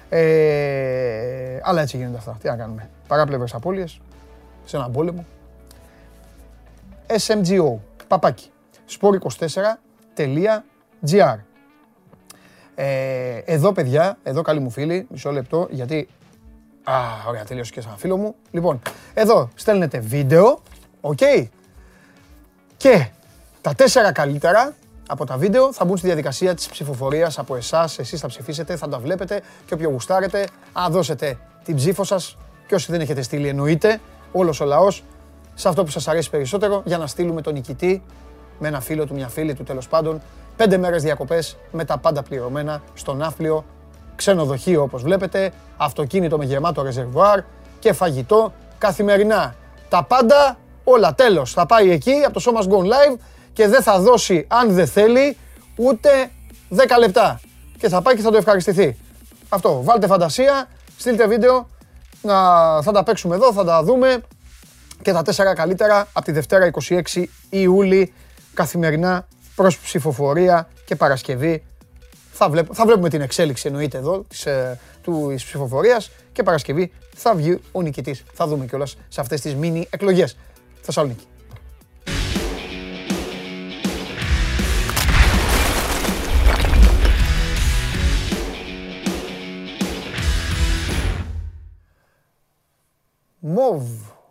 [0.09, 2.37] Ε, αλλά έτσι γίνονται αυτά.
[2.41, 2.89] Τι να κάνουμε.
[3.07, 3.99] Παράπλευρες απώλειες
[4.65, 5.25] σε έναν πόλεμο.
[7.07, 7.75] SMGO.
[8.07, 8.51] Παπάκι.
[8.99, 11.37] sport24.gr
[12.75, 16.07] ε, εδώ παιδιά, εδώ καλή μου φίλη, μισό λεπτό, γιατί...
[16.83, 16.93] Α,
[17.27, 18.35] ωραία, τελείωσε και σαν φίλο μου.
[18.51, 18.81] Λοιπόν,
[19.13, 20.59] εδώ στέλνετε βίντεο,
[21.01, 21.19] οκ.
[22.77, 23.07] Και
[23.61, 24.73] τα τέσσερα καλύτερα
[25.07, 27.99] από τα βίντεο θα μπουν στη διαδικασία της ψηφοφορίας από εσάς.
[27.99, 32.37] Εσείς θα ψηφίσετε, θα τα βλέπετε και όποιο γουστάρετε, αν δώσετε την ψήφο σας
[32.67, 33.99] και όσοι δεν έχετε στείλει εννοείται,
[34.31, 35.03] όλος ο λαός,
[35.53, 38.03] σε αυτό που σας αρέσει περισσότερο, για να στείλουμε τον νικητή
[38.59, 40.21] με ένα φίλο του, μια φίλη του τέλος πάντων,
[40.55, 43.65] πέντε μέρες διακοπές με τα πάντα πληρωμένα στο Ναύπλιο,
[44.15, 47.39] ξενοδοχείο όπως βλέπετε, αυτοκίνητο με γεμάτο ρεζερβουάρ
[47.79, 49.55] και φαγητό καθημερινά.
[49.89, 51.53] Τα πάντα όλα τέλος.
[51.53, 53.17] Θα πάει εκεί από το Show Must Live
[53.53, 55.37] και δεν θα δώσει, αν δεν θέλει,
[55.75, 56.29] ούτε
[56.69, 57.39] 10 λεπτά.
[57.77, 58.97] Και θα πάει και θα το ευχαριστηθεί.
[59.49, 59.81] Αυτό.
[59.83, 61.69] Βάλτε φαντασία, στείλτε βίντεο,
[62.21, 62.35] να,
[62.81, 64.21] θα τα παίξουμε εδώ, θα τα δούμε
[65.01, 68.13] και τα τέσσερα καλύτερα από τη Δευτέρα 26 Ιούλη
[68.53, 71.63] καθημερινά προς ψηφοφορία και Παρασκευή.
[72.31, 76.91] Θα, βλέπ, θα βλέπουμε την εξέλιξη εννοείται εδώ της, ε, του, της ψηφοφορίας και Παρασκευή
[77.15, 78.23] θα βγει ο νικητής.
[78.33, 80.37] Θα δούμε κιόλας σε αυτές τις μίνι εκλογές.
[80.81, 81.25] Θεσσαλονίκη.
[93.43, 93.83] Μοβ,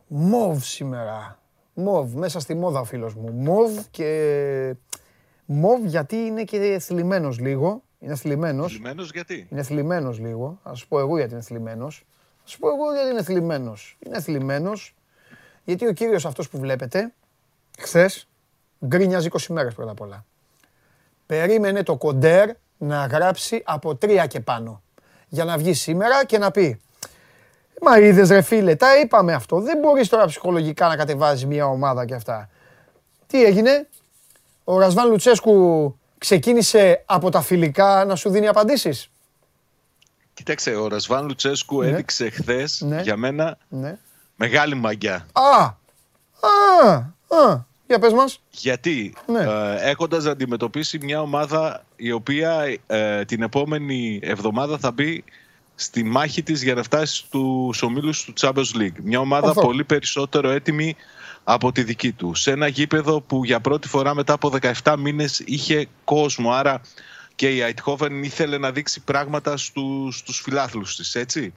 [0.06, 1.38] μοβ σήμερα.
[1.74, 3.32] Μοβ, μέσα στη μόδα ο φίλος μου.
[3.32, 4.74] Μοβ και...
[5.44, 7.82] Μοβ γιατί είναι και θλιμμένος λίγο.
[7.98, 8.72] Είναι θλιμμένος.
[8.72, 10.58] Θλιμμένος γιατί; Είναι θλιμμένος λίγο.
[10.62, 12.06] Ας σου πω εγώ γιατί είναι θλιμμένος.
[12.44, 13.98] Ας σου πω εγώ γιατί είναι θλιμμένος.
[14.06, 14.94] Είναι θλιμμένος
[15.64, 17.12] γιατί ο κύριος αυτός που βλέπετε,
[17.78, 18.28] χθες,
[18.86, 20.24] γκρίνιαζε 20 μέρες πρώτα απ' όλα.
[21.26, 24.82] Περίμενε το κοντέρ να γράψει από τρία και πάνω.
[25.28, 26.80] Για να βγει σήμερα και να πει
[27.80, 29.60] Μα είδες ρε φίλε, τα είπαμε αυτό.
[29.60, 32.48] Δεν μπορείς τώρα ψυχολογικά να κατεβάζεις μια ομάδα και αυτά.
[33.26, 33.88] Τι έγινε,
[34.64, 39.10] ο Ρασβάν Λουτσέσκου ξεκίνησε από τα φιλικά να σου δίνει απαντήσεις;
[40.34, 41.88] Κοίταξε, ο Ρασβάν Λουτσέσκου ναι.
[41.88, 43.00] έδειξε χθες ναι.
[43.02, 43.98] για μένα ναι.
[44.36, 45.26] μεγάλη μαγιά.
[45.32, 45.62] Α!
[46.40, 46.94] Α!
[47.28, 47.68] Α!
[47.86, 48.40] Για πες μας.
[48.50, 49.40] Γιατί ναι.
[49.40, 55.24] ε, έχοντας αντιμετωπίσει μια ομάδα η οποία ε, την επόμενη εβδομάδα θα μπει
[55.80, 58.96] στη μάχη της για να φτάσει στους ομίλους του Champions League.
[59.02, 60.96] Μια ομάδα πολύ περισσότερο έτοιμη
[61.44, 62.34] από τη δική του.
[62.34, 64.52] Σε ένα γήπεδο που για πρώτη φορά μετά από
[64.82, 66.52] 17 μήνες είχε κόσμο.
[66.52, 66.80] Άρα
[67.34, 71.52] και η Αιτχόβεν ήθελε να δείξει πράγματα στους, στους φιλάθλους της, έτσι.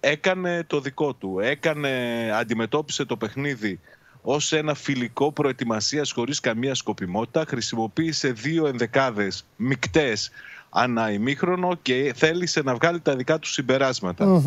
[0.00, 1.38] Έκανε το δικό του.
[1.42, 1.90] Έκανε,
[2.34, 3.80] αντιμετώπισε το παιχνίδι
[4.22, 7.44] ως ένα φιλικό προετοιμασίας χωρίς καμία σκοπιμότητα.
[7.48, 10.30] Χρησιμοποίησε δύο ενδεκάδες μικτές
[10.76, 14.42] ανά ημίχρονο και θέλησε να βγάλει τα δικά του συμπεράσματα.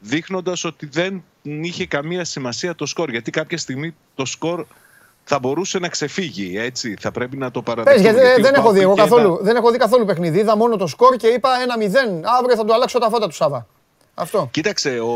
[0.00, 3.10] Δείχνοντας ότι δεν είχε καμία σημασία το σκορ.
[3.10, 4.64] Γιατί κάποια στιγμή το σκορ
[5.24, 6.96] θα μπορούσε να ξεφύγει, έτσι.
[7.00, 8.10] Θα πρέπει να το παραδεχτούμε.
[8.10, 10.38] γιατί, γιατί δεν, έχω δει, εγώ καθόλου, δεν έχω δει καθόλου παιχνίδι.
[10.38, 12.20] Είδα μόνο το σκορ και είπα ένα 0.
[12.38, 13.66] Αύριο θα του αλλάξω τα φώτα του Σάβα.
[14.14, 14.48] Αυτό.
[14.50, 15.10] Κοίταξε, ο,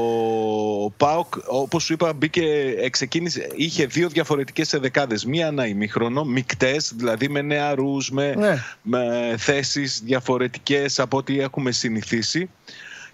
[0.85, 5.19] ο Πάοκ, όπως σου είπα, μπήκε, ξεκίνησε, είχε δύο διαφορετικές εδεκάδε.
[5.27, 8.63] Μία ένα ημίχρονο, μεικτέ, δηλαδή με νεαρού, με, ναι.
[8.83, 12.51] με θέσεις διαφορετικές από ό,τι έχουμε συνηθίσει.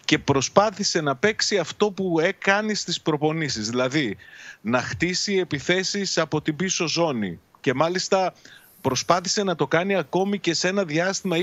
[0.04, 4.16] Και προσπάθησε να παίξει αυτό που έκανε στις προπονήσεις, δηλαδή
[4.60, 7.40] να χτίσει επιθέσεις από την πίσω ζώνη.
[7.60, 8.34] Και μάλιστα
[8.82, 11.36] προσπάθησε να το κάνει ακόμη και σε ένα διάστημα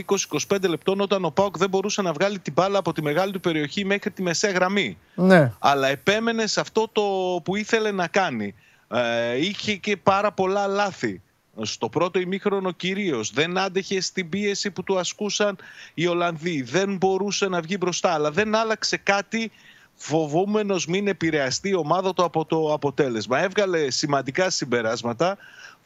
[0.50, 3.40] 20-25 λεπτών όταν ο Πάοκ δεν μπορούσε να βγάλει την μπάλα από τη μεγάλη του
[3.40, 4.98] περιοχή μέχρι τη μεσαία γραμμή.
[5.16, 5.52] Ναι.
[5.60, 7.02] Αλλά επέμενε σε αυτό το
[7.44, 8.56] που ήθελε να κάνει.
[8.88, 11.22] Ε, είχε και πάρα πολλά λάθη.
[11.62, 15.58] Στο πρώτο ημίχρονο κυρίως δεν άντεχε στην πίεση που του ασκούσαν
[15.94, 16.62] οι Ολλανδοί.
[16.62, 19.52] Δεν μπορούσε να βγει μπροστά, αλλά δεν άλλαξε κάτι
[19.96, 23.44] φοβούμενος μην επηρεαστεί η ομάδα του από το αποτέλεσμα.
[23.44, 25.38] Έβγαλε σημαντικά συμπεράσματα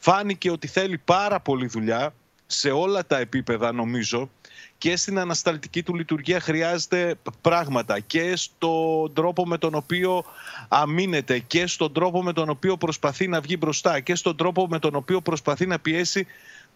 [0.04, 2.14] Φάνηκε ότι θέλει πάρα πολύ δουλειά
[2.46, 4.30] σε όλα τα επίπεδα νομίζω
[4.78, 10.24] και στην ανασταλτική του λειτουργία χρειάζεται πράγματα και στον τρόπο με τον οποίο
[10.68, 14.78] αμήνεται και στον τρόπο με τον οποίο προσπαθεί να βγει μπροστά και στον τρόπο με
[14.78, 16.26] τον οποίο προσπαθεί να πιέσει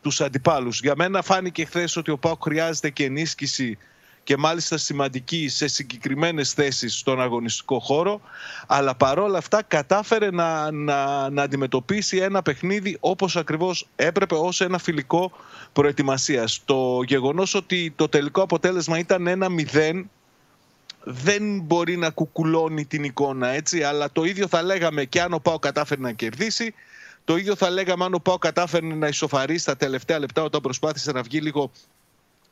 [0.03, 0.81] τους αντιπάλους.
[0.81, 3.79] Για μένα φάνηκε χθες ότι ο Πάουκ χρειάζεται και ενίσχυση
[4.29, 8.21] και μάλιστα σημαντική σε συγκεκριμένες θέσεις στον αγωνιστικό χώρο
[8.67, 14.79] αλλά παρόλα αυτά κατάφερε να, να, να αντιμετωπίσει ένα παιχνίδι όπως ακριβώς έπρεπε ως ένα
[14.79, 15.33] φιλικό
[15.73, 16.63] προετοιμασίας.
[16.65, 20.11] Το γεγονός ότι το τελικό αποτέλεσμα ήταν ένα μηδέν
[21.05, 25.39] δεν μπορεί να κουκουλώνει την εικόνα έτσι αλλά το ίδιο θα λέγαμε και αν ο
[25.39, 26.75] Πάο κατάφερε να κερδίσει
[27.25, 31.13] το ίδιο θα λέγαμε αν ο Πάο κατάφερε να ισοφαρίσει τα τελευταία λεπτά όταν προσπάθησε
[31.13, 31.71] να βγει λίγο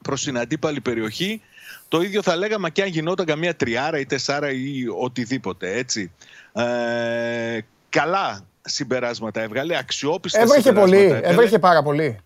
[0.02, 1.40] προς την αντίπαλη περιοχή
[1.88, 6.12] το ίδιο θα λέγαμε και αν γινόταν καμία τριάρα ή τεσσάρα ή οτιδήποτε, έτσι.
[6.52, 7.58] Ε,
[7.88, 11.26] καλά συμπεράσματα έβγαλε, αξιόπιστα έβρεχε πολύ, έβγαλε.
[11.26, 12.20] έβρεχε πάρα πολύ.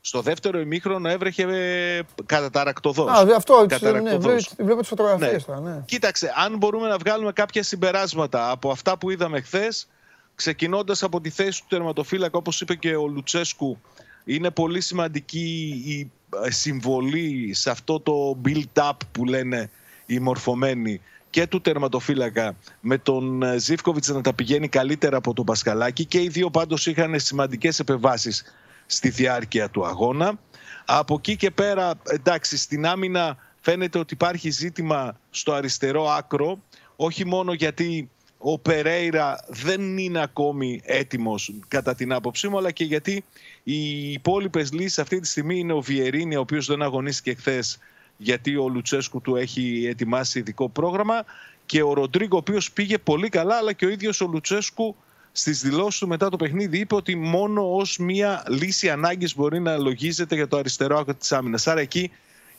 [0.00, 3.10] Στο δεύτερο ημίχρονο έβρεχε ε, καταταρακτοδός.
[3.10, 3.66] Α, αυτό,
[4.02, 4.16] ναι,
[4.58, 5.70] βλέπω τις φωτογραφίες ναι.
[5.70, 5.82] ναι.
[5.84, 9.88] Κοίταξε, αν μπορούμε να βγάλουμε κάποια συμπεράσματα από αυτά που είδαμε χθες,
[10.34, 13.78] ξεκινώντας από τη θέση του τερματοφύλακα, όπως είπε και ο Λουτσέσκου,
[14.24, 16.10] είναι πολύ σημαντική η
[16.44, 19.70] ε, συμβολή σε αυτό το build-up που λένε
[20.06, 21.00] οι μορφωμένοι
[21.30, 26.22] και του τερματοφύλακα με τον ε, Ζήφκοβιτς να τα πηγαίνει καλύτερα από τον Πασκαλάκη και
[26.22, 28.44] οι δύο πάντως είχαν σημαντικές επεμβάσεις
[28.86, 30.38] στη διάρκεια του αγώνα.
[30.84, 36.58] Από εκεί και πέρα, εντάξει, στην άμυνα φαίνεται ότι υπάρχει ζήτημα στο αριστερό άκρο,
[36.96, 38.10] όχι μόνο γιατί
[38.46, 43.24] ο Περέιρα δεν είναι ακόμη έτοιμος κατά την άποψή μου, αλλά και γιατί
[43.62, 47.78] οι υπόλοιπες λύσεις αυτή τη στιγμή είναι ο Βιερίνη, ο οποίος δεν αγωνίστηκε χθες
[48.16, 51.24] γιατί ο Λουτσέσκου του έχει ετοιμάσει ειδικό πρόγραμμα
[51.66, 54.96] και ο Ροντρίγκο, ο οποίος πήγε πολύ καλά, αλλά και ο ίδιος ο Λουτσέσκου
[55.32, 59.76] στις δηλώσεις του μετά το παιχνίδι είπε ότι μόνο ως μία λύση ανάγκης μπορεί να
[59.76, 61.66] λογίζεται για το αριστερό άκρο της άμυνας.
[61.66, 62.10] Άρα εκεί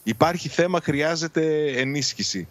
[0.04, 2.48] υπάρχει θέμα, χρειάζεται ενίσχυση.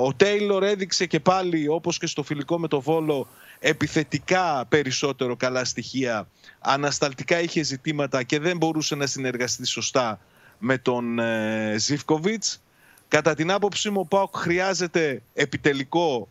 [0.00, 3.28] Ο Τέιλορ έδειξε και πάλι, όπως και στο φιλικό με το Βόλο,
[3.58, 6.28] επιθετικά περισσότερο καλά στοιχεία.
[6.58, 10.20] Ανασταλτικά είχε ζητήματα και δεν μπορούσε να συνεργαστεί σωστά
[10.58, 12.62] με τον ε, Ζιβκοβιτς.
[13.08, 16.28] Κατά την άποψή μου, ο Πάοκ χρειάζεται επιτελικό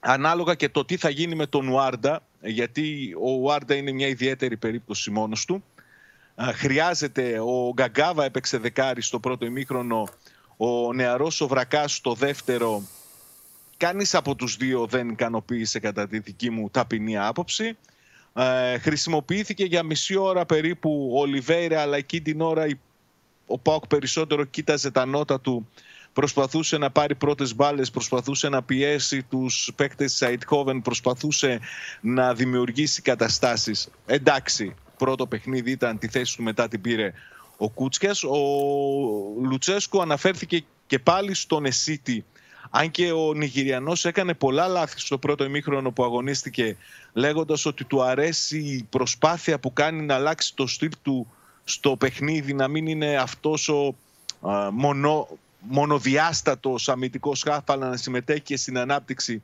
[0.00, 4.56] ανάλογα και το τι θα γίνει με τον Ουάρντα, γιατί ο Ουάρντα είναι μια ιδιαίτερη
[4.56, 5.64] περίπτωση μόνος του.
[6.54, 10.08] Χρειάζεται, ο Γκαγκάβα έπαιξε δεκάρι στο πρώτο ημίχρονο,
[10.62, 12.82] ο νεαρός ο Βρακάς στο δεύτερο
[13.76, 17.76] Κανείς από τους δύο δεν ικανοποίησε κατά τη δική μου ταπεινή άποψη.
[18.34, 22.66] Ε, χρησιμοποιήθηκε για μισή ώρα περίπου ο Ολιβέηρα, αλλά εκεί την ώρα
[23.46, 25.68] ο Πάοκ περισσότερο κοίταζε τα νότα του.
[26.12, 31.60] Προσπαθούσε να πάρει πρώτες μπάλες, προσπαθούσε να πιέσει τους παίκτες της Αιτχόβεν, προσπαθούσε
[32.00, 33.88] να δημιουργήσει καταστάσεις.
[34.06, 37.12] Εντάξει, πρώτο παιχνίδι ήταν τη θέση του μετά την πήρε
[37.60, 38.24] ο Κούτσιας.
[38.24, 38.36] Ο
[39.42, 42.24] Λουτσέσκου αναφέρθηκε και πάλι στον Εσίτη
[42.70, 46.76] αν και ο Νιγηριανός έκανε πολλά λάθη στο πρώτο ημίχρονο που αγωνίστηκε
[47.12, 51.32] λέγοντας ότι του αρέσει η προσπάθεια που κάνει να αλλάξει το στυλ του
[51.64, 53.94] στο παιχνίδι, να μην είναι αυτός ο
[54.48, 55.28] α, μονο,
[55.60, 59.42] μονοδιάστατος αμυντικός χάφαλα να συμμετέχει και στην ανάπτυξη.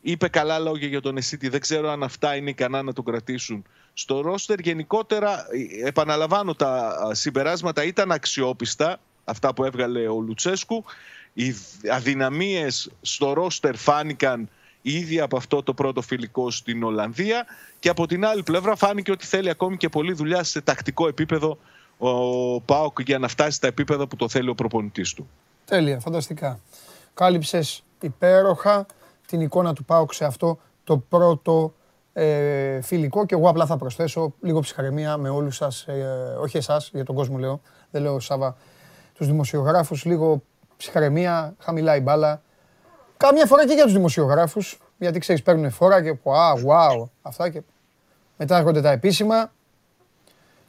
[0.00, 3.64] Είπε καλά λόγια για τον Εσίτη, δεν ξέρω αν αυτά είναι ικανά να το κρατήσουν.
[3.94, 5.46] Στο ρόστερ γενικότερα,
[5.84, 10.84] επαναλαμβάνω, τα συμπεράσματα ήταν αξιόπιστα, αυτά που έβγαλε ο Λουτσέσκου.
[11.32, 11.54] Οι
[11.90, 14.48] αδυναμίες στο ρόστερ φάνηκαν
[14.82, 17.46] ήδη από αυτό το πρώτο φιλικό στην Ολλανδία
[17.78, 21.58] και από την άλλη πλευρά φάνηκε ότι θέλει ακόμη και πολλή δουλειά σε τακτικό επίπεδο
[21.98, 25.28] ο Πάοκ για να φτάσει στα επίπεδα που το θέλει ο προπονητής του.
[25.64, 26.60] Τέλεια, φανταστικά.
[27.14, 28.86] Κάλυψες υπέροχα
[29.26, 31.74] την εικόνα του Πάοκ σε αυτό το πρώτο
[32.12, 36.90] ε, φιλικό και εγώ απλά θα προσθέσω λίγο ψυχαρεμία με όλους σας, ε, όχι εσάς,
[36.92, 37.60] για τον κόσμο λέω,
[37.90, 38.56] δεν λέω Σάβα,
[39.14, 40.42] τους δημοσιογράφους, λίγο
[40.76, 42.42] ψυχαρεμία, χαμηλά η μπάλα.
[43.16, 47.62] Κάμια φορά και για τους δημοσιογράφους, γιατί ξέρεις παίρνουν φορά και α, wow, αυτά και
[48.36, 49.52] μετά έρχονται τα επίσημα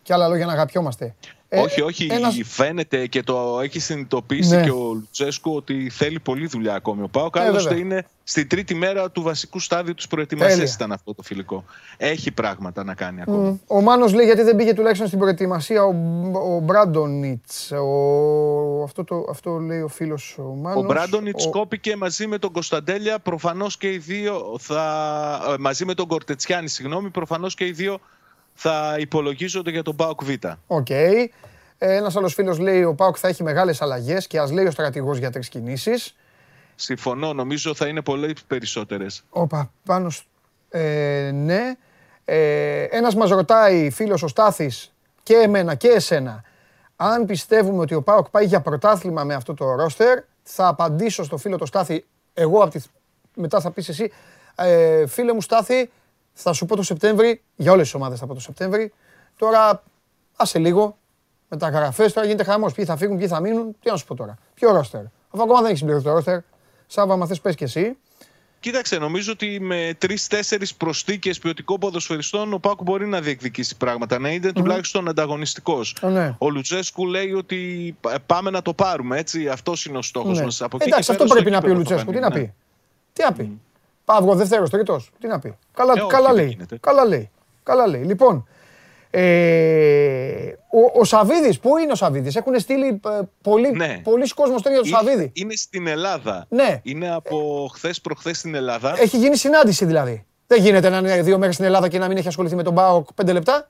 [0.04, 1.16] και άλλα λόγια να αγαπιόμαστε.
[1.56, 2.08] Ε, όχι, όχι.
[2.12, 2.40] Ένας...
[2.44, 4.64] Φαίνεται και το έχει συνειδητοποιήσει ναι.
[4.64, 7.02] και ο Λουτσέσκο ότι θέλει πολλή δουλειά ακόμη.
[7.02, 7.30] Ο Πάο
[7.70, 10.74] ε, είναι στην τρίτη μέρα του βασικού στάδιου της προετοιμασίας.
[10.74, 11.64] Ήταν αυτό το φιλικό.
[11.98, 13.62] Έχει πράγματα να κάνει ακόμη.
[13.68, 15.96] Ο Μάνος λέει γιατί δεν πήγε τουλάχιστον στην προετοιμασία ο,
[16.56, 17.72] ο Μπράντονιτς.
[18.84, 20.84] Αυτό, το, αυτό λέει ο φίλος ο Μάνος.
[20.84, 21.50] Ο Μπράντονιτς ο...
[21.50, 23.20] κόπηκε μαζί με τον Κωνσταντέλια.
[23.20, 25.54] Προφανώς και οι δύο θα.
[25.54, 27.10] Ε, μαζί με τον Κορτετσιάνη, συγγνώμη.
[27.10, 28.00] Προφανώς και οι δύο
[28.54, 30.30] θα υπολογίζονται για τον ΠΑΟΚ Β.
[30.68, 30.86] OK.
[30.90, 31.28] Okay.
[31.78, 35.18] Ένας άλλος φίλος λέει: Ο ΠΑΟΚ θα έχει μεγάλες αλλαγές και ας λέει ο στρατηγός
[35.18, 36.16] για τρεις κινήσεις.
[36.76, 39.24] Συμφωνώ, νομίζω θα είναι πολύ περισσότερες.
[39.30, 40.12] Όπα, πάνω.
[40.70, 41.76] Ε, ναι.
[42.26, 44.94] Ε, Ένας μας ρωτάει, φίλος ο Στάθης,
[45.24, 46.44] και εμένα και εσένα,
[46.96, 50.20] αν πιστεύουμε ότι ο ΠΑΟΚ πάει για πρωτάθλημα με αυτό το ρόστερ.
[50.44, 52.80] Θα απαντήσω στο φίλο το Στάθη, εγώ από τη...
[53.36, 54.12] μετά θα πεις εσύ.
[54.56, 55.90] Ε, φίλε μου Στάθη,
[56.34, 58.94] θα σου πω το Σεπτέμβρη, για όλες τις ομάδες θα πω το Σεπτέμβρη.
[59.38, 59.84] Τώρα,
[60.36, 60.98] άσε λίγο,
[61.50, 62.74] μεταγραφέ, τώρα γίνεται χαμός.
[62.74, 64.38] Ποιοι θα φύγουν, ποιοι θα μείνουν, τι να σου πω τώρα.
[64.54, 65.02] Ποιο ρόστερ.
[65.30, 66.40] Αφού ακόμα δεν έχεις συμπληρωθεί το ρόστερ.
[66.88, 67.98] Σάβα, μα θες, πες και εσύ.
[68.60, 74.20] Κοίταξε, νομίζω ότι με τρει-τέσσερι προσθήκες ποιοτικών ποδοσφαιριστών ο Πάκου μπορεί να διεκδικήσει πράγματα.
[74.20, 75.96] Να είναι τουλάχιστον ανταγωνιστικός.
[76.02, 76.36] Ναι.
[76.38, 79.18] Ο Λουτσέσκου λέει ότι πάμε να το πάρουμε.
[79.18, 80.44] Έτσι, αυτός είναι ο στόχος ναι.
[80.44, 80.62] μας.
[80.78, 82.12] Εντάξει, αυτό πρέπει να πει ο Λουτσέσκου.
[82.12, 82.54] Τι να πει;
[83.14, 83.60] Τι να πει;
[84.06, 85.02] Παύγο δεύτερος, τρίτο.
[85.20, 85.58] Τι να πει.
[85.74, 86.58] Καλά, ε, καλά, λέει.
[86.80, 87.32] καλά λέει.
[87.64, 88.04] Καλά λέει.
[88.04, 88.48] Λοιπόν,
[89.10, 94.00] ε, ο, ο Σαββίδης, πού είναι ο Σαββίδης, έχουν στείλει ε, πολύ, ναι.
[94.04, 95.32] πολλοί κόσμος για τον Σαββίδη.
[95.34, 96.46] Είναι στην Ελλάδα.
[96.50, 96.80] Ναι.
[96.84, 98.96] Είναι από χθες προχθές στην Ελλάδα.
[99.00, 100.26] Έχει γίνει συνάντηση δηλαδή.
[100.48, 102.74] Δεν γίνεται να είναι δύο μέρες στην Ελλάδα και να μην έχει ασχοληθεί με τον
[102.74, 103.70] Μπάοκ πέντε λεπτά.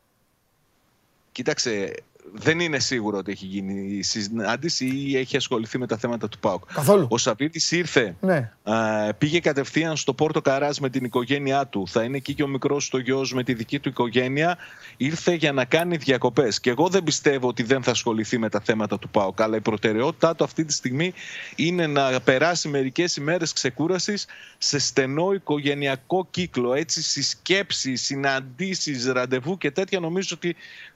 [1.31, 1.93] Κοίταξε,
[2.35, 6.39] δεν είναι σίγουρο ότι έχει γίνει η συνάντηση ή έχει ασχοληθεί με τα θέματα του
[6.39, 6.73] ΠΑΟΚ.
[6.73, 7.07] Καθόλου.
[7.09, 8.51] Ο Σαββίδη ήρθε, ναι.
[8.63, 11.87] α, πήγε κατευθείαν στο Πόρτο Καράς με την οικογένειά του.
[11.87, 14.57] Θα είναι εκεί και ο μικρός του γιος με τη δική του οικογένεια.
[14.97, 16.59] Ήρθε για να κάνει διακοπές.
[16.59, 19.41] Και εγώ δεν πιστεύω ότι δεν θα ασχοληθεί με τα θέματα του ΠΑΟΚ.
[19.41, 21.13] Αλλά η προτεραιότητά του αυτή τη στιγμή
[21.55, 24.25] είναι να περάσει μερικές ημέρες ξεκούρασης
[24.57, 26.73] σε στενό οικογενειακό κύκλο.
[26.73, 30.55] Έτσι, συσκέψεις, συναντήσεις, ραντεβού και τέτοια νομίζω ότι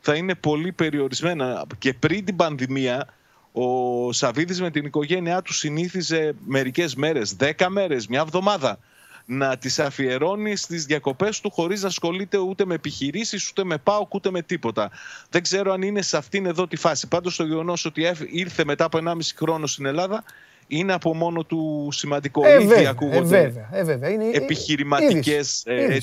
[0.09, 1.65] θα είναι πολύ περιορισμένα.
[1.77, 3.07] Και πριν την πανδημία,
[3.51, 8.79] ο Σαββίδης με την οικογένειά του συνήθιζε μερικές μέρες, δέκα μέρες, μια εβδομάδα,
[9.25, 14.07] να τις αφιερώνει στις διακοπές του χωρίς να ασχολείται ούτε με επιχειρήσεις, ούτε με πάω,
[14.09, 14.91] ούτε με τίποτα.
[15.29, 17.07] Δεν ξέρω αν είναι σε αυτήν εδώ τη φάση.
[17.07, 20.23] Πάντως το γεγονός ότι ήρθε μετά από 1,5 χρόνο στην Ελλάδα
[20.67, 22.45] είναι από μόνο του σημαντικό.
[22.45, 23.39] Ε, Ήδη ακούγονται
[23.71, 25.97] ε, βέβαια, ε, επιχειρηματικές ε,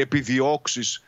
[0.00, 1.02] επιδιώξεις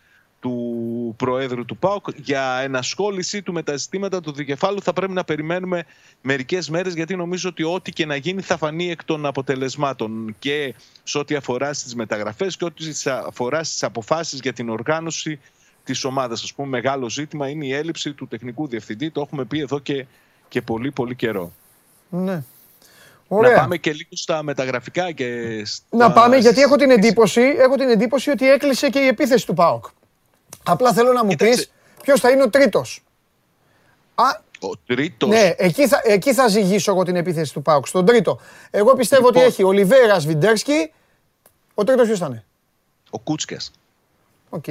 [0.47, 5.25] του Προέδρου του ΠΑΟΚ για ενασχόλησή του με τα ζητήματα του δικεφάλου θα πρέπει να
[5.25, 5.85] περιμένουμε
[6.23, 10.75] μερικές μέρες γιατί νομίζω ότι ό,τι και να γίνει θα φανεί εκ των αποτελεσμάτων και
[11.03, 12.85] σε ό,τι αφορά στις μεταγραφές και ό,τι
[13.27, 15.41] αφορά στις αποφάσεις για την οργάνωση
[15.85, 16.43] της ομάδας.
[16.43, 20.07] Ας πούμε μεγάλο ζήτημα είναι η έλλειψη του τεχνικού διευθυντή, το έχουμε πει εδώ και,
[20.49, 21.53] και πολύ πολύ καιρό.
[22.09, 22.43] Ναι.
[23.29, 23.51] Ωραία.
[23.51, 25.97] Να πάμε και λίγο στα μεταγραφικά και στα...
[25.97, 29.55] Να πάμε γιατί έχω την εντύπωση, έχω την εντύπωση ότι έκλεισε και η επίθεση του
[29.55, 29.85] ΠΑΟΚ.
[30.65, 31.71] Απλά θέλω να μου πεις
[32.03, 33.01] ποιος θα είναι ο τρίτος.
[34.61, 35.29] Ο τρίτος.
[35.29, 37.87] Ναι, εκεί θα, εκεί θα ζυγίσω εγώ την επίθεση του Πάουκ.
[37.87, 38.41] Στον τρίτο.
[38.71, 39.51] Εγώ πιστεύω ότι λοιπόν.
[39.51, 40.93] έχει Ολιβέιρα, Σβιντέρσκι.
[41.75, 42.45] Ο τρίτος ποιος θα είναι;
[43.11, 43.57] Ο Κούτσκε.
[44.49, 44.65] Οκ.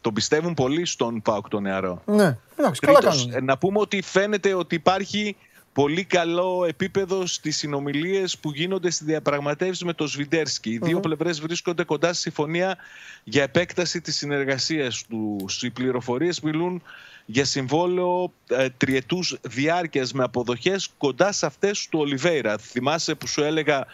[0.00, 2.02] Τον πιστεύουν πολύ στον ΠΑΟΚ τον νεαρό.
[2.04, 3.32] Ναι, εντάξει, καλά κάνουν.
[3.32, 5.36] Ε, να πούμε ότι φαίνεται ότι υπάρχει
[5.76, 10.70] πολύ καλό επίπεδο στις συνομιλίες που γίνονται στη διαπραγματεύση με τον Σβιντέρσκι.
[10.70, 12.76] Οι δύο πλευρές βρίσκονται κοντά στη συμφωνία
[13.24, 15.62] για επέκταση της συνεργασίας τους.
[15.62, 16.82] Οι πληροφορίες μιλούν
[17.26, 22.58] για συμβόλαιο ε, τριετούς διάρκειας με αποδοχές κοντά σε αυτές του Ολιβέιρα.
[22.58, 23.86] Θυμάσαι που σου έλεγα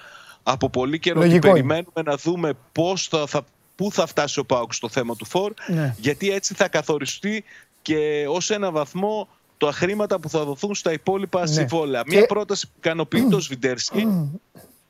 [0.42, 3.44] από πολύ καιρό ότι περιμένουμε να δούμε πώς θα, θα,
[3.76, 5.94] πού θα φτάσει ο Πάουκ στο θέμα του Φορ, ναι.
[5.98, 7.44] γιατί έτσι θα καθοριστεί
[7.82, 9.28] και ως ένα βαθμό
[9.66, 11.46] τα χρήματα που θα δοθούν στα υπόλοιπα ναι.
[11.46, 12.02] συμβόλαια.
[12.06, 14.30] Μία πρόταση που ικανοποιεί το Σβιντέρσκι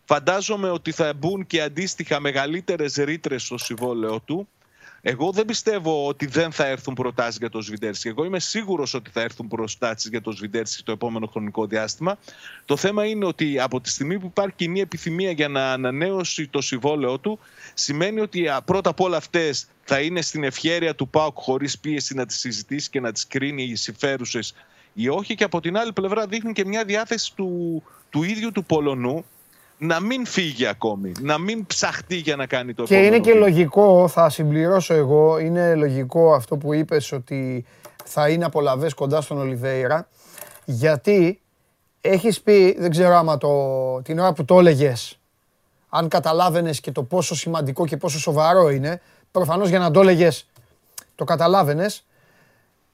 [0.04, 4.48] Φαντάζομαι ότι θα μπουν και αντίστοιχα μεγαλύτερες ρήτρες στο συμβόλαιο του
[5.04, 8.08] εγώ δεν πιστεύω ότι δεν θα έρθουν προτάσεις για το Σβιντέρσκι.
[8.08, 12.18] Εγώ είμαι σίγουρος ότι θα έρθουν προτάσεις για το Σβιντέρσκι το επόμενο χρονικό διάστημα.
[12.64, 16.60] Το θέμα είναι ότι από τη στιγμή που υπάρχει κοινή επιθυμία για να ανανέωσει το
[16.60, 17.38] συμβόλαιό του,
[17.74, 22.26] σημαίνει ότι πρώτα απ' όλα αυτές θα είναι στην ευχέρεια του ΠΑΟΚ χωρίς πίεση να
[22.26, 24.54] τις συζητήσει και να τις κρίνει οι συμφέρουσες
[24.92, 25.34] ή όχι.
[25.34, 29.24] Και από την άλλη πλευρά δείχνει και μια διάθεση του, του ίδιου του Πολωνού
[29.84, 34.08] να μην φύγει ακόμη, να μην ψαχτεί για να κάνει το Και είναι και λογικό,
[34.08, 37.64] θα συμπληρώσω εγώ, είναι λογικό αυτό που είπες ότι
[38.04, 40.08] θα είναι απολαβές κοντά στον Ολιβέηρα,
[40.64, 41.40] γιατί
[42.00, 43.48] έχεις πει, δεν ξέρω άμα το,
[44.02, 45.18] την ώρα που το έλεγες,
[45.88, 49.00] αν καταλάβαινες και το πόσο σημαντικό και πόσο σοβαρό είναι,
[49.30, 50.50] προφανώς για να το έλεγες,
[51.14, 52.06] το καταλάβαινες,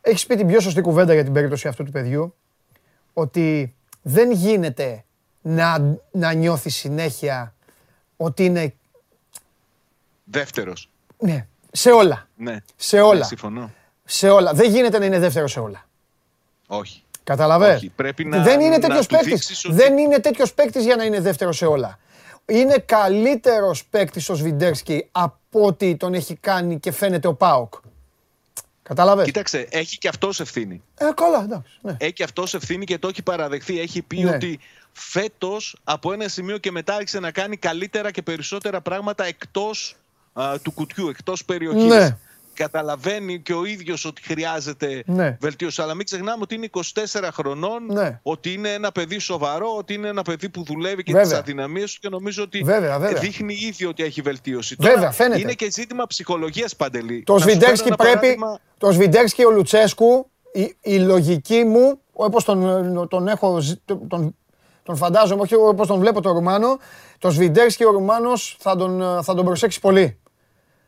[0.01, 2.35] έχεις πει την πιο σωστή κουβέντα για την περίπτωση αυτού του παιδιού,
[3.13, 5.03] ότι δεν γίνεται
[5.43, 7.55] να, να νιώθεις συνέχεια
[8.17, 8.75] ότι είναι...
[10.25, 10.91] Δεύτερος.
[11.19, 12.29] Ναι, σε όλα.
[12.37, 13.19] Ναι, σε όλα.
[13.19, 13.71] Ναι, συμφωνώ.
[14.05, 14.53] Σε όλα.
[14.53, 15.87] Δεν γίνεται να είναι δεύτερος σε όλα.
[16.67, 17.03] Όχι.
[17.25, 17.77] Καταλαβαίνεις.
[17.77, 17.89] Όχι.
[17.89, 19.65] Πρέπει να, Δεν είναι τέτοιος παίκτης.
[19.65, 19.75] Ότι...
[19.75, 21.99] Δεν είναι τέτοιος παίκτης για να είναι δεύτερος σε όλα.
[22.47, 27.75] Είναι καλύτερος παίκτης ο Σβιντέρσκι από ότι τον έχει κάνει και φαίνεται ο Πάοκ.
[28.83, 29.25] Κατάλαβε.
[29.25, 30.83] Κοίταξε, έχει και αυτός ευθύνη.
[30.95, 31.79] Ε, καλά, εντάξει.
[31.81, 31.97] Ναι.
[31.99, 33.81] Έχει και αυτός ευθύνη και το έχει παραδεχθεί.
[33.81, 34.31] Έχει πει ναι.
[34.31, 34.61] ότι
[34.99, 39.97] φέτος από ένα σημείο και μετά άρχισε να κάνει καλύτερα και περισσότερα πράγματα εκτός
[40.63, 41.85] του κουτιού, εκτός περιοχής.
[41.85, 42.17] Ναι.
[42.55, 45.37] Καταλαβαίνει και ο ίδιος ότι χρειάζεται ναι.
[45.41, 45.83] βελτίωση.
[45.83, 48.21] Αλλά μην ξεχνάμε ότι είναι 24 χρονών, ναι.
[48.23, 52.01] ότι είναι ένα παιδί σοβαρό, ότι είναι ένα παιδί που δουλεύει και τις αδυναμίες του
[52.01, 53.21] και νομίζω ότι βέβαια, βέβαια.
[53.21, 54.77] δείχνει ήδη ότι έχει βελτίωση.
[54.79, 55.41] Βέβαια, Τώρα, φαίνεται.
[55.41, 57.23] Είναι και ζήτημα ψυχολογίας παντελή.
[57.27, 57.97] Το Σβιντέρσκι πρέπει.
[57.97, 58.59] Παράδειγμα...
[58.79, 63.63] Το Σβιντέρσκι ο Λουτσέσκου, η, η λογική μου, όπως τον, τον έχω.
[64.09, 64.37] Τον,
[64.89, 66.79] τον φαντάζομαι, όχι όπω τον βλέπω τον Ρουμάνο.
[67.19, 70.21] Το Σβιντέρσκι ο Ρουμάνος θα τον, θα τον προσέξει πολύ.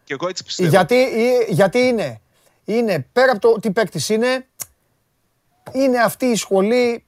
[0.05, 0.69] Και εγώ έτσι πιστεύω.
[0.69, 1.07] Γιατί,
[1.49, 2.21] γιατί είναι,
[2.65, 4.47] είναι, πέρα από το τι παίκτης είναι,
[5.73, 7.05] είναι αυτή η σχολή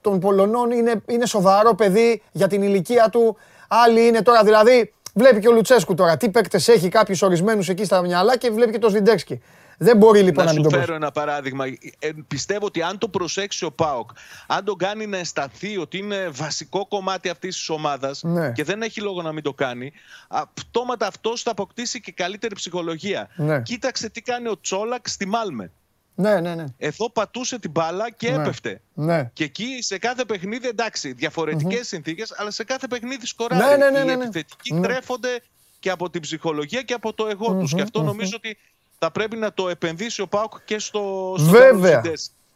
[0.00, 3.36] των Πολωνών, είναι, είναι σοβαρό παιδί για την ηλικία του.
[3.68, 7.84] Άλλοι είναι τώρα, δηλαδή, βλέπει και ο Λουτσέσκου τώρα τι παίκτες έχει κάποιους ορισμένους εκεί
[7.84, 9.42] στα μυαλά και βλέπει και το Σβιντέρσκι.
[9.78, 11.64] Δεν μπορεί λοιπόν να, να μην το φέρω ένα παράδειγμα.
[11.98, 14.10] Ε, πιστεύω ότι αν το προσέξει ο Πάοκ,
[14.46, 18.52] αν τον κάνει να αισθανθεί ότι είναι βασικό κομμάτι αυτής της ομάδας ναι.
[18.52, 19.92] και δεν έχει λόγο να μην το κάνει,
[20.28, 23.28] αυτόματα αυτός θα αποκτήσει και καλύτερη ψυχολογία.
[23.36, 23.62] Ναι.
[23.62, 25.70] Κοίταξε τι κάνει ο Τσόλακ στη Μάλμε.
[26.18, 26.64] Ναι, ναι, ναι.
[26.78, 28.42] Εδώ πατούσε την μπάλα και ναι.
[28.42, 28.80] έπεφτε.
[28.94, 29.30] Ναι.
[29.32, 31.86] Και εκεί σε κάθε παιχνίδι, εντάξει, διαφορετικές mm-hmm.
[31.86, 33.78] συνθήκες, αλλά σε κάθε παιχνίδι σκοράρει.
[33.78, 35.40] Ναι, ναι, ναι, ναι, Οι επιθετικοί τρέφονται
[35.78, 37.74] και από την ψυχολογία και από το εγώ mm-hmm, τους.
[37.74, 38.56] Και αυτό νομίζω ότι
[38.98, 42.02] θα πρέπει να το επενδύσει ο Πάουκ και στο, στο Βέβαια.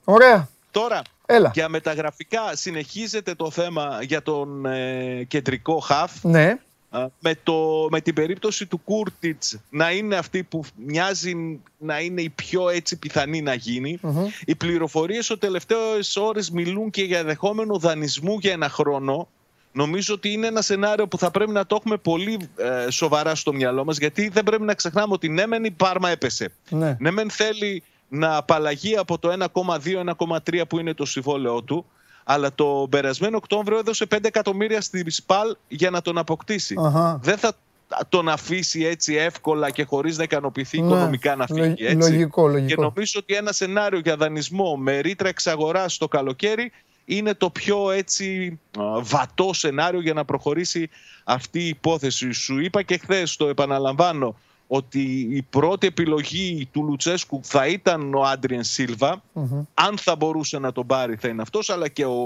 [0.04, 0.48] Ωραία.
[0.70, 1.50] Τώρα, Έλα.
[1.54, 6.24] για μεταγραφικά συνεχίζεται το θέμα για τον ε, κεντρικό χαφ.
[6.24, 6.58] Ναι.
[7.18, 12.28] με, το, με την περίπτωση του Κούρτιτς να είναι αυτή που μοιάζει να είναι η
[12.28, 13.98] πιο έτσι πιθανή να γίνει.
[14.02, 14.26] Mm-hmm.
[14.44, 19.28] Οι πληροφορίες ο τελευταίες ώρες μιλούν και για δεχόμενο δανεισμού για ένα χρόνο
[19.72, 23.52] Νομίζω ότι είναι ένα σενάριο που θα πρέπει να το έχουμε πολύ ε, σοβαρά στο
[23.52, 26.52] μυαλό μας γιατί δεν πρέπει να ξεχνάμε ότι ναι μεν η Πάρμα έπεσε.
[26.68, 31.86] Ναι, ναι μεν θέλει να απαλλαγεί από το 1,2-1,3 που είναι το συμβόλαιό του
[32.24, 36.74] αλλά το περασμένο Οκτώβριο έδωσε 5 εκατομμύρια στη ΣΠΑΛ για να τον αποκτήσει.
[37.20, 37.52] Δεν θα
[38.08, 41.86] τον αφήσει έτσι εύκολα και χωρίς να ικανοποιηθεί ναι, οικονομικά να φύγει.
[41.86, 42.10] Έτσι.
[42.10, 42.66] Λογικό, λογικό.
[42.66, 46.72] Και νομίζω ότι ένα σενάριο για δανεισμό με ρήτρα εξαγοράς το καλοκαίρι
[47.10, 48.58] είναι το πιο έτσι
[49.02, 50.88] βατό σενάριο για να προχωρήσει
[51.24, 52.32] αυτή η υπόθεση.
[52.32, 58.22] Σου είπα και χθες, το επαναλαμβάνω, ότι η πρώτη επιλογή του Λουτσέσκου θα ήταν ο
[58.22, 58.62] Άντριεν
[59.74, 62.20] Αν θα μπορούσε να τον πάρει θα είναι αυτός, αλλά και ο,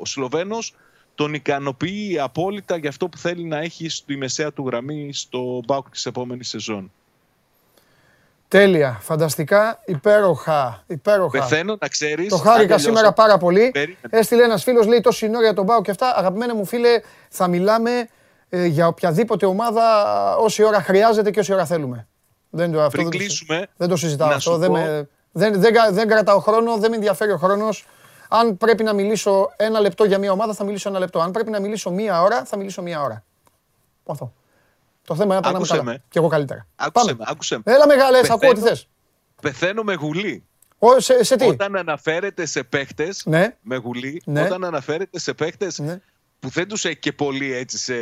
[0.00, 0.74] ο Σλοβαίνος
[1.14, 5.90] τον ικανοποιεί απόλυτα για αυτό που θέλει να έχει στη μεσαία του γραμμή στο μπάουκ
[5.90, 6.92] της επόμενης σεζόν.
[8.48, 11.38] Τέλεια, φανταστικά, υπέροχα, υπέροχα.
[11.38, 12.28] Πεθαίνω, να ξέρεις.
[12.28, 13.72] Το χάρηκα σήμερα πάρα πολύ.
[14.10, 16.14] Έστειλε ένας φίλος, λέει τόση ώρα για τον Πάο και αυτά.
[16.16, 18.08] Αγαπημένα μου φίλε, θα μιλάμε
[18.48, 19.82] ε, για οποιαδήποτε ομάδα
[20.36, 22.06] όση ώρα χρειάζεται και όση ώρα θέλουμε.
[22.50, 24.56] Δεν το, αυτό, Πριν δεν, κλείσουμε, το, δεν το συζητάω αυτό.
[24.56, 27.86] Δεν, με, δεν, δεν, δεν κρατάω χρόνο, δεν με ενδιαφέρει ο χρόνος.
[28.28, 31.20] Αν πρέπει να μιλήσω ένα λεπτό για μια ομάδα, θα μιλήσω ένα λεπτό.
[31.20, 33.24] Αν πρέπει να μιλήσω μία ώρα, θα μιλήσω μία ώρα.
[34.06, 34.32] Αυτό.
[35.06, 35.98] Το θέμα είναι να πάμε καλά.
[36.08, 36.66] Και εγώ καλύτερα.
[36.76, 37.72] Άκουσε με, άκουσε με.
[37.72, 38.88] Έλα μεγάλε, ακούω τι θες.
[39.42, 40.44] Πεθαίνω με γουλή.
[40.78, 43.56] Ο, σε, σε τι; Όταν αναφέρεται σε παίχτες ναι.
[43.60, 44.42] με γουλή, ναι.
[44.42, 46.00] όταν αναφέρεται σε παίχτες ναι.
[46.38, 47.94] που δεν τους έχει και πολύ έτσι σε,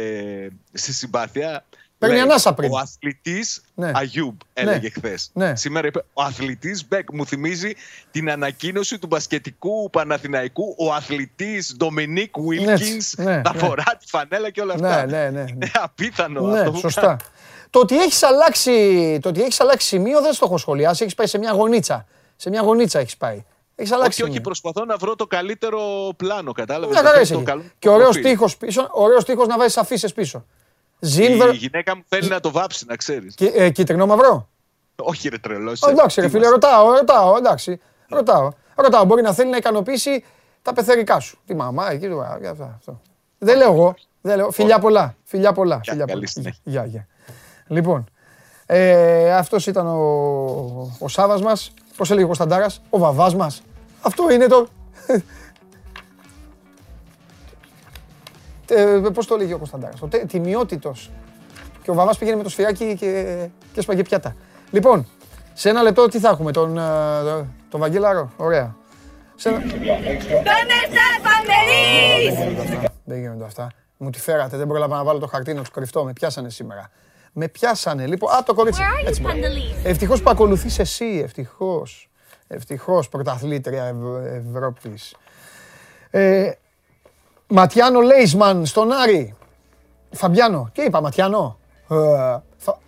[0.73, 1.65] σε συμπάθεια.
[1.99, 2.73] Παίρνει ανάσα πριν.
[2.73, 3.91] Ο αθλητής ναι.
[3.95, 4.89] Αγιούμπ έλεγε ναι.
[4.89, 5.31] χθες.
[5.33, 5.57] Ναι.
[5.57, 7.13] Σήμερα είπε ο αθλητής Μπέκ.
[7.13, 7.73] Μου θυμίζει
[8.11, 10.75] την ανακοίνωση του μπασκετικού Παναθηναϊκού.
[10.79, 15.07] Ο αθλητής Ντομινίκ Βίλκινς ναι, θα φορά τη φανέλα και όλα αυτά.
[15.07, 15.45] Ναι, ναι, ναι.
[15.51, 16.79] Είναι απίθανο ναι, αυτό.
[16.79, 17.17] Σωστά.
[17.71, 21.03] Το ότι έχεις αλλάξει, το ότι έχεις αλλάξει σημείο δεν στο έχω σχολιάσει.
[21.03, 22.07] Έχεις πάει σε μια γωνίτσα.
[22.37, 23.45] Σε μια γωνίτσα έχεις πάει.
[23.75, 27.41] Έχεις αλλάξει όχι, όχι, προσπαθώ να βρω το καλύτερο πλάνο, κατάλαβες.
[27.79, 30.47] Και ωραίος τείχος πίσω, ωραίος τείχος να βάζεις αφήσει πίσω.
[31.05, 31.55] Ζίνβερ...
[31.55, 33.35] Η γυναίκα μου θέλει να το βάψει, να ξέρεις.
[33.55, 34.49] Ε, κίτρινο μαυρό.
[34.97, 35.83] Όχι, ρε τρελός.
[35.83, 37.81] Εντάξει, ρε φίλε, ρωτάω, ρωτάω, εντάξει.
[38.09, 38.51] Ρωτάω.
[38.75, 40.25] Ρωτάω, μπορεί να θέλει να ικανοποιήσει
[40.63, 41.39] τα πεθερικά σου.
[41.47, 42.23] Τη μαμά, εκεί του.
[42.77, 43.01] Αυτό.
[43.39, 43.95] Δεν λέω εγώ.
[44.21, 44.51] Δεν λέω.
[44.51, 45.17] Φιλιά πολλά.
[45.25, 45.81] Φιλιά πολλά.
[45.85, 46.25] Φιλιά πολλά.
[46.63, 47.07] Γεια, γεια.
[47.67, 48.09] Λοιπόν,
[48.67, 51.73] ε, αυτός ήταν ο, ο Σάβας μας.
[51.97, 53.63] Πώς έλεγε ο Κωνσταντάρας, ο βαβάς μας.
[54.01, 54.69] Αυτό είναι το.
[59.13, 61.11] Πώς το έλεγε ο Κωνσταντάρας, ο τιμιότητος.
[61.83, 64.37] Και ο βαβά πήγαινε με το σφυράκι και, και έσπαγε πιάτα.
[64.71, 65.07] Λοιπόν,
[65.53, 66.83] σε ένα λεπτό τι θα έχουμε, τον, ε,
[67.69, 68.77] τον Βαγγέλαρο; Ωραία.
[69.35, 69.63] Σε ένα...
[73.05, 73.69] Δεν γίνονται αυτά.
[73.97, 76.05] Μου τη φέρατε, δεν πρόλαβα να βάλω το χαρτί να τους κρυφτώ.
[76.05, 76.91] Με πιάσανε σήμερα.
[77.33, 78.07] Με πιάσανε.
[78.07, 78.83] Λοιπόν, α, το κορίτσι.
[79.85, 82.11] Ευτυχώς που ακολουθείς εσύ, ευτυχώς.
[82.47, 83.97] Ευτυχώς πρωταθλήτρια Ευ...
[84.47, 85.17] Ευρώπης.
[86.11, 86.51] Ε,
[87.49, 89.35] Ματιάνο Λέισμαν στον Άρη.
[90.11, 90.71] Φαμπιάνο.
[90.75, 91.59] Τι είπα, Ματιάνο;
[91.89, 91.97] Ε,
[92.57, 92.79] φα...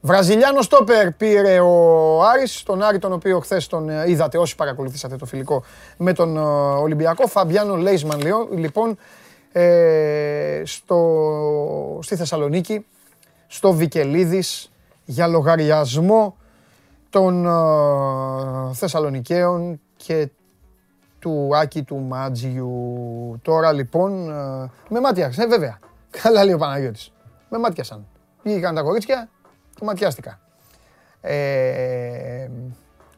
[0.00, 5.16] Βραζιλιάνο Στόπερ πήρε ο Άρης, τον Άρη τον οποίο χθες τον ε, είδατε όσοι παρακολουθήσατε
[5.16, 5.64] το φιλικό
[5.96, 6.40] με τον ε,
[6.80, 7.26] Ολυμπιακό.
[7.26, 8.20] Φαμπιάνο Λέισμαν
[8.50, 8.98] λοιπόν
[9.52, 12.86] ε, στο, στη Θεσσαλονίκη
[13.46, 14.72] στο Βικελίδης
[15.04, 16.36] για λογαριασμό
[17.10, 17.50] των ε,
[18.74, 20.28] Θεσσαλονικαίων και
[21.24, 23.38] του Άκη του Μάτζιου.
[23.42, 25.78] Τώρα λοιπόν ε, με μάτιασαν, ε, βέβαια.
[26.22, 27.12] Καλά λέει ο Παναγιώτης.
[27.48, 28.06] Με μάτιασαν.
[28.42, 29.28] Βγήκαν τα κορίτσια
[29.74, 30.40] και ματιάστηκα.
[31.20, 32.48] Ε,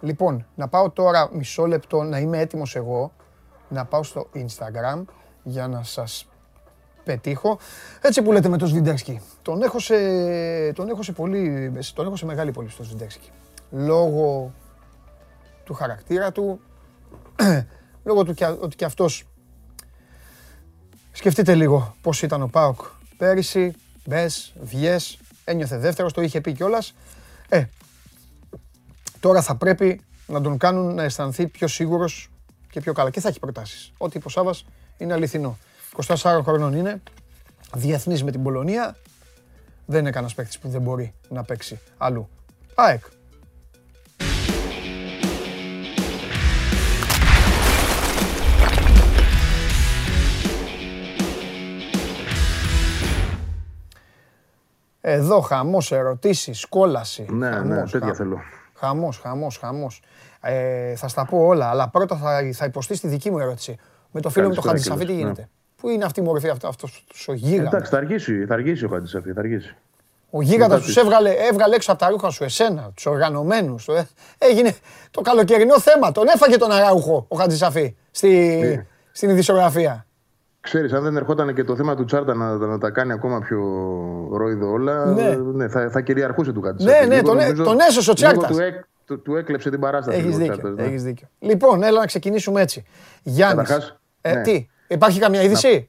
[0.01, 3.13] λοιπόν, να πάω τώρα μισό λεπτό να είμαι έτοιμος εγώ
[3.69, 5.05] να πάω στο Instagram
[5.43, 6.29] για να σας
[7.05, 7.59] πετύχω.
[8.01, 9.21] Έτσι που λέτε με τον Σβιντέρσκι.
[9.43, 9.95] Τον έχω σε,
[10.73, 13.31] τον έχω σε, πολύ, τον έχω σε μεγάλη πολύ στο Σβιντέρσκι.
[13.71, 14.53] Λόγω
[15.65, 16.61] του χαρακτήρα του,
[18.07, 19.25] λόγω του ότι και αυτός
[21.17, 22.81] Σκεφτείτε λίγο πώς ήταν ο Πάοκ
[23.17, 23.73] πέρυσι,
[24.05, 26.95] μπες, βγες, ένιωθε δεύτερος, το είχε πει κιόλας.
[27.49, 27.65] Ε,
[29.21, 32.29] τώρα θα πρέπει να τον κάνουν να αισθανθεί πιο σίγουρος
[32.71, 33.11] και πιο καλά.
[33.11, 33.93] Και θα έχει προτάσεις.
[33.99, 34.65] Ό,τι είπε ο Σάβας
[34.99, 35.59] είναι αληθινό.
[36.07, 37.03] 24 χρονών είναι,
[37.75, 38.97] διεθνής με την Πολωνία,
[39.87, 42.29] δεν είναι κανένας παίκτης που δεν μπορεί να παίξει αλλού.
[42.75, 43.05] ΑΕΚ.
[55.09, 57.27] Εδώ χαμός, ερωτήσεις, κόλαση.
[57.31, 58.41] Ναι, ναι χαμός, ναι, τέτοια θέλω.
[58.75, 60.03] Χαμός, χαμός, χαμός.
[60.41, 63.79] Ε, θα στα πω όλα, αλλά πρώτα θα, θα υποστεί τη δική μου ερώτηση.
[64.11, 65.49] Με το φίλο μου το Χατζησαφή τι γίνεται; Ναι.
[65.77, 66.89] Πού είναι αυτή η μορφή, αυτό
[67.27, 69.77] ο γίγαντας; Εντάξει, θα αργήσει, θα αργήσει ο Χατζησαφή, θα αργήσει.
[70.31, 73.89] Ο γίγαντας τους έβγαλε, έβγαλε έξω από τα ρούχα σου, εσένα, τους οργανωμένους.
[73.89, 74.09] Ε.
[74.39, 74.75] Έγινε
[75.11, 76.13] το καλοκαιρινό θέμα.
[76.13, 78.87] Τον έφαγε τον Αράουχο ο Χατζησαφή στη, ναι.
[79.13, 80.06] στην ειδησιογραφία.
[80.67, 83.59] Ξέρεις, αν δεν ερχόταν και το θέμα του Τσάρτα να, να τα κάνει ακόμα πιο
[84.33, 85.37] ρόιδο όλα, ναι.
[85.37, 86.85] ναι θα, θα κυριαρχούσε του κάτι.
[86.85, 88.47] Ναι, ναι, τον, νομίζω, τον έσωσε ο Τσάρτα.
[88.47, 88.57] Του,
[89.05, 90.19] του, του, έκλεψε την παράσταση.
[90.19, 90.83] Έχεις δίκιο, ναι.
[90.83, 91.29] έχεις δίκιο.
[91.39, 92.85] Λοιπόν, έλα να ξεκινήσουμε έτσι.
[93.23, 94.43] Γιάννης, ε, ναι.
[94.43, 95.89] τι, υπάρχει καμία είδηση;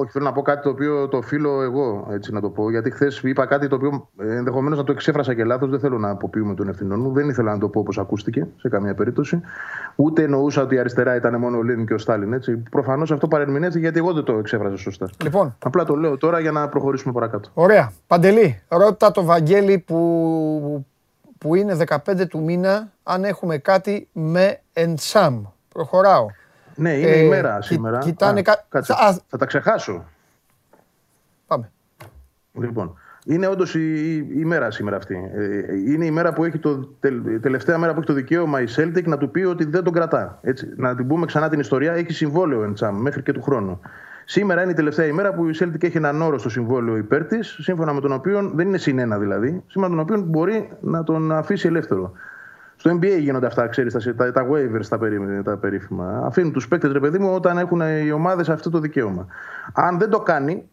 [0.00, 2.70] Όχι, θέλω να πω κάτι το οποίο το οφείλω εγώ έτσι να το πω.
[2.70, 5.70] Γιατί χθες είπα κάτι το οποίο ε, ενδεχομένως να το εξέφρασα και λάθος.
[5.70, 7.12] Δεν θέλω να αποποιούμε τον ευθυνών μου.
[7.12, 9.40] Δεν ήθελα να το πω όπως ακούστηκε σε καμία περίπτωση.
[9.96, 12.42] Ούτε εννοούσα ότι η αριστερά ήταν μόνο ο Λίνιν και ο Στάλιν.
[12.70, 15.10] Προφανώς αυτό παρεμηνέται γιατί εγώ δεν το εξέφρασα σωστά.
[15.22, 15.56] Λοιπόν.
[15.64, 17.50] Απλά το λέω τώρα για να προχωρήσουμε παρακάτω.
[17.54, 17.92] Ωραία.
[18.06, 20.86] Παντελή, ρώτα το Βαγγέλη που,
[21.38, 21.96] που είναι 15
[22.28, 25.42] του μήνα αν έχουμε κάτι με Εντσάμ.
[25.72, 26.26] Προχωράω.
[26.78, 27.98] Ναι, είναι η ε, μέρα σήμερα.
[27.98, 30.04] Κοιτάνε κάτσε, θα, θα τα ξεχάσω.
[31.46, 31.70] Πάμε.
[32.52, 35.30] Λοιπόν, είναι όντως η, η, μέρα σήμερα αυτή.
[35.34, 36.88] Ε, είναι η μέρα που έχει το,
[37.40, 40.38] τελευταία μέρα που έχει το δικαίωμα η Celtic να του πει ότι δεν τον κρατά.
[40.42, 41.92] Έτσι, να την πούμε ξανά την ιστορία.
[41.92, 43.80] Έχει συμβόλαιο Εντσάμ μέχρι και του χρόνου.
[44.24, 47.58] Σήμερα είναι η τελευταία ημέρα που η Celtic έχει έναν όρο στο συμβόλαιο υπέρ της,
[47.60, 51.32] σύμφωνα με τον οποίο δεν είναι συνένα δηλαδή, σύμφωνα με τον οποίο μπορεί να τον
[51.32, 52.12] αφήσει ελεύθερο.
[52.80, 56.22] Στο NBA γίνονται αυτά, ξέρεις, τα, τα, τα waivers τα, περί, τα περίφημα.
[56.24, 59.26] Αφήνουν τους παίκτες, ρε παιδί μου, όταν έχουν οι ομάδες αυτό το δικαίωμα.
[59.72, 60.68] Αν δεν το κάνει,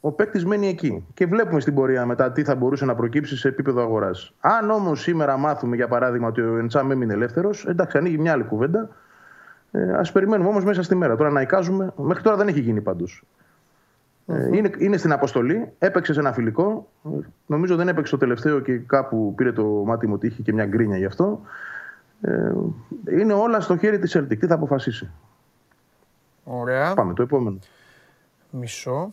[0.00, 1.06] ο παίκτης μένει εκεί.
[1.14, 4.32] Και βλέπουμε στην πορεία μετά τι θα μπορούσε να προκύψει σε επίπεδο αγοράς.
[4.40, 8.44] Αν όμως σήμερα μάθουμε, για παράδειγμα, ότι ο Εντσάμ έμεινε ελεύθερος, εντάξει, ανοίγει μια άλλη
[8.44, 8.88] κουβέντα.
[9.70, 11.16] Ε, Α περιμένουμε όμως μέσα στη μέρα.
[11.16, 13.24] Τώρα να εικάζουμε, μέχρι τώρα δεν έχει γίνει πάντως.
[14.26, 16.88] Ε, είναι, είναι στην αποστολή, έπαιξε σε ένα φιλικό.
[17.46, 20.66] Νομίζω δεν έπαιξε το τελευταίο και κάπου πήρε το μάτι μου ότι είχε και μια
[20.66, 21.40] γκρίνια γι' αυτό.
[22.20, 22.52] Ε,
[23.20, 24.38] είναι όλα στο χέρι της Celtic.
[24.38, 25.10] Τι θα αποφασίσει.
[26.44, 26.94] Ωραία.
[26.94, 27.58] Πάμε το επόμενο.
[28.50, 29.12] Μισό.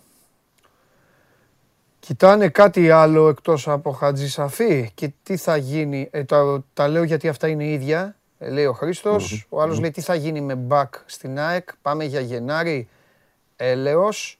[2.00, 6.08] Κοιτάνε κάτι άλλο εκτός από Χατζησαφή και τι θα γίνει.
[6.12, 9.92] Ε, το, τα λέω γιατί αυτά είναι ίδια, ε, λέει ο χρηστος Ο άλλος λέει
[9.92, 11.70] τι θα γίνει με μπακ στην ΑΕΚ.
[11.82, 12.88] Πάμε για Γενάρη,
[13.56, 14.40] έλεος.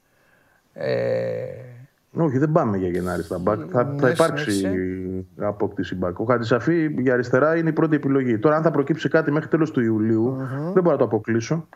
[0.78, 1.68] Ε...
[2.12, 3.60] Όχι, δεν πάμε για Γενάρη στα μπακ.
[3.70, 6.18] Θα, θα ναι, υπάρξει απόκτηση μπακ.
[6.18, 8.38] Ο Χατζησαφή για αριστερά είναι η πρώτη επιλογή.
[8.38, 10.36] Τώρα, αν θα προκύψει κάτι μέχρι τέλος του ιουλιου
[10.72, 11.68] δεν μπορώ να το αποκλείσω.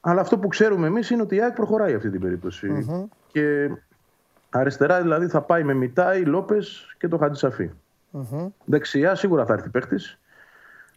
[0.00, 2.86] Αλλά αυτό που ξέρουμε εμείς είναι ότι η ΑΕΚ προχωράει αυτή την περιπτωση
[3.32, 3.70] Και
[4.50, 7.70] αριστερά δηλαδή θα πάει με Μιτάι, Λόπες και το χατζησαφη
[8.64, 9.96] Δεξιά σίγουρα θα έρθει παίχτη.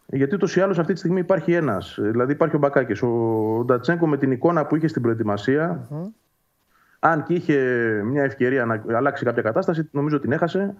[0.05, 1.97] Γιατί ούτως ή άλλως αυτή τη στιγμή υπάρχει ένας.
[2.01, 3.01] Δηλαδή υπάρχει ο Μπακάκης.
[3.01, 5.87] Ο Ντατσέγκο με την εικόνα που είχε στην προετοιμασια
[6.99, 7.57] αν και είχε
[8.05, 10.75] μια ευκαιρία να αλλάξει κάποια κατάσταση, νομίζω την έχασε.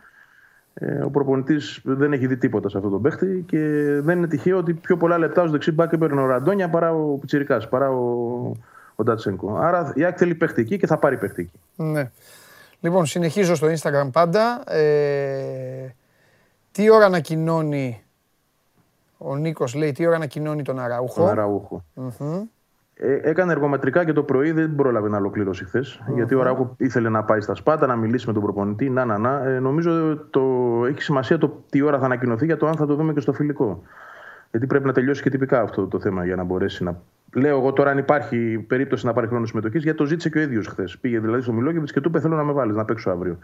[0.74, 3.58] Ε, ο προπονητής δεν έχει δει τίποτα σε αυτόν τον παίχτη και
[4.02, 7.18] δεν είναι τυχαίο ότι πιο πολλά λεπτά ως δεξί μπακ έπαιρνε ο Ραντόνια παρά ο
[7.18, 8.52] Πιτσυρικά, παρά ο,
[8.96, 9.58] ο Ντατσέγκο.
[9.58, 11.84] Άρα η Άκ θέλει παίχτη εκεί και θα πάρει παίχτη εκεί.
[11.84, 12.12] Ναι.
[12.80, 14.74] Λοιπόν, συνεχίζω στο Instagram πάντα.
[14.74, 15.96] Ε,
[16.72, 18.04] τι ώρα ανακοινώνει
[19.18, 22.02] ο Νίκος, λέει, τι ώρα ανακοινώνει τον Αραούχο; Τον αραουχο ε,
[23.01, 26.01] έκανε εργομετρικά και το πρωί δεν πρόλαβε να ολοκληρώσει χθες.
[26.15, 28.89] Γιατί ο Ράγκο ήθελε να πάει στα Σπάτα, να μιλήσει με τον προπονητή.
[28.89, 29.49] Να, να, να.
[29.49, 30.41] Ε, νομίζω το,
[30.88, 33.34] έχει σημασία το τι ώρα θα ανακοινωθεί για το αν θα το δούμε και στο
[33.34, 33.84] φιλικό.
[34.51, 37.01] Γιατί πρέπει να τελειώσει και τυπικά αυτό το θέμα για να μπορέσει να.
[37.34, 40.41] Λέω εγώ τώρα αν υπάρχει περίπτωση να πάρει χρόνο συμμετοχής, γιατί το ζήτησε και ο
[40.41, 40.97] ίδιος χθες.
[40.97, 43.38] Πήγε δηλαδή στο Μιλόγεβιτς και του είπε: Θέλω να με βάλεις, να παίξω αύριο.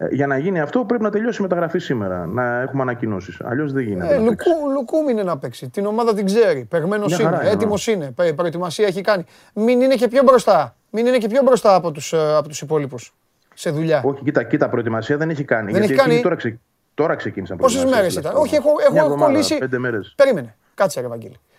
[0.00, 3.40] Ε, για να γίνει αυτό πρέπει να τελειώσει η μεταγραφή σήμερα, να έχουμε ανακοινώσεις.
[3.44, 4.14] Αλλιώς δεν γίνεται.
[4.14, 5.68] Ε, λουκού, λουκού είναι να παίξει.
[5.68, 6.64] Την ομάδα την ξέρει.
[6.64, 8.14] Πεγμένος είναι, έτοιμος είναι.
[8.36, 9.24] Προετοιμασία έχει κάνει.
[9.54, 10.76] Μην είναι και πιο μπροστά.
[10.90, 13.14] Μην είναι και πιο μπροστά από τους ε, από τους υπόλοιπους
[13.54, 14.02] σε δουλειά.
[14.04, 15.72] Όχι, κοίτα, κοίτα, προετοιμασία δεν έχει κάνει.
[15.72, 16.20] Δεν γιατί έχει κάνει.
[16.22, 16.58] Τώρα, ξε...
[16.94, 18.70] τώρα ξεκίνησαν Πόσες μέρες ήταν; Όχι, έχω,
[19.00, 19.58] έχω κολλήσει.
[19.58, 20.12] Πέντε μέρες.
[20.16, 20.56] Περίμενε.
[20.74, 21.08] Κάτσε, ρε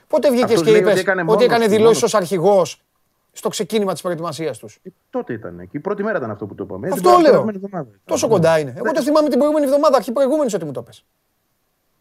[0.07, 2.81] Πότε βγήκες και είπες ότι έκανε δηλώσεις ως αρχηγός;
[3.39, 4.79] Στο ξεκίνημα της προετοιμασίας τους.
[4.83, 5.77] Ε, τότε ήταν εκεί.
[5.77, 6.89] Η πρώτη μέρα ήταν αυτό που το είπαμε.
[6.91, 7.49] Αυτό λέω.
[8.05, 8.73] Τόσο κοντά είναι.
[8.77, 11.05] Εγώ το θυμάμαι την προηγούμενη εβδομάδα, αρχή προηγούμενη ότι μου το πες.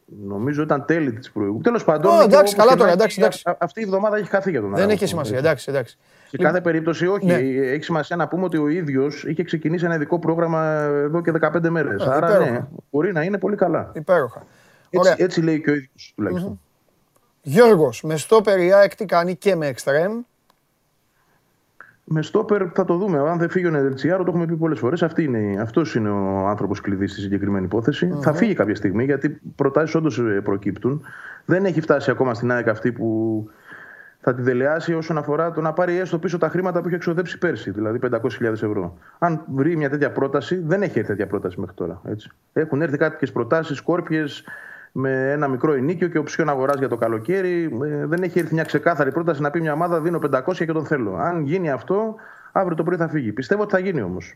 [0.05, 1.65] Νομίζω ήταν τέλη της προηγούμενης.
[1.65, 2.19] Τέλος πάντων.
[2.19, 2.91] Oh, εντάξει, καλά τώρα.
[2.91, 3.43] Εντάξει, εντάξει.
[3.59, 5.39] Αυτή η εβδομάδα έχει χαθεί για τον Δεν έχει σημασία.
[5.39, 5.99] Εντάξει, εντάξει.
[6.29, 7.27] Σε κάθε λοιπόν, περίπτωση, όχι.
[7.27, 7.35] Ναι.
[7.35, 11.69] Έχει σημασία να πούμε ότι ο ίδιος είχε ξεκινήσει ένα ειδικό πρόγραμμα εδώ και 15
[11.69, 12.03] μέρες.
[12.03, 12.51] Ε, Άρα, υπέροχα.
[12.51, 13.91] ναι, μπορεί να είναι πολύ καλά.
[13.95, 14.47] Υπέροχα.
[14.91, 16.53] Έτσι, έτσι λέει και ο ίδιος τουλάχιστον.
[16.53, 16.67] Mm-hmm.
[17.43, 20.21] Γιώργος, με στο περιά κάνει και με εξτρέμ.
[22.11, 23.19] Με στόπερ θα το δούμε.
[23.19, 25.03] Αν δεν φύγει ο Νεδελτσιάρο, το έχουμε πει πολλές φορές.
[25.03, 27.69] Αυτό είναι, αυτός είναι ο άνθρωπος κλειδί στη συγκεκριμένη
[28.21, 31.03] Θα φύγει κάποια στιγμή γιατί προτάσεις όντως ε, προκύπτουν.
[31.45, 33.49] Δεν έχει φτάσει ακόμα στην ΑΕΚ αυτή που
[34.21, 37.39] θα τη δελεάσει όσον αφορά το να πάρει έστω πίσω τα χρήματα που έχει εξοδέψει
[37.39, 38.99] πέρσι, δηλαδή 500.000 ευρώ.
[39.19, 42.01] Αν βρει μια τέτοια πρόταση, δεν έχει έρθει τέτοια πρόταση μέχρι τώρα.
[42.05, 42.31] Έτσι.
[42.53, 44.45] Έχουν έρθει κάποιες προτάσεις, σκόρπιες,
[45.01, 47.79] με ένα μικρό ενίκιο και οψιόν αγοράς για το καλοκαίρι.
[47.85, 50.85] Ε, δεν έχει έρθει μια ξεκάθαρη πρόταση να πει μια ομάδα δίνω 500 και τον
[50.85, 51.17] θέλω.
[51.17, 52.15] Αν γίνει αυτό,
[52.53, 53.33] αύριο το πρωί θα φύγει.
[53.33, 54.35] Πιστεύω ότι θα γίνει όμως.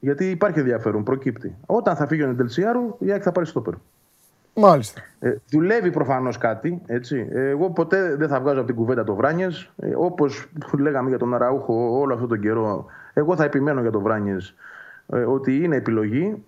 [0.00, 1.56] Γιατί υπάρχει ενδιαφέρον, προκύπτει.
[1.66, 3.74] Όταν θα φύγει ο Νεντελσιάρου, η Άκη θα πάρει στόπερ.
[4.54, 5.00] Μάλιστα.
[5.18, 6.82] Ε, δουλεύει προφανώς κάτι.
[6.86, 7.28] Έτσι.
[7.30, 9.70] Ε, εγώ ποτέ δεν θα βγάζω από την κουβέντα το Βράνιες.
[9.76, 10.48] Ε, Όπως
[10.78, 14.54] λέγαμε για τον Αραούχο όλο αυτόν τον καιρό, εγώ θα επιμένω για το Βράνιες
[15.12, 16.44] ε, ότι είναι επιλογή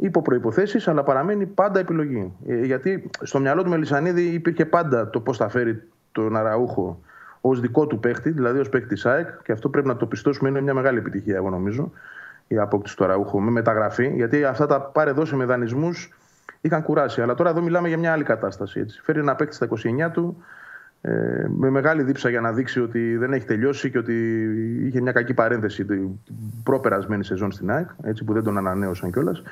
[0.00, 2.32] υπό προποθέσει, αλλά παραμένει πάντα επιλογή.
[2.46, 5.82] Ε, γιατί στο μυαλό του Μελισανίδη υπήρχε πάντα το πώς θα φέρει
[6.12, 7.00] τον Αραούχο
[7.40, 10.48] ως δικό του παίχτη, δηλαδή ως παίχτη ΣΑΕΚ, και αυτό πρέπει να το πιστώσουμε.
[10.48, 11.92] Είναι μια μεγάλη επιτυχία, εγώ νομίζω,
[12.46, 14.12] η απόκτηση του Αραούχου με μεταγραφή.
[14.14, 16.12] Γιατί αυτά τα πάρε δώσει με δανεισμούς
[16.60, 17.22] είχαν κουράσει.
[17.22, 18.80] Αλλά τώρα εδώ μιλάμε για μια άλλη κατάσταση.
[18.80, 19.00] Έτσι.
[19.02, 19.68] Φέρει ένα παίχτη στα
[20.06, 20.42] 29 του,
[21.02, 24.14] ε, με μεγάλη δίψα για να δείξει ότι δεν έχει τελειώσει και ότι
[24.86, 26.08] είχε μια κακή παρένθεση την
[26.62, 29.42] προπερασμένη σεζόν στην ΑΕΚ, έτσι που δεν τον ανανέωσαν κιόλας.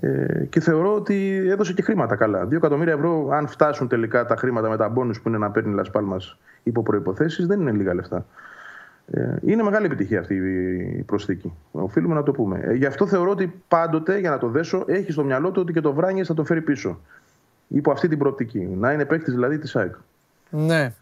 [0.00, 2.46] Ε, και θεωρώ ότι έδωσε και χρήματα καλά.
[2.46, 5.74] Δύο εκατομμύρια ευρώ, αν φτάσουν τελικά τα χρήματα με τα μπόνου που είναι να παίρνει
[5.74, 6.16] Λασπάλμα
[6.62, 8.26] υπό προποθέσει, δεν είναι λίγα λεφτά.
[9.10, 10.34] Ε, είναι μεγάλη επιτυχία αυτή
[10.98, 11.52] η προσθήκη.
[11.70, 12.60] Οφείλουμε να το πούμε.
[12.62, 15.72] Ε, γι' αυτό θεωρώ ότι πάντοτε, για να το δέσω, έχει στο μυαλό του ότι
[15.72, 17.00] και το Βράνιες θα το φέρει πίσω.
[17.68, 18.68] Υπό αυτή την προοπτική.
[18.78, 19.94] Να είναι παίκτης δηλαδή της ΑΕΚ.
[20.50, 20.92] Ναι.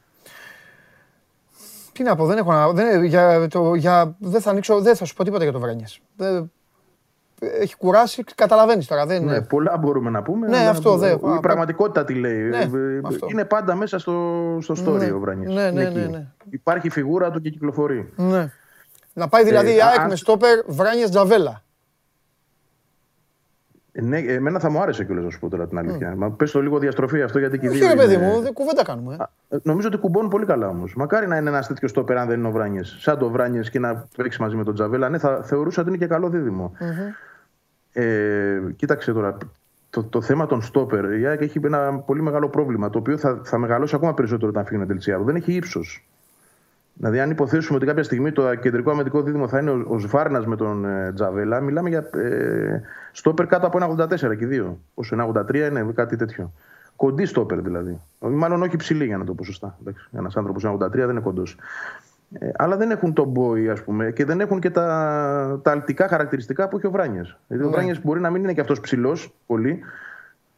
[1.93, 5.15] Τι να πω, δεν έχω Δεν, για, το, για, δεν θα ανοίξω, δεν θα σου
[5.15, 6.01] πω τίποτα για το Βράνιες.
[7.39, 9.07] Έχει κουράσει, καταλαβαίνεις τώρα.
[9.07, 9.25] Δεν...
[9.25, 10.47] Ναι, πολλά μπορούμε να πούμε.
[10.49, 11.21] Ναι, αυτό δεν.
[11.37, 12.43] Η πραγματικότητα τι λέει.
[12.43, 12.69] Ναι,
[13.31, 15.55] είναι πάντα μέσα στο, στο story ναι, ο Βράνιε.
[15.55, 18.13] Ναι, ναι, ναι, ναι, Υπάρχει φιγούρα του και κυκλοφορεί.
[18.17, 18.53] Ναι.
[19.13, 21.63] Να πάει δηλαδή η ΑΕΚ με στόπερ Βράνιες Τζαβέλα.
[24.03, 26.13] Ναι, εμένα θα μου άρεσε κιόλας να σου πω τώρα την αλήθεια.
[26.13, 26.17] Mm.
[26.17, 27.95] Μα πες το λίγο διαστροφή αυτό γιατί και οι δύο.
[27.97, 29.17] παιδί μου, δεν κουβέντα κάνουμε.
[29.49, 29.57] Ε.
[29.63, 30.95] Νομίζω ότι κουμπώνουν πολύ καλά όμως.
[30.95, 32.97] Μακάρι να είναι ένας τέτοιος στόπερ αν δεν είναι ο Βράνιες.
[33.01, 35.09] Σαν το Βράνιες και να παίξει μαζί με τον Τζαβέλα.
[35.09, 36.73] Ναι, θα θεωρούσα ότι είναι και καλό δίδυμο.
[36.81, 37.15] Mm-hmm.
[37.93, 39.37] Ε, κοίταξε τώρα.
[39.91, 43.41] Το, το θέμα των στόπερ, η ΑΕΚ έχει ένα πολύ μεγάλο πρόβλημα το οποίο θα,
[43.45, 45.25] θα μεγαλώσει ακόμα περισσότερο όταν φύγει ο Τελτσιάδο.
[45.25, 46.07] Δεν έχει ύψος.
[46.97, 50.47] Δηλαδή, αν υποθέσουμε ότι κάποια στιγμή το κεντρικό αμυντικό δίδυμο θα είναι ο, ο Σβάρνας
[50.47, 52.81] με τον ε, Τζαβέλα, μιλάμε για ε,
[53.13, 54.81] στόπερ κάτω από ένα 84 και δύο.
[54.95, 56.53] Όσο ένα 83 είναι κάτι τέτοιο.
[56.97, 58.01] Κοντή στόπερ δηλαδή.
[58.19, 59.79] Μάλλον όχι ψηλή για να το πω σωστά.
[60.13, 61.57] Ένας άνθρωπος ένα 83 δεν είναι κοντός.
[62.39, 66.09] Ε, αλλά δεν έχουν τον Μπόι, ας πούμε, και δεν έχουν και τα, τα αλτικά
[66.09, 67.23] χαρακτηριστικά που έχει ο Βράνιε.
[67.47, 67.77] Δηλαδή, ο ναι.
[67.77, 69.81] Βράνιε μπορεί να μην είναι και αυτός ψηλός πολύ,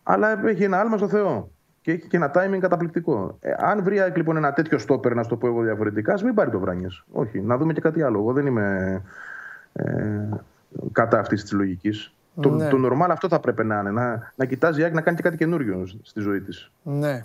[0.03, 1.51] αλλά έχει ένα άλμα στο Θεό
[1.87, 3.37] και έχει και ένα timing καταπληκτικό.
[3.41, 6.51] Ε, αν βρει λοιπόν ένα τέτοιο στόπερ, να το πω εγώ διαφορετικά, ας μην πάρει
[6.51, 7.05] το Βράνιες.
[7.13, 8.19] Όχι, να δούμε και κάτι άλλο.
[8.19, 9.03] Εγώ δεν είμαι
[9.73, 10.29] ε,
[10.93, 12.15] κατά αυτής της λογικής.
[12.41, 12.69] Το, ναι.
[12.69, 13.91] το normal αυτό θα πρέπει να είναι.
[13.91, 16.71] Να, να κοιτάζει η να κάνει και κάτι καινούριο στη ζωή της.
[16.83, 17.25] Ναι.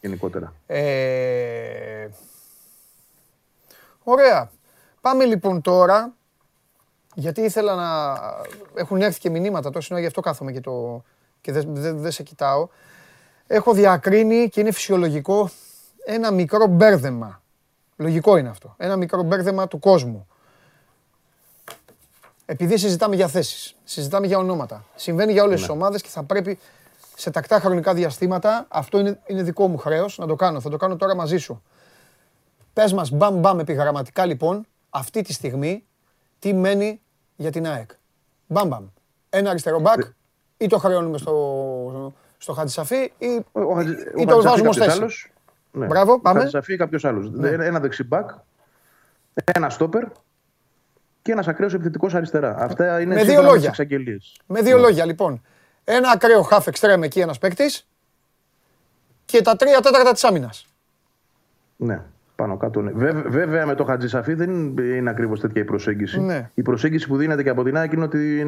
[0.00, 0.52] Γενικότερα.
[0.66, 2.08] Ε...
[4.02, 4.50] Ωραία.
[5.00, 6.12] Πάμε λοιπόν τώρα.
[7.14, 8.18] Γιατί ήθελα να.
[8.74, 11.02] Έχουν έρθει και μηνύματα τόσο, γι' αυτό κάθομαι και, το...
[11.40, 12.68] και δεν δε, σε κοιτάω
[13.46, 15.50] έχω διακρίνει και είναι φυσιολογικό
[16.04, 17.42] ένα μικρό μπέρδεμα.
[17.96, 18.74] Λογικό είναι αυτό.
[18.76, 20.26] Ένα μικρό μπέρδεμα του κόσμου.
[22.46, 24.84] Επειδή συζητάμε για θέσεις, συζητάμε για ονόματα.
[24.94, 25.74] Συμβαίνει για όλες τις ναι.
[25.74, 26.58] ομάδες και θα πρέπει
[27.16, 30.60] σε τακτά χρονικά διαστήματα, αυτό είναι, είναι δικό μου χρέος να το κάνω.
[30.60, 31.62] Θα το κάνω τώρα μαζί σου.
[32.72, 35.84] Πες μας, μπαμ μπαμ επιγραμματικά λοιπόν, αυτή τη στιγμή,
[36.38, 37.00] τι μένει
[37.36, 37.90] για την ΑΕΚ.
[38.46, 38.86] Μπαμ μπαμ.
[39.30, 40.14] Ένα αριστερό μπακ ε.
[40.56, 42.14] ή το χρεώνουμε στο,
[42.44, 43.80] στο Χατζησαφή ή, ο, ο,
[44.16, 45.30] ή το βάζουμε ως θέση.
[45.72, 45.86] Ναι.
[45.86, 46.38] Μπράβο, πάμε.
[46.38, 47.30] Χατζησαφή ή κάποιος άλλος.
[47.30, 47.48] Ναι.
[47.48, 48.30] Ένα δεξιμπάκ,
[49.54, 50.04] ένα στόπερ
[51.22, 52.56] και ένας ακραίος επιθετικός αριστερά.
[52.58, 53.74] Αυτά είναι με δύο λόγια.
[54.46, 54.82] Με δύο ναι.
[54.82, 55.42] λόγια, λοιπόν.
[55.84, 57.88] Ένα ακραίο half extreme εκεί ένας παίκτης
[59.24, 60.66] και τα τρία τέταρτα της άμυνας.
[61.76, 62.00] Ναι,
[62.36, 62.80] πάνω κάτω.
[62.80, 63.10] Ναι.
[63.10, 66.20] Βέβαια, με το Χατζησαφή δεν είναι ακριβώς τέτοια η προσέγγιση.
[66.20, 66.50] Ναι.
[66.54, 68.44] Η προσέγγιση που δίνεται και από την ΑΕΚ είναι ότι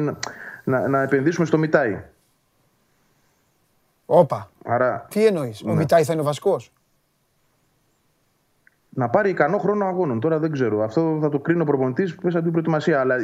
[0.63, 2.03] να, να επενδύσουμε στο Μιτάι.
[4.09, 4.49] Όπα.
[4.65, 5.71] Άρα, Τι εννοείς, ναι.
[5.71, 6.71] Ο Μιτάι θα είναι ο βασικός;
[8.89, 10.19] Να πάρει ικανό χρόνο αγώνων.
[10.19, 10.83] Τώρα δεν ξέρω.
[10.83, 12.99] Αυτό θα το κρίνει ο προπονητής μέσα από την προετοιμασία.
[12.99, 13.15] Αλλά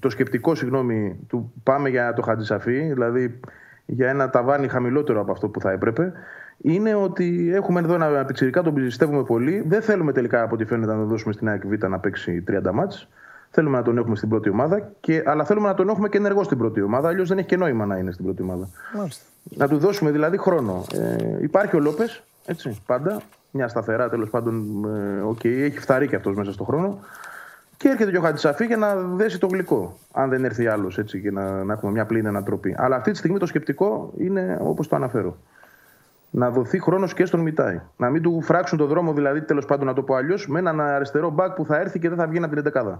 [0.00, 3.40] το σκεπτικό συγγνώμη, του πάμε για το Χατζησαφή, δηλαδή
[3.86, 6.12] για ένα ταβάνι χαμηλότερο από αυτό που θα έπρεπε,
[6.58, 9.64] είναι ότι έχουμε εδώ ένα πιτσιρικά, τον πιστεύουμε πολύ.
[9.66, 13.08] Δεν θέλουμε τελικά από ό,τι φαίνεται να δώσουμε στην ΑΕΚ να παίξει 30 μάτς.
[13.50, 16.42] Θέλουμε να τον έχουμε στην πρώτη ομάδα, και, αλλά θέλουμε να τον έχουμε και ενεργό
[16.42, 17.08] στην πρώτη ομάδα.
[17.08, 18.68] Αλλιώς δεν έχει και νόημα να είναι στην πρώτη ομάδα.
[18.96, 19.24] Μάλιστα.
[19.42, 20.84] Να του δώσουμε δηλαδή χρόνο.
[20.94, 23.22] Ε, υπάρχει ο Λόπες, έτσι, πάντα.
[23.50, 24.84] Μια σταθερά τέλος πάντων.
[24.84, 26.98] Ε, okay, έχει φταρεί και αυτός μέσα στον χρόνο.
[27.76, 29.98] Και έρχεται και ο Χατζησαφή για να δέσει το γλυκό.
[30.12, 32.74] Αν δεν έρθει άλλος έτσι και να, να έχουμε μια πλήρη ανατροπή.
[32.78, 35.36] Αλλά αυτή τη στιγμή το σκεπτικό είναι όπως το αναφέρω.
[36.30, 37.80] Να δοθεί χρόνος και στον Μιτάι.
[37.96, 40.80] Να μην του φράξουν το δρόμο, δηλαδή τέλος πάντων να το πω αλλιώς, με έναν
[40.80, 42.98] αριστερό μπακ που θα έρθει και δεν θα βγει από την 11.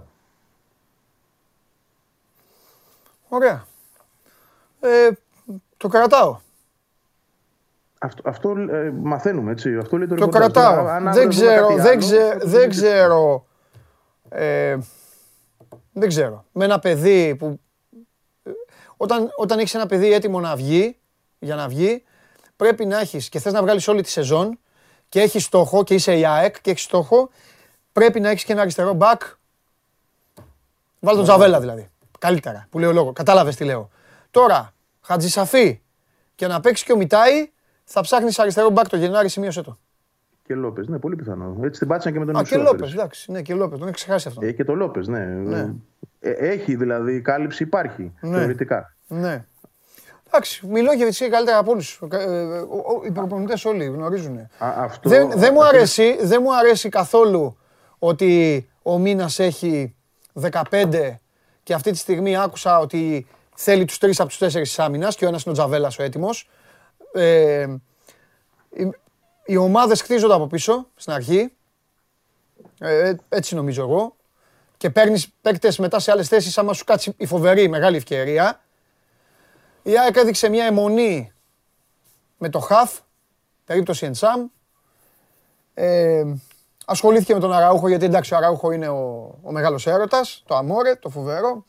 [3.29, 3.65] Ωραία.
[4.79, 5.09] Ε,
[5.77, 6.39] το κρατάω.
[7.99, 9.77] Αυτό, αυτό ε, μαθαίνουμε, έτσι.
[9.77, 10.85] Αυτό λέει το, το κρατάω.
[10.85, 13.45] Αν, δεν, ξέρω, δεν, ξε, δεν ξέρω.
[14.29, 14.77] Ε,
[15.93, 16.45] δεν ξέρω.
[16.51, 17.59] Με ένα παιδί που...
[18.97, 20.97] Όταν, όταν έχεις ένα παιδί έτοιμο να βγει,
[21.39, 22.03] για να βγει,
[22.55, 24.59] πρέπει να έχεις και θες να βγάλεις όλη τη σεζόν
[25.09, 27.29] και έχεις στόχο και είσαι η ΑΕΚ και έχεις στόχο,
[27.91, 29.17] πρέπει να έχεις και ένα αριστερό back.
[30.99, 31.89] Βάλ τον Τζαβέλα δηλαδή.
[32.19, 33.13] Καλύτερα, που λέω λόγος.
[33.13, 33.89] Κατάλαβες τι λέω.
[34.31, 35.81] Τώρα, Χατζησαφή
[36.35, 37.51] και να παίξει και ο Μιτάη,
[37.83, 39.77] θα ψάχνεις αριστερό μπακ το Γενάρη, σημείωσε το.
[40.43, 41.57] Και Λόπες, ναι, πολύ πιθανό.
[41.61, 43.31] Έτσι την πάτησαν και με τον Α, και Λόπες, εντάξει.
[43.31, 44.45] Ναι, και Λόπες, τον έχει ξεχάσει αυτό.
[44.45, 45.25] Ε, και το Λόπες, ναι.
[45.25, 45.73] ναι.
[46.19, 48.37] Ε, έχει δηλαδή, κάλυψη υπάρχει ναι.
[48.37, 48.95] θεωρητικά.
[49.07, 49.45] Ναι.
[50.27, 52.01] Εντάξει, μιλώ για τη καλύτερα από όλους.
[52.11, 52.61] Ε,
[53.07, 54.49] οι προπονητές όλοι γνωρίζουν.
[55.01, 57.57] δεν, δεν, μου αρέσει, δεν μου αρέσει καθόλου
[57.99, 59.95] ότι ο μήνας έχει
[60.41, 61.15] 15
[61.69, 65.25] και αυτή τη στιγμή άκουσα ότι θέλει τους τρεις από τους τέσσερις της άμυνας και
[65.25, 66.49] ο ένας είναι ο Τζαβέλας ο έτοιμος.
[67.13, 67.67] Ε,
[68.69, 68.89] οι,
[69.45, 71.53] οι ομάδες χτίζονται από πίσω στην αρχή.
[72.79, 74.15] Ε, έτσι νομίζω εγώ.
[74.77, 78.61] Και παίρνεις παίκτες μετά σε άλλες θέσεις άμα σου κάτσει η φοβερή μεγάλη ευκαιρία.
[79.83, 81.31] Η ΑΕΚ έδειξε μια αιμονή
[82.37, 82.99] με το Χαφ,
[83.65, 84.45] περίπτωση Εντσάμ.
[85.73, 86.23] Ε,
[86.91, 90.95] Ασχολήθηκε με τον Αραούχο γιατί εντάξει ο Αραούχο είναι ο, ο μεγάλος έρωτας, το αμόρε,
[90.95, 91.65] το φοβερό.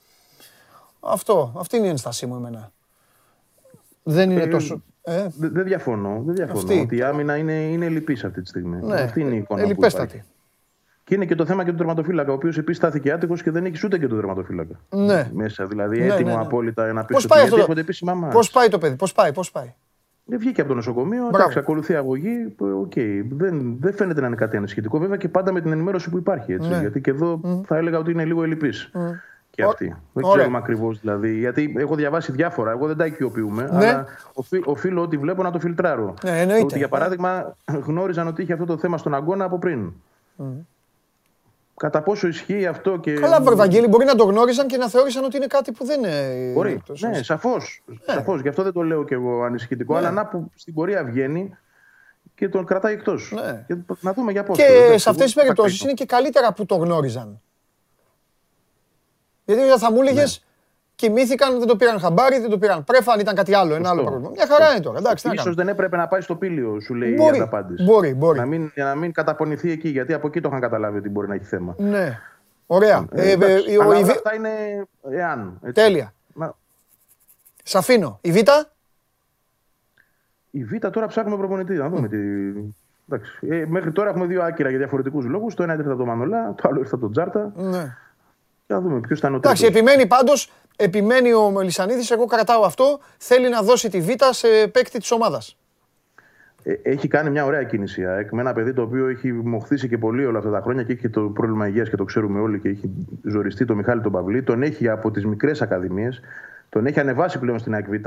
[1.00, 2.72] Αυτό, αυτή είναι η ένστασή μου εμένα.
[4.02, 4.82] Δεν είναι ε, τόσο...
[5.02, 8.80] Ε; Δεν διαφωνώ, δεν διαφωνώ ότι η άμυνα είναι, είναι λυπής αυτή τη στιγμή.
[8.82, 10.22] Ναι, αυτή είναι η εικόνα ε, που υπάρχει.
[11.04, 13.64] Και είναι και το θέμα και του τερματοφύλακα, ο οποίος επίσης στάθηκε άτυχος και δεν
[13.64, 14.80] έχει ούτε και τον τερματοφύλακα.
[14.88, 15.30] Ναι.
[15.32, 16.40] Μέσα, δηλαδή ναι, έτοιμο ναι, ναι.
[16.40, 17.84] απόλυτα να πει ότι πάει αυτό το...
[18.30, 19.74] Πώς πάει το παιδί, πώς πάει, πώς πάει.
[20.30, 22.56] Δεν βγήκε από το νοσοκομείο, εντάξει, ακολουθεί αγωγή.
[22.60, 23.24] Okay.
[23.30, 26.52] Δεν, δεν φαίνεται να είναι κάτι ανησυχητικό, βέβαια και πάντα με την ενημέρωση που υπάρχει.
[26.52, 26.78] Έτσι, ναι.
[26.78, 27.60] Γιατί και εδώ mm.
[27.66, 28.90] θα έλεγα ότι είναι λίγο ελλειπής.
[28.94, 28.98] Mm.
[29.50, 29.96] Και αυτή.
[30.12, 31.38] Δεν ξέρουμε ακριβώς δηλαδή.
[31.38, 32.70] Γιατί έχω διαβάσει διάφορα.
[32.70, 33.62] Εγώ δεν τα οικειοποιούμε.
[33.62, 33.86] Ναι.
[33.86, 34.06] Αλλά
[34.64, 36.14] οφείλω ότι βλέπω να το φιλτράρω.
[36.24, 36.64] Ναι, εννοείται.
[36.64, 39.92] Ότι για παράδειγμα γνώριζαν ότι είχε αυτό το θέμα στον αγώνα από πριν.
[40.38, 40.44] Mm.
[41.80, 43.12] Κατά πόσο ισχύει αυτό και.
[43.12, 46.52] Καλά, Βαγγέλη, μπορεί να το γνώριζαν και να θεώρησαν ότι είναι κάτι που δεν είναι.
[46.52, 46.82] Μπορεί.
[46.98, 47.82] ναι, σαφώς.
[47.86, 47.96] Ναι.
[48.14, 48.40] Σαφώς.
[48.40, 49.92] Γι' αυτό δεν το λέω και εγώ ανησυχητικό.
[49.92, 49.98] Ναι.
[49.98, 51.56] Αλλά να που στην πορεία βγαίνει
[52.34, 53.32] και τον κρατάει εκτός.
[53.34, 53.66] Ναι.
[54.00, 54.56] να δούμε για πώς.
[54.56, 57.40] Και σε αυτές τις περιπτώσεις είναι και καλύτερα που το γνώριζαν.
[59.44, 60.49] Γιατί θα μου έλεγες, ναι
[61.00, 64.04] κοιμήθηκαν, δεν το πήραν χαμπάρι, δεν το πήραν πρέφα, αν ήταν κάτι άλλο, ένα άλλο
[64.04, 64.30] πρόβλημα.
[64.30, 64.98] Μια χαρά είναι τώρα.
[64.98, 67.84] Εντάξει, Ίσως δεν έπρεπε να πάει στο πύλιο, σου λέει μπορεί, η απάντηση.
[67.84, 68.38] Μπορεί, μπορεί.
[68.38, 71.28] Να μην, για να μην καταπονηθεί εκεί, γιατί από εκεί το είχαν καταλάβει ότι μπορεί
[71.28, 71.74] να έχει θέμα.
[71.78, 72.18] Ναι.
[72.66, 73.04] Ωραία.
[73.12, 73.36] Ε, ε, ε,
[73.82, 74.02] αλλά η...
[74.02, 74.50] αυτά είναι
[75.10, 75.58] εάν.
[75.62, 75.82] Έτσι.
[75.82, 76.14] Τέλεια.
[76.34, 76.54] Να...
[77.62, 78.18] Σ' αφήνω.
[78.20, 78.36] Η Β;
[80.50, 81.72] Η Β τώρα ψάχνουμε προπονητή.
[81.72, 82.18] Να δούμε τι.
[83.08, 83.38] Εντάξει.
[83.48, 85.54] Ε, μέχρι τώρα έχουμε δύο άκυρα για διαφορετικούς λόγους.
[85.54, 87.52] Το ένα ήρθε το Μανολά, το άλλο ήρθε το Τζάρτα.
[87.54, 87.96] Ναι.
[88.66, 93.00] Και να δούμε ποιος ήταν ο Εντάξει, επιμένει πάντως επιμένει ο Μελισανίδης, εγώ κρατάω αυτό,
[93.18, 95.56] θέλει να δώσει τη Β σε παίκτη της ομάδας.
[96.62, 99.98] Ε, έχει κάνει μια ωραία κίνηση ΑΕΚ με ένα παιδί το οποίο έχει μοχθήσει και
[99.98, 102.68] πολύ όλα αυτά τα χρόνια και έχει το πρόβλημα υγείας και το ξέρουμε όλοι και
[102.68, 102.90] έχει
[103.22, 104.42] ζοριστεί το Μιχάλη τον Παυλή.
[104.42, 106.20] Τον έχει από τις μικρές ακαδημίες,
[106.68, 108.06] τον έχει ανεβάσει πλέον στην ΑΕΚ Β.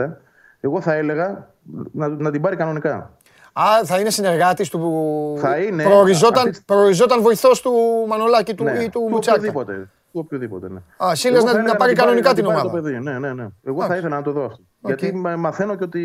[0.60, 1.50] Εγώ θα έλεγα
[1.92, 3.12] να, να την πάρει κανονικά.
[3.54, 5.38] Α, θα είναι συνεργάτης του.
[5.40, 5.84] Θα είναι.
[5.84, 6.64] Προοριζόταν, αυτή...
[6.66, 7.72] προοριζόταν βοηθός του
[8.08, 10.70] Μανολάκη του, ναι, ή του, του του οποιοδήποτε.
[10.70, 10.80] Ναι.
[11.06, 12.62] Α, Σίλια να, να, πάρει κανονικά την ομάδα.
[12.62, 13.00] Το παιδί.
[13.00, 13.48] Ναι, ναι, ναι.
[13.64, 14.62] Εγώ θα ήθελα να το δω αυτό.
[14.80, 16.04] Γιατί μαθαίνω και ότι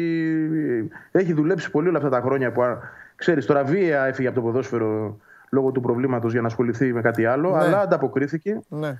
[1.10, 2.62] έχει δουλέψει πολύ όλα αυτά τα χρόνια που
[3.16, 5.16] ξέρεις τώρα βία έφυγε από το ποδόσφαιρο
[5.50, 7.56] λόγω του προβλήματος για να ασχοληθεί με κάτι άλλο, ναι.
[7.56, 8.60] αλλά ανταποκρίθηκε.
[8.68, 8.98] Ναι.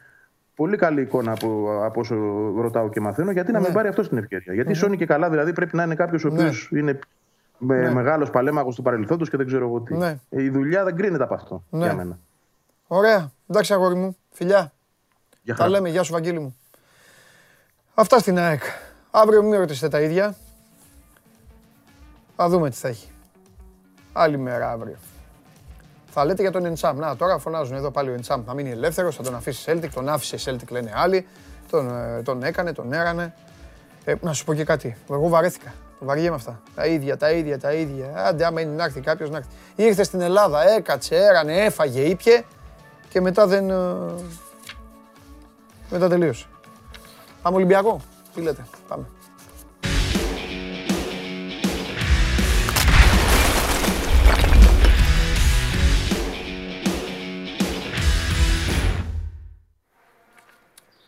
[0.55, 2.16] Πολύ καλή εικόνα από, από όσο
[2.60, 3.30] ρωτάω και μαθαίνω.
[3.30, 4.55] Γιατί να μην πάρει αυτό την ευκαιρία.
[4.55, 6.98] Γιατί σώνει και καλά, δηλαδή πρέπει να είναι κάποιος ο οποίος είναι
[7.59, 9.94] με μεγάλος παλέμαχος του παρελθόντος και δεν ξέρω εγώ τι.
[10.28, 12.18] Η δουλειά δεν κρίνεται από αυτό για μένα.
[12.86, 13.30] Ωραία.
[13.47, 14.16] Εντάξει, αγόρι μου.
[14.30, 14.72] Φιλιά.
[15.56, 16.56] Τα λέμε, γεια σου Βαγγέλη μου.
[17.94, 18.62] Αυτά στην ΑΕΚ.
[19.10, 20.34] Αύριο μην ρωτήσετε τα ίδια.
[22.36, 23.10] Θα δούμε τι θα έχει.
[24.12, 24.96] Άλλη μέρα αύριο.
[26.10, 26.98] Θα λέτε για τον Εντσάμ.
[26.98, 28.42] Να, τώρα φωνάζουν εδώ πάλι ο Εντσάμ.
[28.46, 29.88] Θα μείνει ελεύθερος, θα τον αφήσει Celtic.
[29.94, 31.26] Τον άφησε Celtic, λένε άλλοι.
[31.70, 33.34] Τον, ε, τον έκανε, τον έρανε.
[34.04, 34.96] Ε, να σου πω και κάτι.
[35.10, 35.74] Εγώ βαρέθηκα.
[35.98, 36.60] Βαριέμαι αυτά.
[36.74, 38.12] Τα ίδια, τα ίδια, τα ίδια.
[38.16, 39.50] Άντε, άμα είναι να έρθει κάποιος να έρθει.
[39.74, 42.42] Ήρθε στην Ελλάδα, έκατσε, έρανε, έφαγε, ήπια
[43.08, 43.74] και μετά δεν, ε,
[45.90, 46.47] μετά τελείωσε.
[47.43, 48.01] Πάμε Ολυμπιακό;
[48.35, 49.06] Τι λέτε; Πάμε.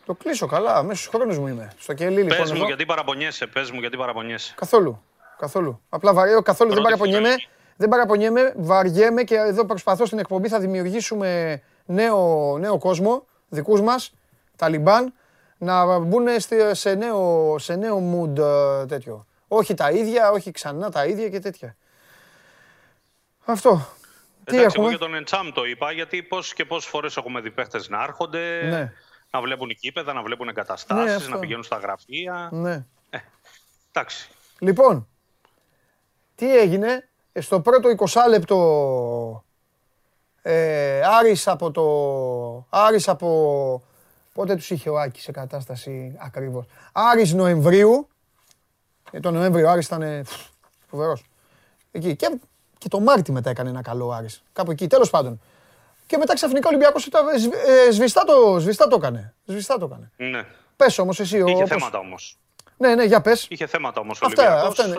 [0.05, 1.71] Το κλείσω καλά, μέσω χρόνο μου είμαι.
[1.77, 2.37] Στο κελί λοιπόν.
[2.37, 4.53] Πες μου γιατί παραπονιέσαι, πες μου γιατί παραπονιέσαι.
[4.57, 5.03] Καθόλου.
[5.37, 5.81] Καθόλου.
[5.89, 7.35] Απλά βαριέμαι, καθόλου δεν παραπονιέμαι.
[7.75, 14.13] Δεν παραπονιέμαι, βαριέμαι και εδώ προσπαθώ στην εκπομπή θα δημιουργήσουμε νέο, νέο κόσμο, δικούς μας,
[14.61, 15.13] Ταλιμπάν
[15.57, 16.27] να μπουν
[16.71, 19.25] σε νέο, σε νέο mood ε, τέτοιο.
[19.47, 21.75] Όχι τα ίδια, όχι ξανά τα ίδια και τέτοια.
[23.45, 23.87] Αυτό.
[24.43, 27.41] Τι Εντάξει, έχουμε; εγώ για τον Εντσάμ το είπα, γιατί πώς και πόσες φορές έχουμε
[27.41, 28.93] δει παίχτες να έρχονται, ναι.
[29.31, 32.49] να βλέπουν κήπεδα, να βλέπουν εγκαταστάσεις, ναι, να πηγαίνουν στα γραφεία.
[32.51, 32.85] Ναι.
[33.09, 33.17] Ε,
[33.91, 34.29] εντάξει.
[34.59, 35.07] Λοιπόν,
[36.35, 37.09] τι έγινε;
[37.39, 39.43] Στο πρώτο 20 λεπτό
[40.41, 42.77] ε, Άρης από το...
[42.79, 43.83] Άρης από
[44.33, 46.65] Πότε τους είχε ο Άκης σε κατάσταση ακριβώς.
[46.91, 48.07] Άρης Νοεμβρίου.
[49.11, 50.25] Ε, το Νοέμβριο Άρης ήταν
[50.87, 51.25] φοβερός.
[51.91, 52.15] Εκεί.
[52.15, 52.39] Και,
[52.77, 54.43] και το Μάρτι μετά έκανε ένα καλό Άρης.
[54.53, 54.87] Κάπου εκεί.
[54.87, 55.41] Τέλος πάντων.
[56.07, 59.33] Και μετά ξαφνικά ο Ολυμπιακός ήταν, ε, ε, σβηστά, το, σβηστά το έκανε.
[59.45, 60.11] Σβηστά το έκανε.
[60.29, 60.45] Ναι.
[60.75, 61.37] Πες όμως εσύ.
[61.37, 61.69] Είχε όπως...
[61.69, 62.37] θέματα όμως.
[62.77, 63.45] Ναι, ναι, για πες.
[63.49, 64.95] Είχε θέματα όμως ο αυτά, αυτά είναι.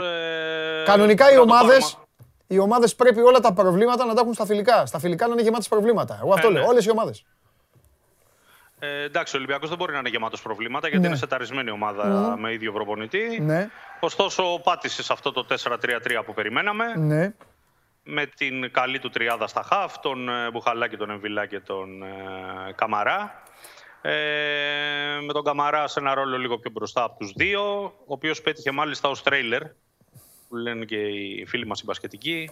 [0.80, 1.98] Ε, Κανονικά οι ομάδες,
[2.46, 4.86] οι ομάδες πρέπει όλα τα προβλήματα να τα έχουν στα φιλικά.
[4.86, 6.18] Στα φιλικά να είναι γεμάτες προβλήματα.
[6.22, 6.62] Εγώ αυτό ε, λέω.
[6.62, 6.68] Ναι.
[6.68, 7.24] Όλες οι ομάδες.
[8.84, 11.08] Ε, εντάξει, ο Ολυμπιακός δεν μπορεί να είναι γεμάτος προβλήματα γιατί ναι.
[11.08, 12.40] είναι σεταρισμένη ομάδα ναι.
[12.40, 13.40] με ίδιο προπονητή.
[13.40, 13.68] Ναι.
[14.00, 15.78] Ωστόσο, πάτησε σε αυτό το 4-3-3
[16.26, 16.94] που περιμέναμε.
[16.96, 17.34] Ναι.
[18.04, 22.06] Με την καλή του τριάδα στα χαφ, τον ε, Μπουχαλάκη, τον Εμβιλά και τον ε,
[22.74, 23.42] Καμαρά.
[24.00, 24.12] Ε,
[25.26, 28.70] με τον Καμαρά σε ένα ρόλο λίγο πιο μπροστά από τους δύο, ο οποίος πέτυχε
[28.70, 29.62] μάλιστα ως τρέιλερ,
[30.48, 32.50] που λένε και οι φίλοι μας οι μπασκετικοί,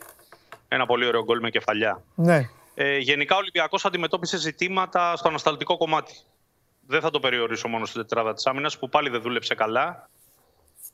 [0.68, 2.02] ένα πολύ ωραίο γκολ με κεφαλιά.
[2.14, 2.48] Ναι.
[2.82, 6.14] Ε, γενικά ο Ολυμπιακός αντιμετώπισε ζητήματα στο ανασταλτικό κομμάτι.
[6.86, 10.08] Δεν θα το περιορίσω μόνο στην τετράδα της άμυνας, που πάλι δεν δούλεψε καλά.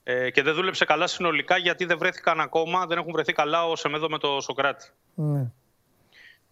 [0.02, 3.76] Ε, και δεν δούλεψε καλά συνολικά γιατί δεν βρέθηκαν ακόμα, δεν έχουν βρεθεί καλά ο
[3.76, 4.90] Σεμέδο με το Σοκράτη.
[5.14, 5.46] Ναι.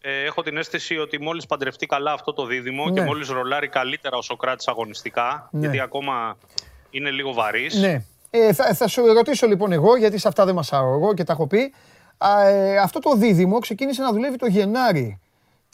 [0.01, 3.06] ε, έχω την αίσθηση ότι μόλις παντρευτεί καλά αυτό το δίδυμο και ναι.
[3.06, 5.61] μόλις ρολάρει καλύτερα ο Σοκράτης αγωνιστικά, ναι.
[5.61, 6.36] γιατί ακόμα
[6.90, 7.74] είναι λίγο βαρύς.
[7.74, 8.05] Ναι.
[8.31, 11.32] Ε, θα, θα σου ρωτήσω λοιπόν εγώ, γιατί σε αυτά δεν μασάω εγώ και τα
[11.32, 11.74] έχω πει.
[12.47, 15.19] ε, αυτό το δίδυμο ξεκίνησε να δουλεύει το Γενάρη.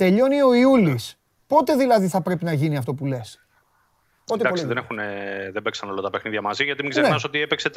[0.00, 1.18] Τελειώνει ο Ιούλης.
[1.46, 3.40] Πότε δηλαδή θα πρέπει να γίνει αυτό που λες;
[4.34, 4.96] Εντάξει, δεν, έχουν,
[5.52, 7.28] δεν παίξαν όλα τα παιχνίδια μαζί, γιατί μην ξεχνάς ναι.
[7.28, 7.70] ότι έπαιξε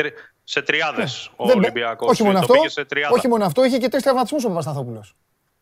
[0.43, 1.51] σε τριάδες ναι.
[1.51, 2.09] ο Ολυμπιακός.
[2.09, 2.53] Όχι, μόνο αυτό,
[3.11, 5.05] όχι μόνο αυτό, είχε και τρεις τραυματισμούς ο Παπασταθόπουλο.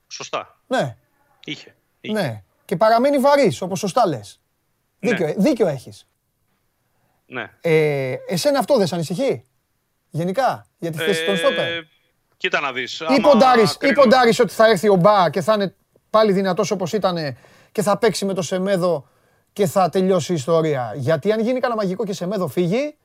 [0.08, 0.60] Σωστά.
[0.68, 0.98] Ναι.
[1.46, 1.76] Είχε.
[2.02, 2.14] είχε.
[2.14, 2.44] Ναι.
[2.66, 4.42] Και παραμένει βαρύς, όπως σωστά λες.
[5.00, 5.10] Ναι.
[5.10, 6.08] Δίκιο, δίκιο έχεις.
[7.26, 7.52] Ναι.
[7.62, 9.46] Ε, εσένα αυτό δεν σε ανησυχεί;
[10.10, 11.84] Γενικά, για τη θέση ε, των στόπερ;
[12.38, 13.00] Κοίτα να δεις.
[13.80, 15.76] Ή ποντάρεις ότι θα έρθει ο Μπα και θα είναι
[16.12, 17.38] πάλι δυνατός όπως ήταν
[17.72, 19.08] και θα παίξει με το Σεμέδο
[19.54, 20.94] και θα τελειώσει η ιστορία.
[20.96, 22.96] Γιατί αν γίνει κανένα μαγικό και Σεμέδο φύγει.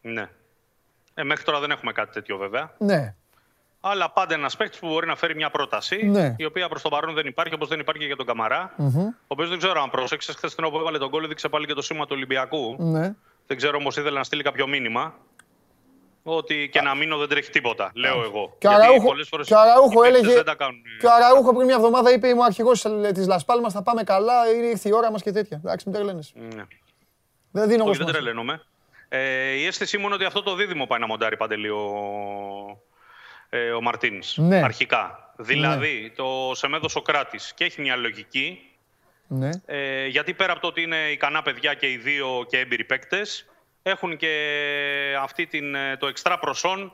[0.00, 0.28] Ναι.
[1.14, 2.74] Ε, μέχρι τώρα δεν έχουμε κάτι τέτοιο βέβαια.
[2.78, 3.14] Ναι.
[3.80, 6.34] Αλλά πάντα ένας παίκτης που μπορεί να φέρει μια πρόταση, ναι.
[6.38, 8.74] η οποία προς το παρόν δεν υπάρχει, όπως δεν υπάρχει και για τον Καμαρά.
[8.78, 9.06] Mm-hmm.
[9.06, 10.34] Ο οποίος δεν ξέρω αν πρόσεξες.
[10.34, 12.76] Χθες την όπου έβαλε τον κόλλο, δείξε πάλι και το σήμα του Ολυμπιακού.
[12.78, 13.14] Ναι.
[13.46, 15.14] Δεν ξέρω όμως ήθελε να στείλει κάποιο μήνυμα.
[16.22, 18.56] Ότι και να μείνω δεν τρέχει τίποτα, λέω εγώ.
[18.58, 20.42] Και ο Αραούχο, και Αραούχο έλεγε.
[21.00, 24.52] Και ο Αραούχο πριν μια εβδομάδα είπε: Είμαι ο αρχηγός της Λασπάλμα, θα πάμε καλά,
[24.54, 25.60] είναι ήρθε η ώρα μας και τέτοια.
[25.64, 26.22] Εντάξει, μην τρελαίνε.
[26.34, 26.64] Ναι.
[27.50, 28.62] Δεν δίνω Όχι, δεν τρελαίνομαι.
[29.08, 31.84] Ε, η αίσθησή μου είναι ότι αυτό το δίδυμο πάει να μοντάρει παντελή ο,
[33.48, 34.22] ε, ο Μαρτίν.
[34.34, 34.62] Ναι.
[34.62, 35.32] Αρχικά.
[35.36, 36.10] Δηλαδή, ναι.
[36.10, 38.70] το Σεμέδο Σοκράτης και έχει μια λογική.
[39.26, 39.50] Ναι.
[39.66, 43.46] Ε, γιατί πέρα από το ότι είναι ικανά παιδιά και οι δύο και έμπειροι παίκτες,
[43.82, 46.92] έχουν και αυτή την, ε, το εξτρά προσόν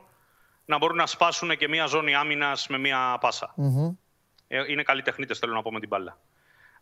[0.65, 3.55] να μπορούν να σπάσουν και μια ζώνη άμυνας με μια πάσα.
[3.57, 3.95] Mm-hmm.
[4.67, 6.17] Είναι καλοί τεχνίτες, θέλω να πω με την μπάλα.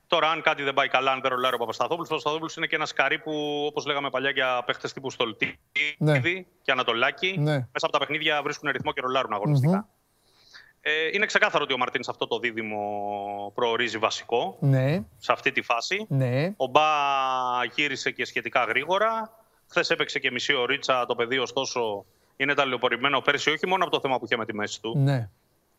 [0.07, 2.75] Τώρα, αν κάτι δεν πάει καλά, αν δεν ρολάρει ο Παπασταθόπουλος, ο Παπασταθόπουλος είναι και
[2.75, 5.57] ένα καρύ που, όπως λέγαμε παλιά, για παίχτες τύπου Στολτίδη
[5.97, 6.19] ναι.
[6.61, 7.51] και Ανατολάκη, ναι.
[7.51, 9.85] μέσα από τα παιχνίδια βρίσκουν ρυθμό και ρολάρουν αγωνιστικά.
[9.85, 9.95] Mm-hmm.
[10.81, 15.03] Ε, είναι ξεκάθαρο ότι ο Μαρτίνς αυτό το δίδυμο προορίζει βασικό ναι.
[15.17, 16.05] σε αυτή τη φάση.
[16.09, 16.53] Ναι.
[16.57, 16.83] Ο Μπα
[17.75, 19.31] γύρισε και σχετικά γρήγορα.
[19.69, 22.05] Χθες έπαιξε και μισή ωρίτσα το παιδί, ωστόσο
[22.37, 24.97] είναι ταλαιπωρημένο πέρσι, όχι μόνο από το θέμα που είχε με τη μέση του.
[24.97, 25.29] Ναι.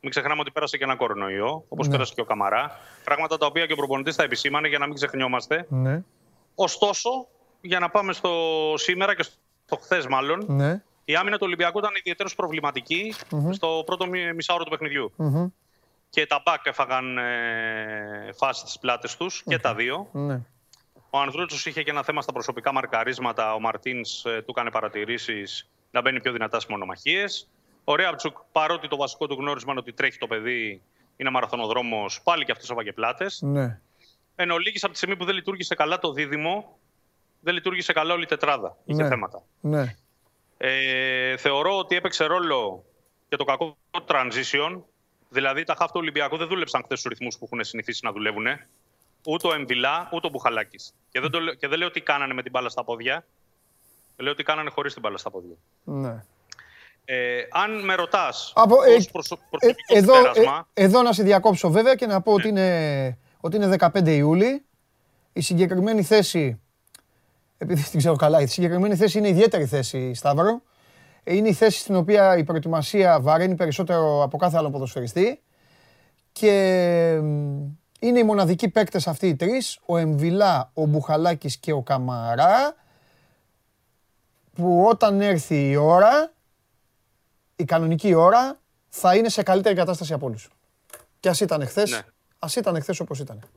[0.01, 1.93] Μην ξεχνάμε ότι πέρασε και ένα κορονοϊό, όπως ναι.
[1.93, 2.78] πέρασε και ο Καμαρά.
[3.05, 5.66] Πράγματα τα οποία και ο προπονητής θα επισήμανε για να μην ξεχνιόμαστε.
[5.69, 6.02] Ναι.
[6.55, 7.10] Ωστόσο,
[7.60, 8.31] για να πάμε στο
[8.77, 9.23] σήμερα και
[9.65, 10.82] στο χθες, μάλλον, ναι.
[11.05, 13.51] η άμυνα του Ολυμπιακού ήταν ιδιαίτερως προβληματική mm-hmm.
[13.51, 15.12] στο πρώτο μισάωρο του παιχνιδιού.
[15.19, 15.51] Mm-hmm.
[16.10, 19.48] Και τα μπακ έφαγαν ε, φάση στις πλάτες τους okay.
[19.48, 20.09] και τα δύο.
[20.12, 20.40] Ναι.
[21.10, 23.55] Ο Ανδρούτσος είχε και ένα θέμα στα προσωπικά μαρκαρίσματα.
[23.55, 27.48] Ο Μαρτίνς ε, του έκανε παρατηρήσεις να μπαίνει πιο δυνατά στις μονομαχίες.
[27.85, 30.82] Ο Ρέαμπτσουκ, παρότι το βασικό του γνώρισμα είναι ότι τρέχει το παιδί,
[31.16, 33.26] είναι μαραθωνοδρόμος, πάλι και αυτός έβαγε πλάτε.
[33.40, 33.80] Ναι.
[34.35, 36.78] Εν ολίγης από τη στιγμή που δεν λειτουργήσε καλά το δίδυμο,
[37.40, 38.76] δεν λειτουργήσε καλά όλη η τετράδα.
[38.85, 39.09] Είχε ναι.
[39.09, 39.43] θέματα.
[39.60, 39.94] Ναι.
[40.56, 42.85] Ε, θεωρώ ότι έπαιξε ρόλο
[43.28, 43.76] και το κακό
[44.06, 44.82] transition.
[45.28, 48.47] Δηλαδή τα χάφτα του Ολυμπιακού δεν δούλεψαν χθες στους ρυθμούς που έχουν συνηθίσει να δουλεύουν.
[49.30, 50.94] Ούτε ο Εμβιλά, ούτε ο Μπουχαλάκης.
[51.10, 53.24] Και, δεν και δεν λέω τι κάνανε με την μπάλα στα πόδια.
[54.16, 55.56] Λέω τι κάνανε χωρίς την μπάλα στα πόδια.
[55.84, 56.24] Ναι.
[57.05, 58.52] Ε, αν με ρωτάς.
[58.56, 59.38] Ε, προσω...
[59.59, 62.60] ε, εδώ, ε, εδώ να σε διακόψω βέβαια και να πω ότι, ναι.
[62.60, 64.64] είναι, ότι είναι 15 Ιούλη.
[65.32, 66.60] Η συγκεκριμένη θέση.
[67.59, 70.62] Επειδή την ξέρω καλά, η συγκεκριμένη θέση είναι ιδιαίτερη θέση, Σταύρο.
[71.24, 75.42] Είναι η θέση στην οποία η προετοιμασία βαραίνει περισσότερο από κάθε άλλο ποδοσφαιριστή.
[76.32, 77.20] Και
[77.98, 82.76] είναι οι μοναδικοί παίκτες αυτοί οι τρεις, ο Εμβιλά, ο Μπουχαλάκης και ο Καμαρά,
[84.54, 86.32] που όταν έρθει η ώρα
[87.56, 88.58] η κανονική ώρα
[88.88, 90.48] θα είναι σε καλύτερη κατάσταση από όλους.
[91.20, 92.00] Και ας ήταν χθε, ναι.
[92.38, 93.48] ας ήταν χθε όπως ήταν.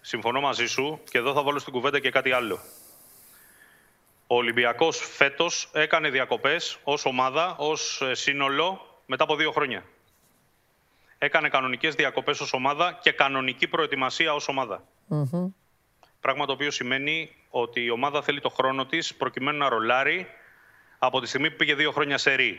[0.00, 2.58] Συμφωνώ μαζί σου και εδώ θα βάλω στην κουβέντα και κάτι άλλο.
[4.26, 9.84] Ο Ολυμπιακός φέτος έκανε διακοπές ως ομάδα, ως ε, σύνολο μετά από δύο χρόνια.
[11.18, 14.82] Έκανε κανονικές διακοπές ως ομάδα και κανονική προετοιμασία ως ομάδα.
[15.10, 15.52] Mm-hmm.
[16.20, 20.26] Πράγμα το οποίο σημαίνει ότι η ομάδα θέλει το χρόνο της προκειμένου να ρολάρει
[20.98, 22.58] από τη στιγμή που πήγε δύο χρόνια σε ρί.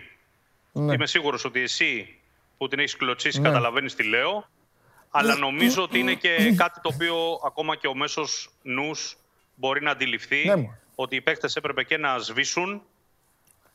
[0.71, 0.93] Ναι.
[0.93, 2.19] Είμαι σίγουρος ότι εσύ
[2.57, 3.47] που την έχεις κλωτσίσει ναι.
[3.47, 4.49] καταλαβαίνεις τι λέω,
[5.09, 5.39] αλλά ναι.
[5.39, 9.17] νομίζω ότι είναι και κάτι το οποίο ακόμα και ο μέσος νους
[9.55, 12.81] μπορεί να αντιληφθεί ναι, ότι οι παίκτες έπρεπε και να σβήσουν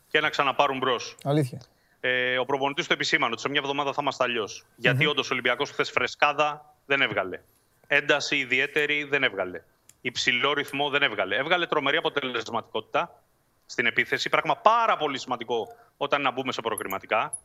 [0.08, 1.16] και να ξαναπάρουν μπρος.
[1.24, 1.60] Αλήθεια.
[2.04, 4.62] Ε, ο προπονητής του επισήμανε ότι σε μια εβδομάδα θα είμαστε αλλιώς.
[4.62, 4.74] Mm-hmm.
[4.76, 7.40] Γιατί όντως ο Ολυμπιακός χθες φρεσκάδα δεν έβγαλε.
[7.86, 9.62] Ένταση ιδιαίτερη δεν έβγαλε.
[10.00, 11.36] Υψηλό ρυθμό δεν έβγαλε.
[11.36, 13.22] Έβγαλε τρομερή αποτελεσματικότητα
[13.66, 14.28] στην επίθεση.
[14.28, 17.38] Πράγμα πάρα πολύ σημαντικό όταν να μπούμε σε προκριματικά.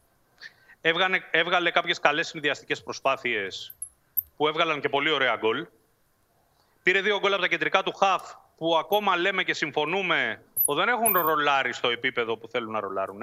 [0.81, 3.75] Έβγαλε, έβγαλε κάποιες καλές συνδυαστικές προσπάθειες
[4.37, 5.67] που έβγαλαν και πολύ ωραία γκολ.
[6.83, 10.89] Πήρε δύο γκολ από τα κεντρικά του χαφ που ακόμα λέμε και συμφωνούμε ότι δεν
[10.89, 13.21] έχουν ρολάρει στο επίπεδο που θέλουν να ρολάρουν.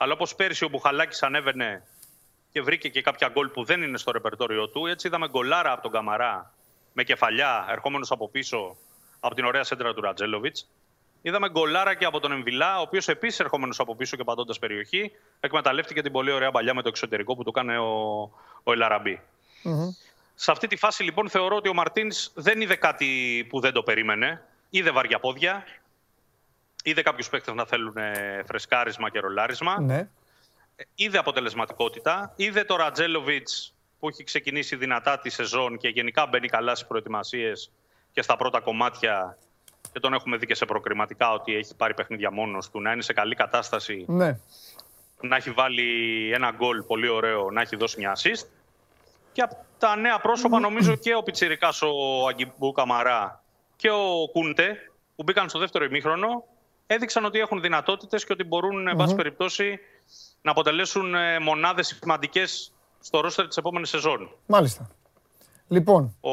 [0.00, 1.82] Αλλά όπως πέρσι ο Μπουχαλάκης ανέβαινε
[2.52, 4.86] και και βρήκε και κάποια γκολ που δεν είναι στο ρεπερτόριο του.
[4.86, 6.52] Έτσι είδαμε γκολάρα από τον Καμαρά
[6.92, 8.76] με κεφαλιά, ερχόμενος από πίσω
[9.20, 10.56] από την ωραία σέντρα του Ρατζέλοβιτ.
[11.22, 15.12] Είδαμε γκολάρα και από τον Εμβιλά, ο οποίος επίσης ερχόμενος από πίσω και πατώντας περιοχή,
[15.40, 18.20] εκμεταλλεύτηκε την πολύ ωραία παλιά με το εξωτερικό που του έκανε ο,
[18.62, 19.20] ο ελαραμπη
[20.34, 23.82] Σε αυτή τη φάση λοιπόν θεωρώ ότι ο Μαρτίνς δεν είδε κάτι που δεν το
[23.82, 24.42] περίμενε.
[24.70, 25.64] Είδε βαριά πόδια,
[26.84, 27.94] είδε κάποιους παίκτες να θέλουν
[28.46, 29.80] φρεσκάρισμα και ρολάρισμα.
[29.80, 30.08] Ναι.
[30.94, 32.32] Είδε αποτελεσματικότητα.
[32.36, 33.48] Είδε το Ρατζέλοβιτ
[33.98, 37.70] που έχει ξεκινήσει δυνατά τη σεζόν και γενικά μπαίνει καλά στις προετοιμασίες
[38.12, 39.38] και στα πρώτα κομμάτια.
[39.92, 43.02] Και τον έχουμε δει και σε προκριματικά ότι έχει πάρει παιχνίδια μόνος του, να είναι
[43.02, 44.04] σε καλή κατάσταση.
[44.08, 44.38] Ναι.
[45.20, 48.46] Να έχει βάλει ένα γκολ πολύ ωραίο, να έχει δώσει μια assist.
[49.32, 53.42] Και από τα νέα πρόσωπα, νομίζω και ο Πιτσιρικάς ο Αγκιμπού Καμαρά
[53.76, 56.44] και ο Κούντε, που μπήκαν στο δεύτερο ημίχρονο,
[56.90, 58.90] έδειξαν ότι έχουν δυνατότητες και ότι μπορούν, mm-hmm.
[58.90, 59.78] εν πάση περιπτώσει,
[60.42, 64.30] να αποτελέσουν ε, μονάδες σημαντικές στο ρόστερ της επόμενης σεζόν.
[64.46, 64.90] Μάλιστα.
[65.68, 66.16] Λοιπόν.
[66.20, 66.30] Ο...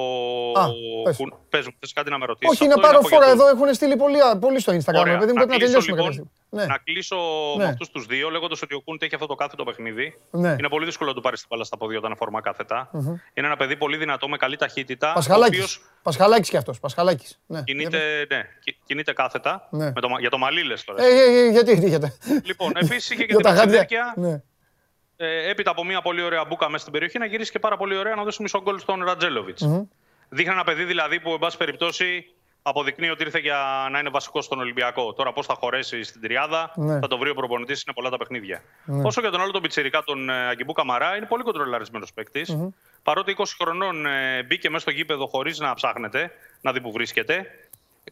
[1.04, 1.18] πες.
[1.50, 2.60] πες μου, θες κάτι να με ρωτήσεις.
[2.62, 5.00] Όχι, να πάρω φορά εδώ, έχουν στείλει πολύ, πολύ στο Instagram.
[5.00, 5.18] Ωραία.
[5.18, 6.66] Παιδί μου, πρέπει να τελειώσουμε λοιπόν, ναι.
[6.66, 7.16] Να κλείσω
[7.58, 7.64] ναι.
[7.64, 10.18] με αυτούς τους δύο, λέγοντας ότι ο Κούντε έχει αυτό το κάθετο παιχνίδι.
[10.32, 10.56] Ναι.
[10.60, 12.90] Είναι πολύ δύσκολο να του πάρεις την μπάλα στα πόδια όταν είναι φορμά κάθετα.
[12.94, 13.20] Mm-hmm.
[13.34, 15.14] Είναι ένα παιδί πολύ δυνατό, με καλή ταχύτητα.
[15.14, 15.58] Πασχαλάκης.
[15.58, 15.82] Οποίος...
[16.02, 16.80] Πασχαλάκης κι αυτός.
[16.80, 17.40] Πασχαλάκης.
[17.46, 17.62] Ναι.
[17.64, 18.42] Κινείται, ναι,
[18.86, 19.68] κινείται κάθετα.
[19.72, 19.86] Ναι.
[19.86, 21.04] Με το, για το μαλλί λες τώρα.
[21.04, 22.18] Ε, ε, ε, γιατί είχατε.
[22.44, 24.14] Λοιπόν, επίσης είχε και την πασχαλάκια.
[25.18, 27.98] Ε, έπειτα από μια πολύ ωραία μπουκα μέσα στην περιοχή να γυρίσει και πάρα πολύ
[27.98, 29.64] ωραία να δώσει μισό γκολ στον Ρατζέλοβιτς.
[29.66, 29.88] Mm-hmm.
[30.30, 32.26] Δείχνει ένα παιδί δηλαδή που, εν πάση περιπτώσει,
[32.62, 35.14] αποδεικνύει ότι ήρθε για να είναι βασικός στον Ολυμπιακό.
[35.14, 37.00] Τώρα πώς θα χωρέσει στην τριάδα, ναι.
[37.00, 38.64] θα το βρει ο προπονητής, είναι πολλά τα παιχνίδια.
[38.86, 39.08] Ναι.
[39.08, 42.56] Όσο για τον άλλο τον Πιτσερικά, τον ε, Αγκιμπού Καμαρά, είναι πολύ κοντρολαρισμένος παίκτης.
[42.56, 42.74] Mm-hmm.
[43.04, 46.32] Παρότι 20 χρονών ε, μπήκε μέσα στο γήπεδο χωρίς να ψάχνετε,
[46.62, 47.46] να δει που βρίσκεται.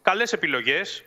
[0.02, 1.04] Καλές επιλογές,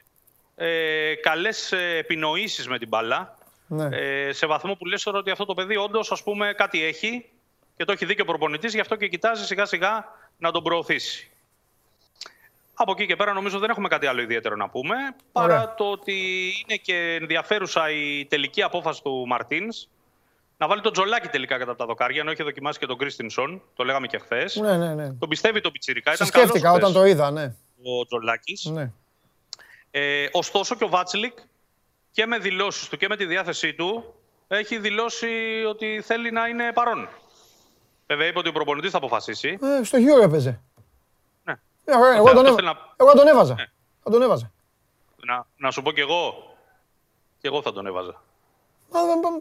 [0.56, 3.37] ε, καλές ε, επινοήσεις με την μπάλα.
[3.68, 3.88] Ναι.
[3.92, 6.24] Ε, σε βαθμό που λες τώρα ότι αυτό το παιδί όντως
[6.56, 7.26] κάτι έχει
[7.78, 10.06] και το έχει δει και ο προπονητής, γι' αυτό και κοιτάζει σιγά σιγά
[10.38, 11.32] να τον προωθήσει.
[12.74, 14.96] Από εκεί και πέρα νομίζω δεν έχουμε κάτι άλλο ιδιαίτερο να πούμε.
[15.32, 16.14] Παρά το ότι
[16.62, 19.88] είναι και ενδιαφέρουσα η τελική απόφαση του Μαρτίνς
[20.58, 23.62] να βάλει τον Τζολάκη τελικά κατά τα δοκάρια, ενώ είχε δοκιμάσει και τον Κρίστινσον.
[23.76, 24.56] Το λέγαμε και χθες.
[24.56, 25.14] Ναι, ναι, ναι.
[25.14, 26.14] Τον πιστεύει το Πιτσυρικά.
[26.14, 27.56] Ήταν σκέφτηκα όταν το είδα, ναι.
[27.84, 28.66] Ο Τζολάκης.
[28.66, 28.92] Ναι.
[29.92, 31.38] Ε, ωστόσο και ο Βάτσλικ
[32.12, 34.14] και με δηλώσεις του και με τη διάθεσή του
[34.48, 37.10] έχει δηλώσει ότι θέλει να είναι παρόν.
[38.08, 39.58] Βέβαια είπε ότι ο προπονητής θα αποφασίσει.
[39.62, 40.62] Ε, στο γύρο έπαιζε.
[41.44, 41.54] Ναι.
[41.86, 42.62] Ε, εγώ, τον έβα...
[42.62, 42.78] να...
[42.98, 43.54] εγώ τον έβαζα.
[43.54, 43.66] Ναι.
[44.04, 44.52] Θα τον έβαζα.
[45.16, 46.56] Να, να σου πω κι εγώ.
[47.42, 48.22] Κι εγώ θα τον έβαζα.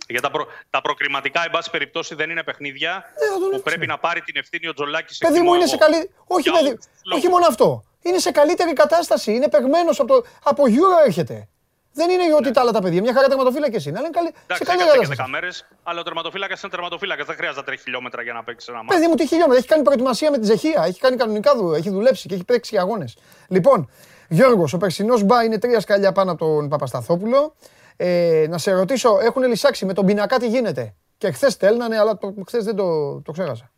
[0.08, 0.46] Για τα, προ...
[0.70, 3.04] τα προκριματικά, εν πάση περιπτώσει, δεν είναι παιχνίδια
[3.52, 5.18] ε, που πρέπει να πάρει την ευθύνη ο Τζολάκης.
[5.18, 6.10] Παιδί μου, είναι σε καλή.
[6.26, 6.78] Όχι, παιδί...
[7.14, 7.84] Όχι μόνο αυτό.
[8.02, 9.32] Είναι σε καλύτερη κατάσταση.
[9.32, 10.24] Είναι παιγμένο από, το...
[10.42, 11.48] από Euro έρχεται.
[11.96, 12.50] Δεν είναι ότι ναι.
[12.50, 13.00] τα άλλα τα παιδιά.
[13.00, 13.98] Μια χαρά τερματοφύλακες είναι.
[13.98, 14.30] Αλλά είναι καλή.
[14.44, 15.22] Εντάξει, σε καλή κατάσταση.
[15.26, 15.48] 10 μέρε,
[15.82, 17.26] αλλά ο τερματοφύλακας είναι τερματοφύλακας.
[17.26, 18.94] Δεν χρειάζεται να τρέχει χιλιόμετρα για να παίξει ένα μάτι.
[18.94, 19.58] Παιδί μου, τι χιλιόμετρα.
[19.58, 20.84] Έχει κάνει προετοιμασία με τη Ζεχία.
[20.86, 21.78] Έχει κάνει κανονικά δουλειά.
[21.78, 23.16] Έχει δουλέψει και έχει παίξει αγώνες.
[23.48, 23.90] Λοιπόν,
[24.28, 27.54] Γιώργος, ο περσινός μπα είναι τρία σκαλιά πάνω από τον Παπασταθόπουλο.
[27.96, 32.18] Ε, να σε ρωτήσω, έχουν λησάξει με τον πινακά τι γίνεται; Και χθες στέλνανε, αλλά
[32.18, 33.70] το, χθες δεν το, το ξέχασα.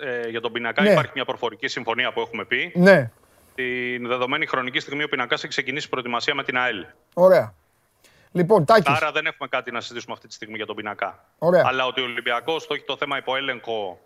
[0.00, 0.90] Ε, για τον πινακά ναι.
[0.90, 2.72] υπάρχει μια προφορική συμφωνία που έχουμε πει.
[2.74, 3.10] Ναι
[3.54, 6.84] την δεδομένη χρονική στιγμή ο Πινακάς έχει ξεκινήσει προετοιμασία με την ΑΕΛ.
[7.14, 7.54] Ωραία.
[8.32, 8.86] Λοιπόν, Τάκης.
[8.86, 11.24] Άρα δεν έχουμε κάτι να συζητήσουμε αυτή τη στιγμή για τον Πινακά.
[11.38, 11.62] Ωραία.
[11.66, 14.00] Αλλά ότι ο Ολυμπιακός το έχει το θέμα υπό έλεγχο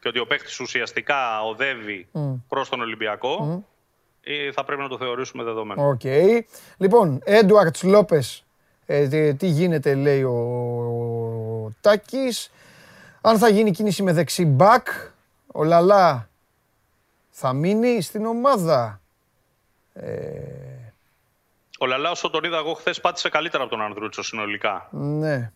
[0.00, 2.40] και ότι ο παίχτης ουσιαστικά οδεύει mm.
[2.48, 3.64] προς τον Ολυμπιακό,
[4.22, 4.30] mm.
[4.52, 5.88] θα πρέπει να το θεωρήσουμε δεδομένο.
[5.88, 6.00] OK.
[6.04, 6.40] Okay.
[6.76, 8.44] Λοιπόν, Έντουαρτς Λόπες,
[8.86, 10.36] ε, τι γίνεται, λέει ο,
[11.64, 12.50] ο Τάκης.
[13.20, 14.86] Αν θα γίνει κίνηση με δεξί μπακ,
[15.46, 16.28] ο Λαλά
[17.36, 19.00] θα μείνει στην ομάδα.
[19.92, 20.12] Ε...
[21.78, 24.88] Ο Λαλά, όσο τον είδα εγώ χθες, πάτησε καλύτερα από τον Ανδρούτσο συνολικά.
[24.90, 25.52] Ναι.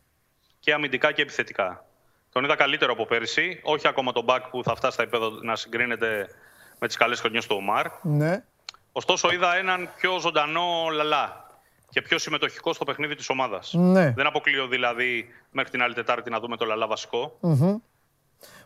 [0.60, 1.84] Και αμυντικά και επιθετικά.
[2.32, 3.60] Τον είδα καλύτερο από πέρυσι.
[3.62, 6.28] Όχι ακόμα τον μπακ που θα φτάσει στα επίπεδα να συγκρίνεται
[6.78, 7.86] με τις καλές χρονιές του Ομάρ.
[8.02, 8.44] Ναι.
[8.92, 11.50] Ωστόσο, είδα έναν πιο ζωντανό Λαλά
[11.90, 13.72] και πιο συμμετοχικό στο παιχνίδι της ομάδας.
[13.72, 14.10] Ναι.
[14.10, 17.38] Δεν αποκλείω δηλαδή μέχρι την άλλη Τετάρτη να δούμε το Λαλά βασικό.
[17.42, 17.74] Mm-hmm.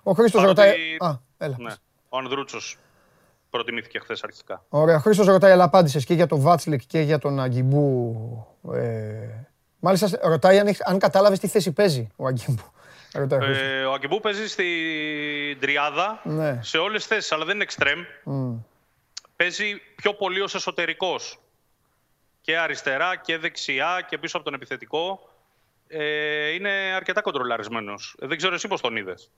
[0.02, 0.96] Ο Χρήστος ρωτάει.
[0.98, 1.56] Α, έλα.
[1.58, 1.72] Ναι.
[2.08, 2.58] Ο Ανδρούτσο
[3.52, 4.64] προτιμήθηκε χθες αρχικά.
[4.68, 5.00] Ωραία.
[5.00, 8.46] Χρήστος ρωτάει, αλλά απάντησες και για τον Βάτσλικ και για τον Αγκιμπού.
[8.74, 9.28] Ε...
[9.78, 12.72] Μάλιστα, ρωτάει αν, αν κατάλαβες τι θέση παίζει ο Αγκιμπού.
[13.12, 14.64] Ε, ο Αγκιμπού παίζει στην
[15.60, 16.58] τριάδα ναι.
[16.62, 18.00] σε όλες τις θέσεις, αλλά δεν είναι εξτρέμ.
[18.26, 18.64] Mm.
[19.36, 21.40] Παίζει πιο πολύ ως εσωτερικός.
[22.40, 25.28] Και αριστερά και δεξιά και πίσω από τον επιθετικό.
[25.88, 28.16] Ε, είναι αρκετά κοντρολαρισμένος.
[28.20, 29.30] Ε, δεν ξέρω εσύ πώς τον είδες.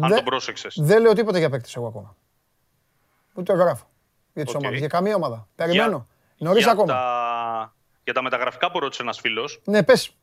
[0.00, 0.76] Αν τον πρόσεξες.
[0.80, 2.16] Δεν λέω τίποτα για παίκτη εγώ ακόμα.
[3.38, 3.90] Ούτε γράφω
[4.32, 4.58] για τις okay.
[4.58, 4.78] ομάδες.
[4.78, 5.48] Για καμία ομάδα.
[5.54, 6.06] Περιμένω.
[6.38, 6.86] Νωρίς ακόμα.
[6.86, 7.74] Τα...
[8.04, 9.60] Για τα μεταγραφικά που ρώτησε ένας φίλος.
[9.64, 10.16] Ναι, πες.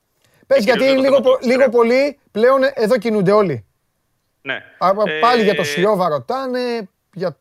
[0.47, 3.65] Πες γιατί λίγο, λίγο πολύ πλέον εδώ κινούνται όλοι.
[4.41, 4.63] Ναι.
[5.21, 7.37] πάλι για το ε, Σιώβα ρωτάνε, για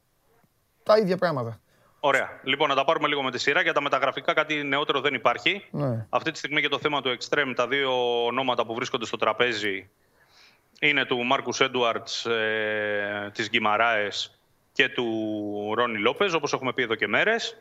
[0.83, 1.61] τα ίδια πράγματα.
[2.01, 2.41] Ωραία.
[2.43, 3.61] Λοιπόν, να τα πάρουμε λίγο με τη σειρά.
[3.61, 5.65] Για τα μεταγραφικά κάτι νεότερο δεν υπάρχει.
[5.71, 6.07] Ναι.
[6.09, 9.91] Αυτή τη στιγμή για το θέμα του Extreme, τα δύο ονόματα που βρίσκονται στο τραπέζι
[10.81, 14.34] είναι του Μάρκους Έντουαρτς ε, της Γκυμαράες
[14.75, 17.57] και του Ρόνι Λόπεζ, όπως έχουμε πει εδώ και μέρες.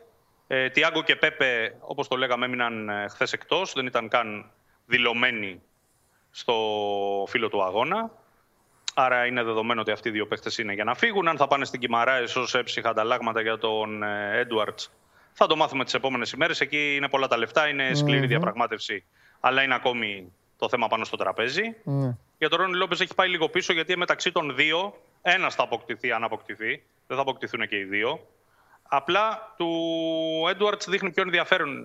[0.46, 3.72] Ε, Τιάγκο και Πέπε, όπως το λέγαμε, έμειναν ε, χθες εκτός.
[3.72, 4.50] Δεν ήταν καν
[4.86, 5.62] δηλωμένοι
[6.30, 6.54] στο
[7.28, 8.10] φύλλο του αγώνα.
[8.94, 11.28] Άρα είναι δεδομένο ότι αυτοί οι δύο παίχτε είναι για να φύγουν.
[11.28, 14.80] Αν θα πάνε στην Κιμαράε ω έψυχα ανταλλάγματα για τον Έντουαρτ,
[15.32, 16.60] θα το μάθουμε τις επόμενες ημέρες.
[16.60, 17.90] Εκεί είναι πολλά τα λεφτά, είναι
[18.26, 19.04] διαπραγμάτευση,
[19.40, 21.62] αλλά είναι ακόμη το θέμα πάνω στο τραπέζι.
[21.86, 22.16] Mm.
[22.38, 24.94] Για τον Ρόνι Λόπες έχει πάει λίγο πίσω, γιατί μεταξύ των δύο,
[25.26, 26.82] ένας θα αποκτηθεί αν αποκτηθεί.
[27.06, 28.26] Δεν θα αποκτηθούν και οι δύο.
[28.82, 29.70] Απλά του
[30.50, 31.24] Έντουαρτ δείχνει πιο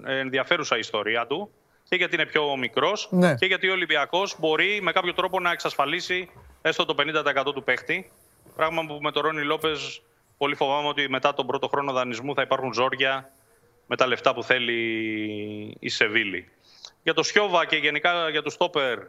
[0.06, 1.52] ενδιαφέρουσα η ιστορία του
[1.84, 3.36] και γιατί είναι πιο μικρός ναι.
[3.36, 6.30] και γιατί ο Ολυμπιακός μπορεί με κάποιο τρόπο να εξασφαλίσει
[6.61, 6.95] έστω το
[7.48, 8.11] 50% του παίχτη.
[8.56, 10.02] Πράγμα που με τον Ρόνι Λόπες
[10.38, 13.32] πολύ φοβάμαι ότι μετά τον πρώτο χρόνο δανεισμού θα υπάρχουν ζόρια
[13.88, 14.80] με τα λεφτά που θέλει
[15.80, 16.52] η Σεβίλη.
[17.03, 18.99] Για το Σιώβα και γενικά για το Στόπερ,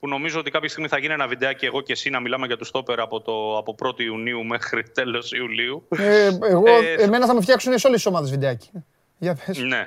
[0.00, 2.56] που νομίζω ότι κάποια στιγμή θα γίνει ένα βιντεάκι εγώ και εσύ να μιλάμε για
[2.56, 5.86] το Στόπερ από, το, από 1η Ιουνίου μέχρι τέλος Ιουλίου.
[5.88, 8.70] Ε, εγώ, ε, εμένα θα με φτιάξουν σε όλες τις ομάδες βιντεάκι.
[9.18, 9.58] Για πες.
[9.58, 9.86] Ναι.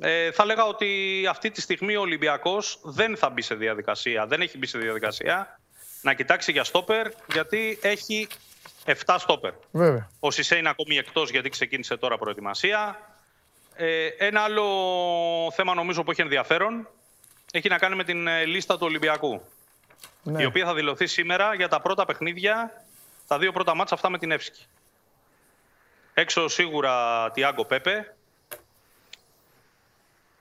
[0.00, 0.86] Ε, θα λέγα ότι
[1.30, 5.60] αυτή τη στιγμή ο Ολυμπιακός δεν θα μπει σε διαδικασία, δεν έχει μπει σε διαδικασία
[6.02, 8.28] να κοιτάξει για στόπερ, γιατί έχει
[8.84, 9.52] 7 στόπερ.
[9.70, 10.10] Βέβαια.
[10.20, 12.98] Ο Σισε είναι ακόμη εκτός γιατί ξεκίνησε τώρα προετοιμασία.
[13.74, 14.64] Ε, ένα άλλο
[15.52, 16.88] θέμα νομίζω που έχει ενδιαφέρον
[17.50, 19.42] έχει να κάνει με την ε, λίστα του Ολυμπιακού.
[20.22, 20.42] Ναι.
[20.42, 22.84] Η οποία θα δηλωθεί σήμερα για τα πρώτα παιχνίδια,
[23.26, 24.66] τα δύο πρώτα μάτσα αυτά με την Εύσκη.
[26.14, 28.14] Έξω σίγουρα Τιάγκο Πέπε.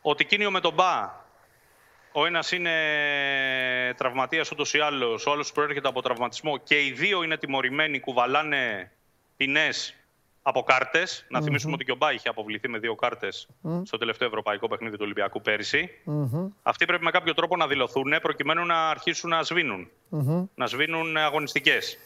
[0.02, 1.20] Ο Τικίνιο με τον Μπα
[2.12, 2.74] ο ένας είναι
[3.98, 8.92] τραυματίας ούτως ή άλλως, ο άλλος προέρχεται από τραυματισμό και οι δύο είναι τιμωρημένοι, κουβαλάνε
[9.38, 9.70] ποινέ
[10.42, 11.26] από κάρτες.
[11.30, 13.48] Να θυμίσουμε ότι και ο Μπά είχε αποβληθεί με δύο κάρτες
[13.84, 15.90] στο τελευταίο ευρωπαϊκό παιχνίδι του Ολυμπιακού πέρυσι.
[16.64, 19.90] Αυτοί πρέπει με κάποιο τρόπο να δηλωθούν προκειμένου να αρχίσουν να σβήνουν.
[20.56, 21.98] Να σβήνουν αγωνιστικές.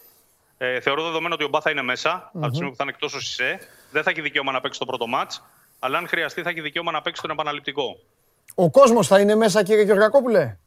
[0.57, 2.91] Ε, θεωρώ δεδομένο ότι ο Μπά θα είναι μέσα, από τη στιγμή που θα είναι
[2.91, 3.59] εκτός ο ΣΥΣΕ.
[3.91, 5.43] Δεν θα έχει δικαίωμα να παίξει το πρώτο μάτς,
[5.79, 7.99] αλλά αν χρειαστεί θα έχει δικαίωμα να παίξει τον επαναληπτικό.
[8.55, 10.57] Ο κόσμος θα είναι μέσα, κύριε Γεωργακόπουλε;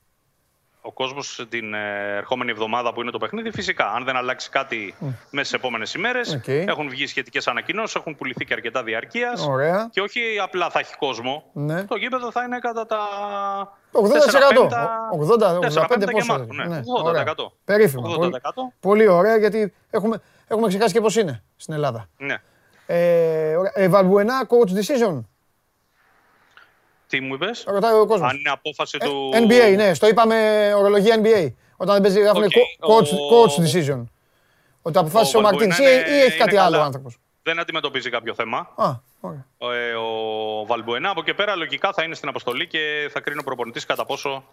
[0.87, 3.93] Ο κόσμος την ε, ερχόμενη εβδομάδα που είναι το παιχνίδι, φυσικά.
[3.93, 4.95] Αν δεν αλλάξει κάτι
[5.31, 9.49] μέσα στις επόμενες ημέρες, έχουν βγει σχετικές ανακοινώσεις, έχουν πουληθεί και αρκετά διαρκείας.
[9.91, 11.45] Και όχι απλά θα έχει κόσμο.
[11.53, 11.85] Ναι.
[11.85, 12.99] Το γήπεδο θα είναι κατά τα.
[13.93, 13.99] 80%.
[16.05, 16.47] 80-85% πόσο.
[16.67, 17.53] Ναι, 80%.
[17.65, 18.09] Περίφημα.
[18.19, 18.31] 80%.
[18.81, 22.09] Πολύ, ωραία γιατί έχουμε, έχουμε ξεχάσει και πώς είναι στην Ελλάδα.
[22.17, 22.37] Ναι.
[22.87, 25.21] Ε, ε, Βαλμπουενά, coach decision.
[27.09, 28.31] Τι μου είπες, Ρωτάει ο κόσμος.
[28.31, 29.31] Αν είναι απόφαση ε, του.
[29.35, 31.53] NBA, ναι, στο είπαμε ορολογία NBA.
[31.77, 32.45] Όταν δεν παίζει, γράφουν
[32.81, 34.05] coach, coach decision.
[34.83, 35.75] Ότι αποφάσισε ο, ο Μαρτίν ή,
[36.09, 37.19] ή έχει κάτι άλλο άνθρωπος.
[37.43, 38.73] Δεν αντιμετωπίζει κάποιο θέμα.
[38.77, 39.47] Α, ωραία.
[39.59, 43.43] Ε, ο Βαλμπουενά από εκεί πέρα λογικά θα είναι στην αποστολή και θα κρίνει ο
[43.45, 44.45] προπονητής κατά πόσο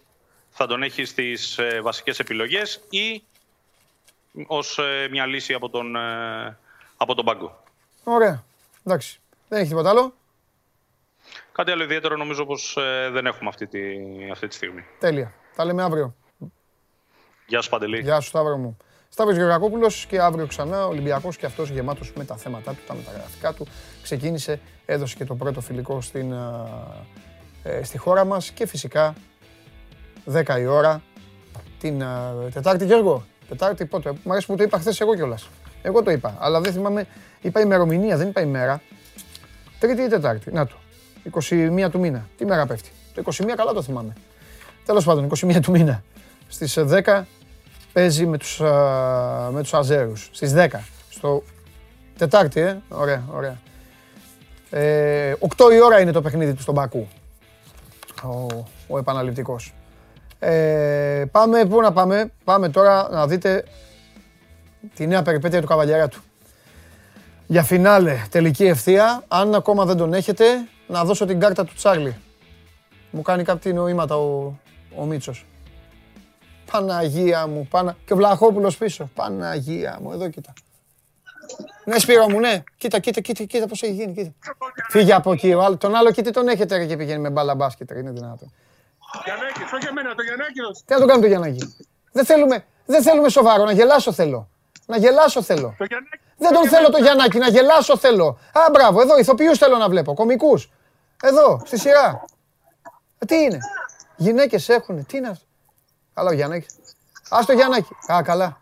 [0.50, 3.24] θα τον έχει στις ε, βασικές επιλογές ή
[4.48, 6.58] ως ε, μια λύση από τον, ε,
[6.98, 7.64] από τον πάγκο.
[8.04, 8.44] Ωραία.
[8.84, 9.20] Εντάξει.
[9.50, 10.14] Δεν έχει τίποτα άλλο.
[11.54, 13.80] Κάτι άλλο ιδιαίτερο νομίζω πως ε, δεν έχουμε αυτή τη,
[14.32, 14.86] αυτή τη στιγμή.
[15.00, 15.34] Τέλεια.
[15.56, 16.16] Τα λέμε αύριο.
[17.48, 18.00] Γεια σου Παντελή.
[18.00, 18.78] Γεια σου Σταύρο μου.
[19.10, 23.54] Σταύρος Γεωργακόπουλος και αύριο ξανά Ολυμπιακός και αυτός γεμάτος με τα θέματα του, τα μεταγραφικά
[23.54, 23.68] του.
[24.04, 26.32] Ξεκίνησε, έδωσε και το πρώτο φιλικό στην,
[27.64, 29.14] ε, στη χώρα μας και φυσικά
[30.26, 31.02] 10 η ώρα
[31.80, 32.04] την
[32.54, 33.26] Τετάρτη Γιώργο.
[33.48, 35.50] Τετάρτη πότε, μου αρέσει που το είπα χθες εγώ κιόλας.
[35.82, 37.08] Εγώ το είπα, αλλά δεν θυμάμαι,
[37.42, 38.82] είπα ημερομηνία, δεν είπα ημέρα.
[39.80, 40.76] Τρίτη ή Τετάρτη, να το.
[41.32, 42.28] 21 του μήνα.
[42.38, 42.90] Τι μέρα πέφτει.
[43.14, 44.14] Το 21 καλά το θυμάμαι.
[44.86, 46.04] Τέλος πάντων, 21 του μήνα.
[46.48, 47.24] Στις 10
[47.94, 48.60] παίζει με τους
[49.52, 50.30] με τους Αζέρους.
[50.32, 50.68] Στις 10.
[51.10, 51.44] Στο
[52.18, 52.78] Τετάρτη, ε.
[52.90, 53.58] Ωραία, ωραία.
[54.70, 57.08] Ε, 8 η ώρα είναι το παιχνίδι του στον Πακού.
[58.24, 59.74] Ο, ο επαναληπτικός.
[60.40, 62.32] Ε, πάμε, πού να πάμε.
[62.44, 63.64] Πάμε τώρα να δείτε
[64.96, 66.22] τη νέα περιπέτεια του καβαλιέρα του.
[67.48, 69.24] Για φινάλε, τελική ευθεία.
[69.28, 70.46] Αν ακόμα δεν τον έχετε,
[70.88, 72.16] να δώσω την κάρτα του Τσάρλι.
[73.12, 74.54] Μου κάνει κάτι νοήματα ο,
[74.96, 75.46] ο Μίτσος.
[76.72, 77.98] Παναγία μου, πάνα...
[78.06, 79.10] και ο Βλαχόπουλος πίσω.
[79.16, 80.54] Παναγία μου, εδώ κοίτα.
[81.86, 82.64] Ναι, Σπύρο μου, ναι.
[82.78, 84.32] Κοίτα, κοίτα, κοίτα, κοίτα πώς έχει γίνει, κοίτα.
[84.90, 87.92] Φύγε από εκεί, ο τον άλλο κοίτα τον έχετε ρε, και πηγαίνει με μπάλα μπάσκετ,
[87.92, 88.52] είναι δυνατό.
[89.24, 90.84] Γιαννάκης, όχι εμένα, το Γιαννάκης.
[90.86, 91.76] Τι να το κάνουμε το Γιαννάκη;
[92.12, 94.50] Δεν θέλουμε, δεν θέλουμε σοβαρό, να γελάσω θέλω.
[94.86, 95.76] Να γελάσω θέλω.
[95.78, 96.20] Το Γιαννάκη.
[96.38, 98.40] Δεν τον θέλω το Γιαννάκη, να γελάσω θέλω.
[98.54, 100.70] Α, μπράβο, εδώ ηθοποιούς θέλω να βλέπω, κομικούς.
[101.24, 102.26] Εδώ, στη σειρά.
[103.20, 103.58] Ε, τι είναι.
[104.16, 105.06] Γυναίκες έχουν.
[105.06, 105.46] Τι είναι αυτό;
[106.14, 106.68] Καλά ο Γιάννακη.
[107.30, 107.96] Ας το Γιάννακη.
[108.14, 108.62] Α, καλά.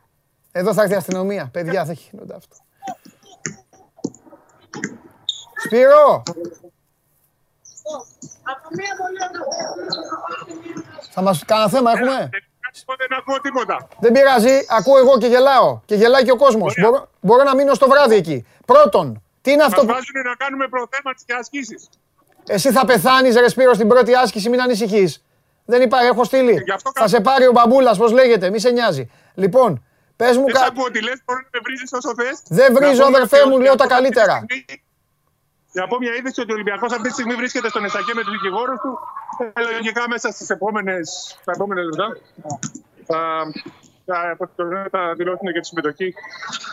[0.52, 1.49] Εδώ θα έρθει η αστυνομία.
[1.52, 2.56] Παιδιά, θα γίνονται αυτό.
[5.65, 6.23] Σπύρο!
[11.11, 12.30] Θα μας κάνα θέμα έχουμε.
[12.98, 13.88] Δεν ακούω τίποτα.
[13.99, 15.80] Δεν πειράζει, ακούω εγώ και γελάω.
[15.85, 16.73] Και γελάει και ο κόσμος.
[16.81, 18.45] Μπορώ, μπορώ να μείνω στο βράδυ εκεί.
[18.65, 19.88] Πρώτον, τι είναι αυτό που...
[19.88, 21.89] βάζουν να κάνουμε προθέματα και ασκήσεις.
[22.48, 25.23] Εσύ θα πεθάνεις ρε Σπύρος στην πρώτη άσκηση, μην ανησυχείς.
[25.65, 26.64] Δεν υπάρχει, έχω στείλει.
[26.93, 29.11] Θα σε πάρει ο μπαμπούλας, πώς λέγεται, μη σε νοιάζει.
[29.34, 29.85] Λοιπόν,
[30.15, 30.57] πες μου κάτι.
[30.57, 32.41] Δεν ακούω τι λες, μπορεί να με βρίζεις όσο θες.
[32.48, 34.45] Δεν βρίζω, αδερφέ μου, λέω τα καλύτερα.
[35.72, 38.31] Να πω μια είδηση ότι ο Ολυμπιακός αυτή τη στιγμή βρίσκεται στον Εσακέ με τους
[38.31, 38.99] δικηγόρους του.
[39.53, 42.18] Ε, λογικά μέσα στις επόμενες, στα επόμενα λεπτά
[43.06, 43.52] θα,
[44.06, 44.48] θα,
[44.91, 46.14] θα δηλώσουν και τη συμμετοχή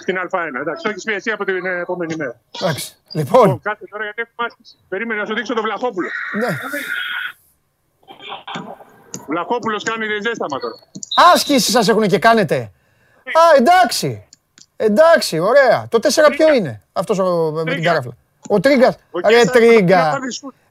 [0.01, 0.61] στην Α1.
[0.61, 2.41] Εντάξει, όχι πιεσία από την επόμενη μέρα.
[2.61, 2.97] Εντάξει.
[3.13, 3.43] Λοιπόν.
[3.43, 4.77] λοιπόν κάτσε τώρα γιατί έχουμε άσκηση.
[4.89, 6.09] Περίμενε να σου δείξω τον Βλαχόπουλο.
[6.39, 6.59] Ναι.
[9.27, 10.75] Βλαχόπουλος κάνει ζέσταμα τώρα.
[11.35, 12.57] Άσκηση σας έχουν και κάνετε.
[13.25, 14.29] Α, εντάξει.
[14.77, 15.89] Εντάξει, ωραία.
[15.89, 17.19] Το 4 ποιο είναι; Αυτός
[17.65, 18.17] με την καράφλα.
[18.49, 18.97] Ο Τρίγκα.
[19.29, 20.21] Ρε Τρίγκα.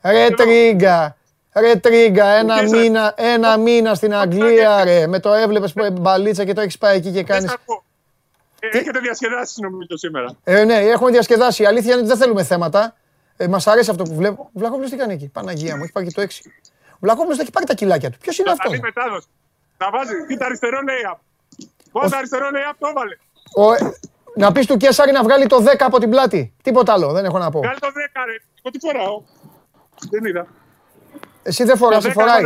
[0.01, 1.15] Ρε Τρίγκα.
[1.53, 5.07] Ρε Τρίγκα, ένα μήνα, ένα μήνα στην Αγγλία, ρε.
[5.07, 7.55] Με το έβλεπες μπαλίτσα και το έχεις πάει εκεί και κάνεις...
[8.59, 10.35] Ε, έχετε διασκεδάσει νομίζω σήμερα.
[10.43, 11.63] Ε, ναι, έχουμε διασκεδάσει.
[11.63, 12.95] Η αλήθεια είναι ότι δεν θέλουμε θέματα.
[13.37, 14.41] Ε, Μας αρέσει αυτό που βλέπω.
[14.53, 16.25] Ο Βλαχόπουλος τι κάνει εκεί; Παναγία μου, έχει πάρει και το 6.
[16.91, 18.17] Ο Βλαχόπουλος έχει πάρει τα κιλάκια του.
[18.17, 19.27] Ποιος είναι αυτός; Καλή μετάδοση.
[19.77, 20.13] Να βάζει.
[20.27, 21.17] Κοίτα αριστερό λέει.
[21.91, 23.15] Πώ αριστερό λέει το έβαλε.
[24.37, 26.53] Να πεις του Κέσσαρη να βγάλει το 10 από την πλάτη.
[26.63, 27.59] Τίποτα άλλο, δεν έχω να πω.
[27.59, 27.91] Βγάλει το 10,
[28.25, 28.35] ρε.
[28.63, 29.21] Εγώ τι φοράω;
[30.09, 30.47] Δεν είδα.
[31.43, 32.43] Εσύ δεν φοράς, σε φοράει.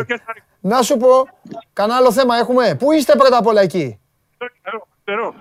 [0.59, 1.27] Να σου πω,
[1.73, 2.75] κανένα άλλο θέμα έχουμε.
[2.79, 3.99] Πού είστε πρώτα απ' όλα εκεί;
[4.63, 5.33] Αριστερό.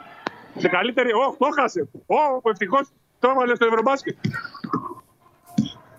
[0.59, 1.89] Σε καλύτερη, όχι, το χάσε.
[2.07, 4.17] Ω, ευτυχώς το έβαλε στο Ευρωμπάσκετ.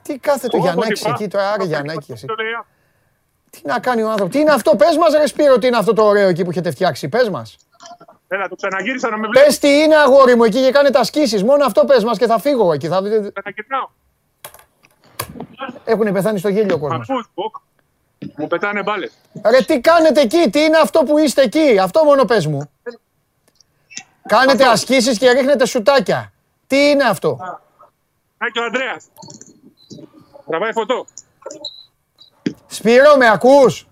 [0.02, 2.26] Τι κάθε το Γιαννάκης εκεί, το άρε Γιαννάκη εσύ.
[3.50, 4.34] Τι να κάνει ο άνθρωπος.
[4.34, 6.72] Τι είναι αυτό, πες μας ρε Σπύρο, τι είναι αυτό το ωραίο εκεί που έχετε
[6.72, 7.10] φτιάξει.
[7.10, 7.58] Πες μας.
[8.34, 9.48] Έλα, το ξαναγύρισα να με βλέπεις.
[9.48, 11.44] Πες τι είναι αγόρι μου εκεί και κάνετε ασκήσεις.
[11.44, 12.88] Μόνο αυτό πες μας και θα φύγω εκεί.
[12.88, 13.02] Θα...
[13.34, 13.90] Ξανακοιτάω.
[15.84, 17.08] Έχουν πεθάνει στο γέλιο ο κόσμος.
[18.38, 19.18] Μου πετάνε μπάλες.
[19.50, 22.72] Ρε τι κάνετε εκεί, τι είναι αυτό που είστε εκεί; Αυτό μόνο πες μου.
[24.28, 26.34] Κάνετε ασκήσεις και ρίχνετε σουτάκια.
[26.68, 27.38] Τι είναι αυτό;
[28.38, 29.06] Α, και ο Ανδρέας.
[30.48, 31.06] Τραβάει φωτό.
[32.68, 33.88] Σπύρο, με ακούς;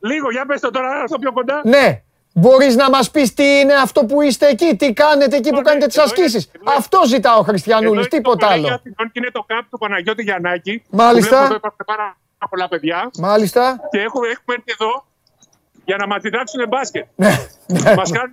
[0.00, 1.60] Λίγο, για πες το τώρα, στο πιο κοντά.
[1.64, 2.00] Ναι.
[2.38, 5.86] Μπορείς να μας πεις τι είναι αυτό που είστε εκεί, τι κάνετε εκεί που κάνετε
[5.86, 6.50] τις ασκήσεις.
[6.64, 8.80] Αυτό ζητάω ο Χριστιανούλης, τίποτα άλλο.
[9.12, 10.82] Είναι το κάπου του Παναγιώτη Γιαννάκη.
[10.90, 11.44] Μάλιστα.
[11.44, 12.16] Εδώ υπάρχουν πάρα
[12.50, 13.10] πολλά παιδιά.
[13.18, 13.80] Μάλιστα.
[13.90, 15.06] Και έχουμε, έχουμε έρθει εδώ
[15.84, 17.06] για να μας διδάξουν μπάσκετ.
[17.14, 17.46] Ναι.
[17.66, 17.94] ναι.
[17.94, 18.30] Μας κάνουν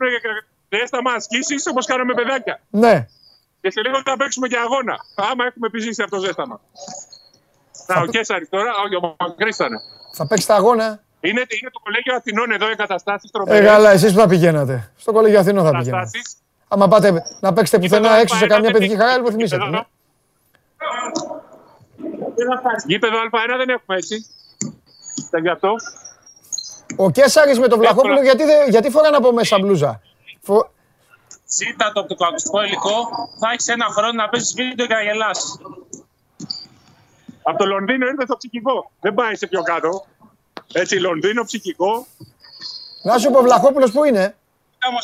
[0.70, 2.62] έσταμα ασκήσεις όπως κάνουμε παιδάκια.
[2.70, 3.08] Ναι.
[3.62, 4.98] Και σε λίγο θα παίξουμε και αγώνα.
[5.16, 6.60] Άμα έχουμε επιζήσει αυτό το ζέσταμα.
[7.86, 8.02] Θα...
[8.02, 9.56] ο Κέσσαρης τώρα, όχι ο Μακρύς
[10.14, 11.03] Θα παίξεις τα αγώνα.
[11.26, 13.60] Είναι, είναι το Κολέγιο Αθηνών εδώ οι καταστάσει τρομερές.
[13.60, 14.92] Ε, καλά, εσείς που θα πηγαίνατε.
[14.98, 16.10] Στο Κολέγιο Αθηνών θα πηγαίνατε.
[16.68, 19.66] Άμα πάτε να παίξετε πουθενά έξω σε καμιά παιδική χαρά, υποθυμίσατε.
[19.66, 19.82] Ναι.
[22.86, 24.26] Γήπεδο Α1 δεν έχουμε έτσι.
[25.30, 25.76] Δεν αυτό.
[26.96, 30.02] Ο Κέσσαρης με τον Βλαχόπουλο γιατί, γιατί φοράνε από μέσα μπλούζα;
[30.42, 30.72] Φο...
[31.48, 33.10] Ζήτα το, το, το ακουστικό υλικό,
[33.40, 35.60] θα έχεις ένα χρόνο να παίζεις βίντεο και να γελάς.
[37.44, 38.92] Από το Λονδίνο ήρθε στο ψυχικό.
[39.00, 40.06] Δεν πάει σε πιο κάτω.
[40.74, 42.08] Έτσι, Λονδίνο, ψυχικό.
[43.04, 44.36] Να σου πω, Βλαχόπουλος πού είναι;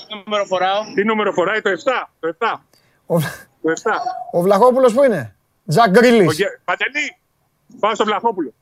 [0.07, 1.73] Τι νούμερο φοράω; Τι νούμερο φοράει, το 7.
[2.19, 2.59] Το 7.
[3.05, 3.19] Ο,
[3.61, 3.91] το 7.
[4.31, 5.35] ο Βλαχόπουλος πού είναι;
[5.67, 6.37] Τζακ Γκρίλης.
[6.65, 7.17] Παντελή,
[7.79, 8.53] πάω στο Βλαχόπουλο.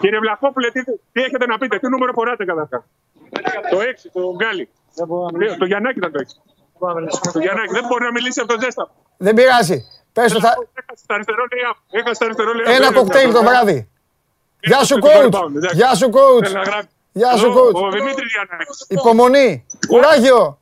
[0.00, 2.82] Κύριε Βλαχόπουλε, τι, τι έχετε να πείτε, τι νούμερο φοράτε καταρχάς;
[3.70, 4.68] Το 6, το Γκάλι.
[5.58, 7.32] Το Γιαννάκη ήταν το 6.
[7.32, 8.90] Το Γιαννάκη δεν μπορεί να μιλήσει από το ζέστα.
[9.16, 9.84] Δεν πειράζει.
[10.18, 10.54] Πες το θα...
[12.66, 13.90] Ένα κοκτέιλ το βράδυ.
[14.60, 15.30] Γεια σου, coach.
[15.72, 16.48] Γεια σου, coach.
[17.12, 17.72] Γεια σου, coach.
[17.72, 18.86] Ο Δημήτρης Γιαννάκης.
[18.88, 19.66] Υπομονή.
[19.88, 20.58] Κουράγιο.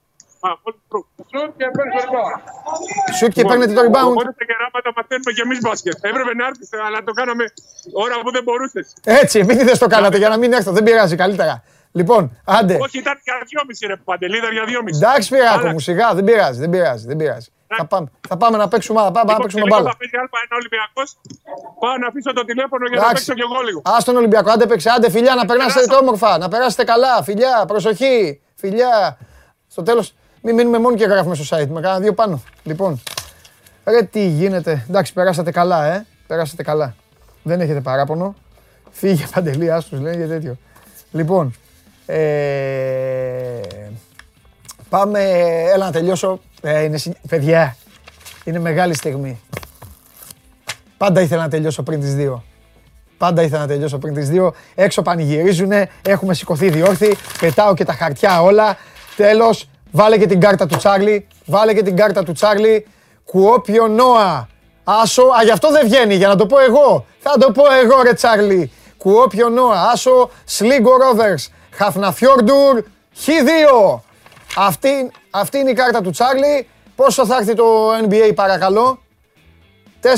[3.18, 4.10] Σουτ και παίρνετε το rebound.
[4.10, 5.96] Οπότε τα κεράματα μαθαίνουμε και εμείς μπάσκετ.
[6.00, 7.44] Έπρεπε να έρθεις, αλλά το κάναμε
[7.92, 8.92] ώρα που δεν μπορούσες.
[9.04, 10.72] Έτσι, επειδή δεν το κάνατε για να μην έρθω.
[10.72, 11.62] Δεν πειράζει, καλύτερα.
[11.92, 12.78] Λοιπόν, άντε.
[12.80, 15.00] Όχι, ήταν για δυόμιση ρε Παντελή, ήταν για δυόμιση.
[15.02, 17.50] Εντάξει, πειράκο μου, σιγά, δεν πειράζει, δεν πειράζει, δεν πειράζει.
[17.66, 19.90] Θα πάμε, θα πάμε να παίξουμε, θα πάμε, να παίξουμε μπάλα.
[19.90, 21.16] Θα παίξει ένα Ολυμπιακός,
[21.80, 23.82] πάω να αφήσω το τηλέφωνο για να παίξω κι εγώ λίγο.
[23.84, 28.40] Ας τον Ολυμπιακό, άντε παίξε, άντε φιλιά, να περάσετε όμορφα, να περάσετε καλά, φιλιά, προσοχή,
[28.54, 29.18] φιλιά.
[29.68, 32.42] Στο τέλος, μην μείνουμε μόνο και γράφουμε στο site, με κάνα δύο πάνω.
[32.62, 33.02] Λοιπόν,
[33.84, 36.94] ρε τι γίνεται, εντάξει, περάσατε καλά, ε, περάσατε καλά.
[37.42, 38.34] Δεν έχετε παράπονο.
[38.90, 40.56] Φύγε παντελή, άστος λέει και τέτοιο.
[41.12, 41.54] Λοιπόν,
[42.06, 43.60] ε,
[44.88, 45.20] πάμε,
[45.74, 46.40] έλα να τελειώσω.
[46.68, 46.98] Ε, είναι,
[47.28, 47.76] παιδιά,
[48.44, 49.40] είναι μεγάλη στιγμή.
[50.96, 52.44] Πάντα ήθελα να τελειώσω πριν τις δύο.
[53.18, 54.54] Πάντα ήθελα να τελειώσω πριν τις δύο.
[54.74, 58.76] Έξω πανηγυρίζουνε, έχουμε σηκωθεί διόρθη, πετάω και τα χαρτιά όλα.
[59.16, 62.86] Τέλος, βάλε και την κάρτα του Τσάρλι, βάλε και την κάρτα του Τσάρλι.
[63.24, 64.48] Κουόπιο Νόα.
[64.84, 67.06] Άσο, α, γι' αυτό δεν βγαίνει, για να το πω εγώ.
[67.18, 68.72] Θα το πω εγώ, ρε Τσάρλι.
[68.96, 72.82] Κουόπιο Νόα, Άσο, Σλίγκο Ρόβερς, Χαφναφιόρντουρ,
[73.24, 74.00] Χ2.
[74.58, 76.68] Αυτή, αυτή είναι η κάρτα του Τσάρλι.
[76.96, 79.02] Πόσο θα έρθει το NBA παρακαλώ;
[80.02, 80.08] 4-2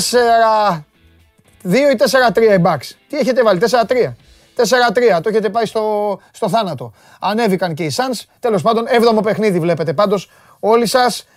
[1.63, 1.95] ή
[2.33, 2.91] 4-3 οι Bucks.
[3.09, 4.15] Τι έχετε βάλει, 4-3.
[4.55, 6.93] 4-3, το έχετε πάει στο, στο θάνατο.
[7.19, 8.21] Ανέβηκαν και οι Suns.
[8.39, 10.29] Τέλος πάντων, έβδομο παιχνίδι βλέπετε πάντως
[10.59, 11.27] όλοι σας.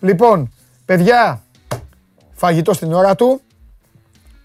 [0.00, 0.52] Λοιπόν,
[0.84, 1.42] παιδιά,
[2.32, 3.40] φαγητό στην ώρα του.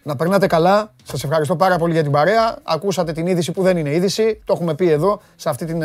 [0.08, 0.94] Να περνάτε καλά.
[1.04, 2.58] Σας ευχαριστώ πάρα πολύ για την παρέα.
[2.64, 4.42] Ακούσατε την είδηση που δεν είναι είδηση.
[4.46, 5.84] Το έχουμε πει εδώ, σε αυτή την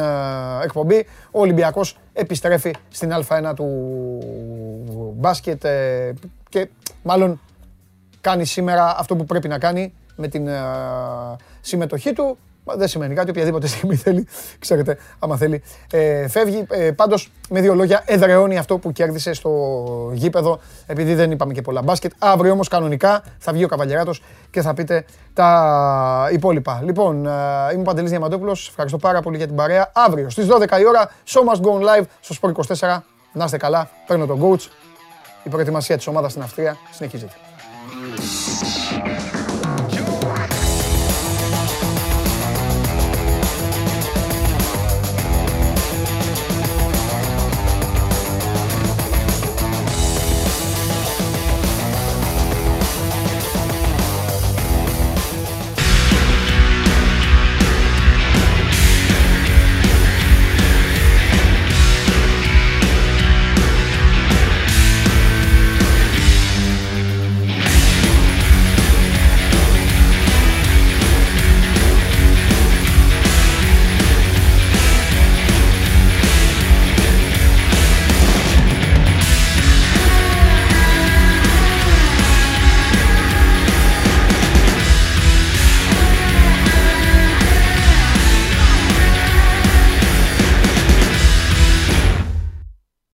[0.63, 1.07] εκπομπή.
[1.31, 3.69] Ο Ολυμπιακός επιστρέφει στην Α1 του
[5.17, 6.15] μπάσκετ ε,
[6.49, 6.69] και
[7.03, 7.41] μάλλον
[8.21, 10.49] κάνει σήμερα αυτό που πρέπει να κάνει με την
[11.61, 12.39] συμμετοχή του.
[12.65, 14.27] Δεν σημαίνει κάτι, οποιαδήποτε στιγμή θέλει,
[14.59, 15.63] ξέρετε, άμα θέλει,
[15.93, 16.67] ε, φεύγει.
[16.71, 19.51] Ε, Πάντως, με δύο λόγια, εδρεώνει αυτό που κέρδισε στο
[20.13, 22.13] γήπεδο, επειδή δεν είπαμε και πολλά μπάσκετ.
[22.19, 24.13] Αύριο όμως, κανονικά, θα βγει ο Καβαλιαράτο
[24.51, 26.81] και θα πείτε τα υπόλοιπα.
[26.85, 27.31] Λοιπόν, ε,
[27.73, 28.69] είμαι ο Παντελής Διαμαντόπουλος.
[28.69, 29.91] Ευχαριστώ πάρα πολύ για την παρέα.
[29.95, 33.05] Αύριο στις 12 η ώρα, Show Must Go Live στο Sport 24.
[33.33, 34.69] Να είστε καλά, παίρνω τον coach.
[35.45, 37.35] Η προετοιμασία της ομάδας στην Αυστρία συνεχίζεται.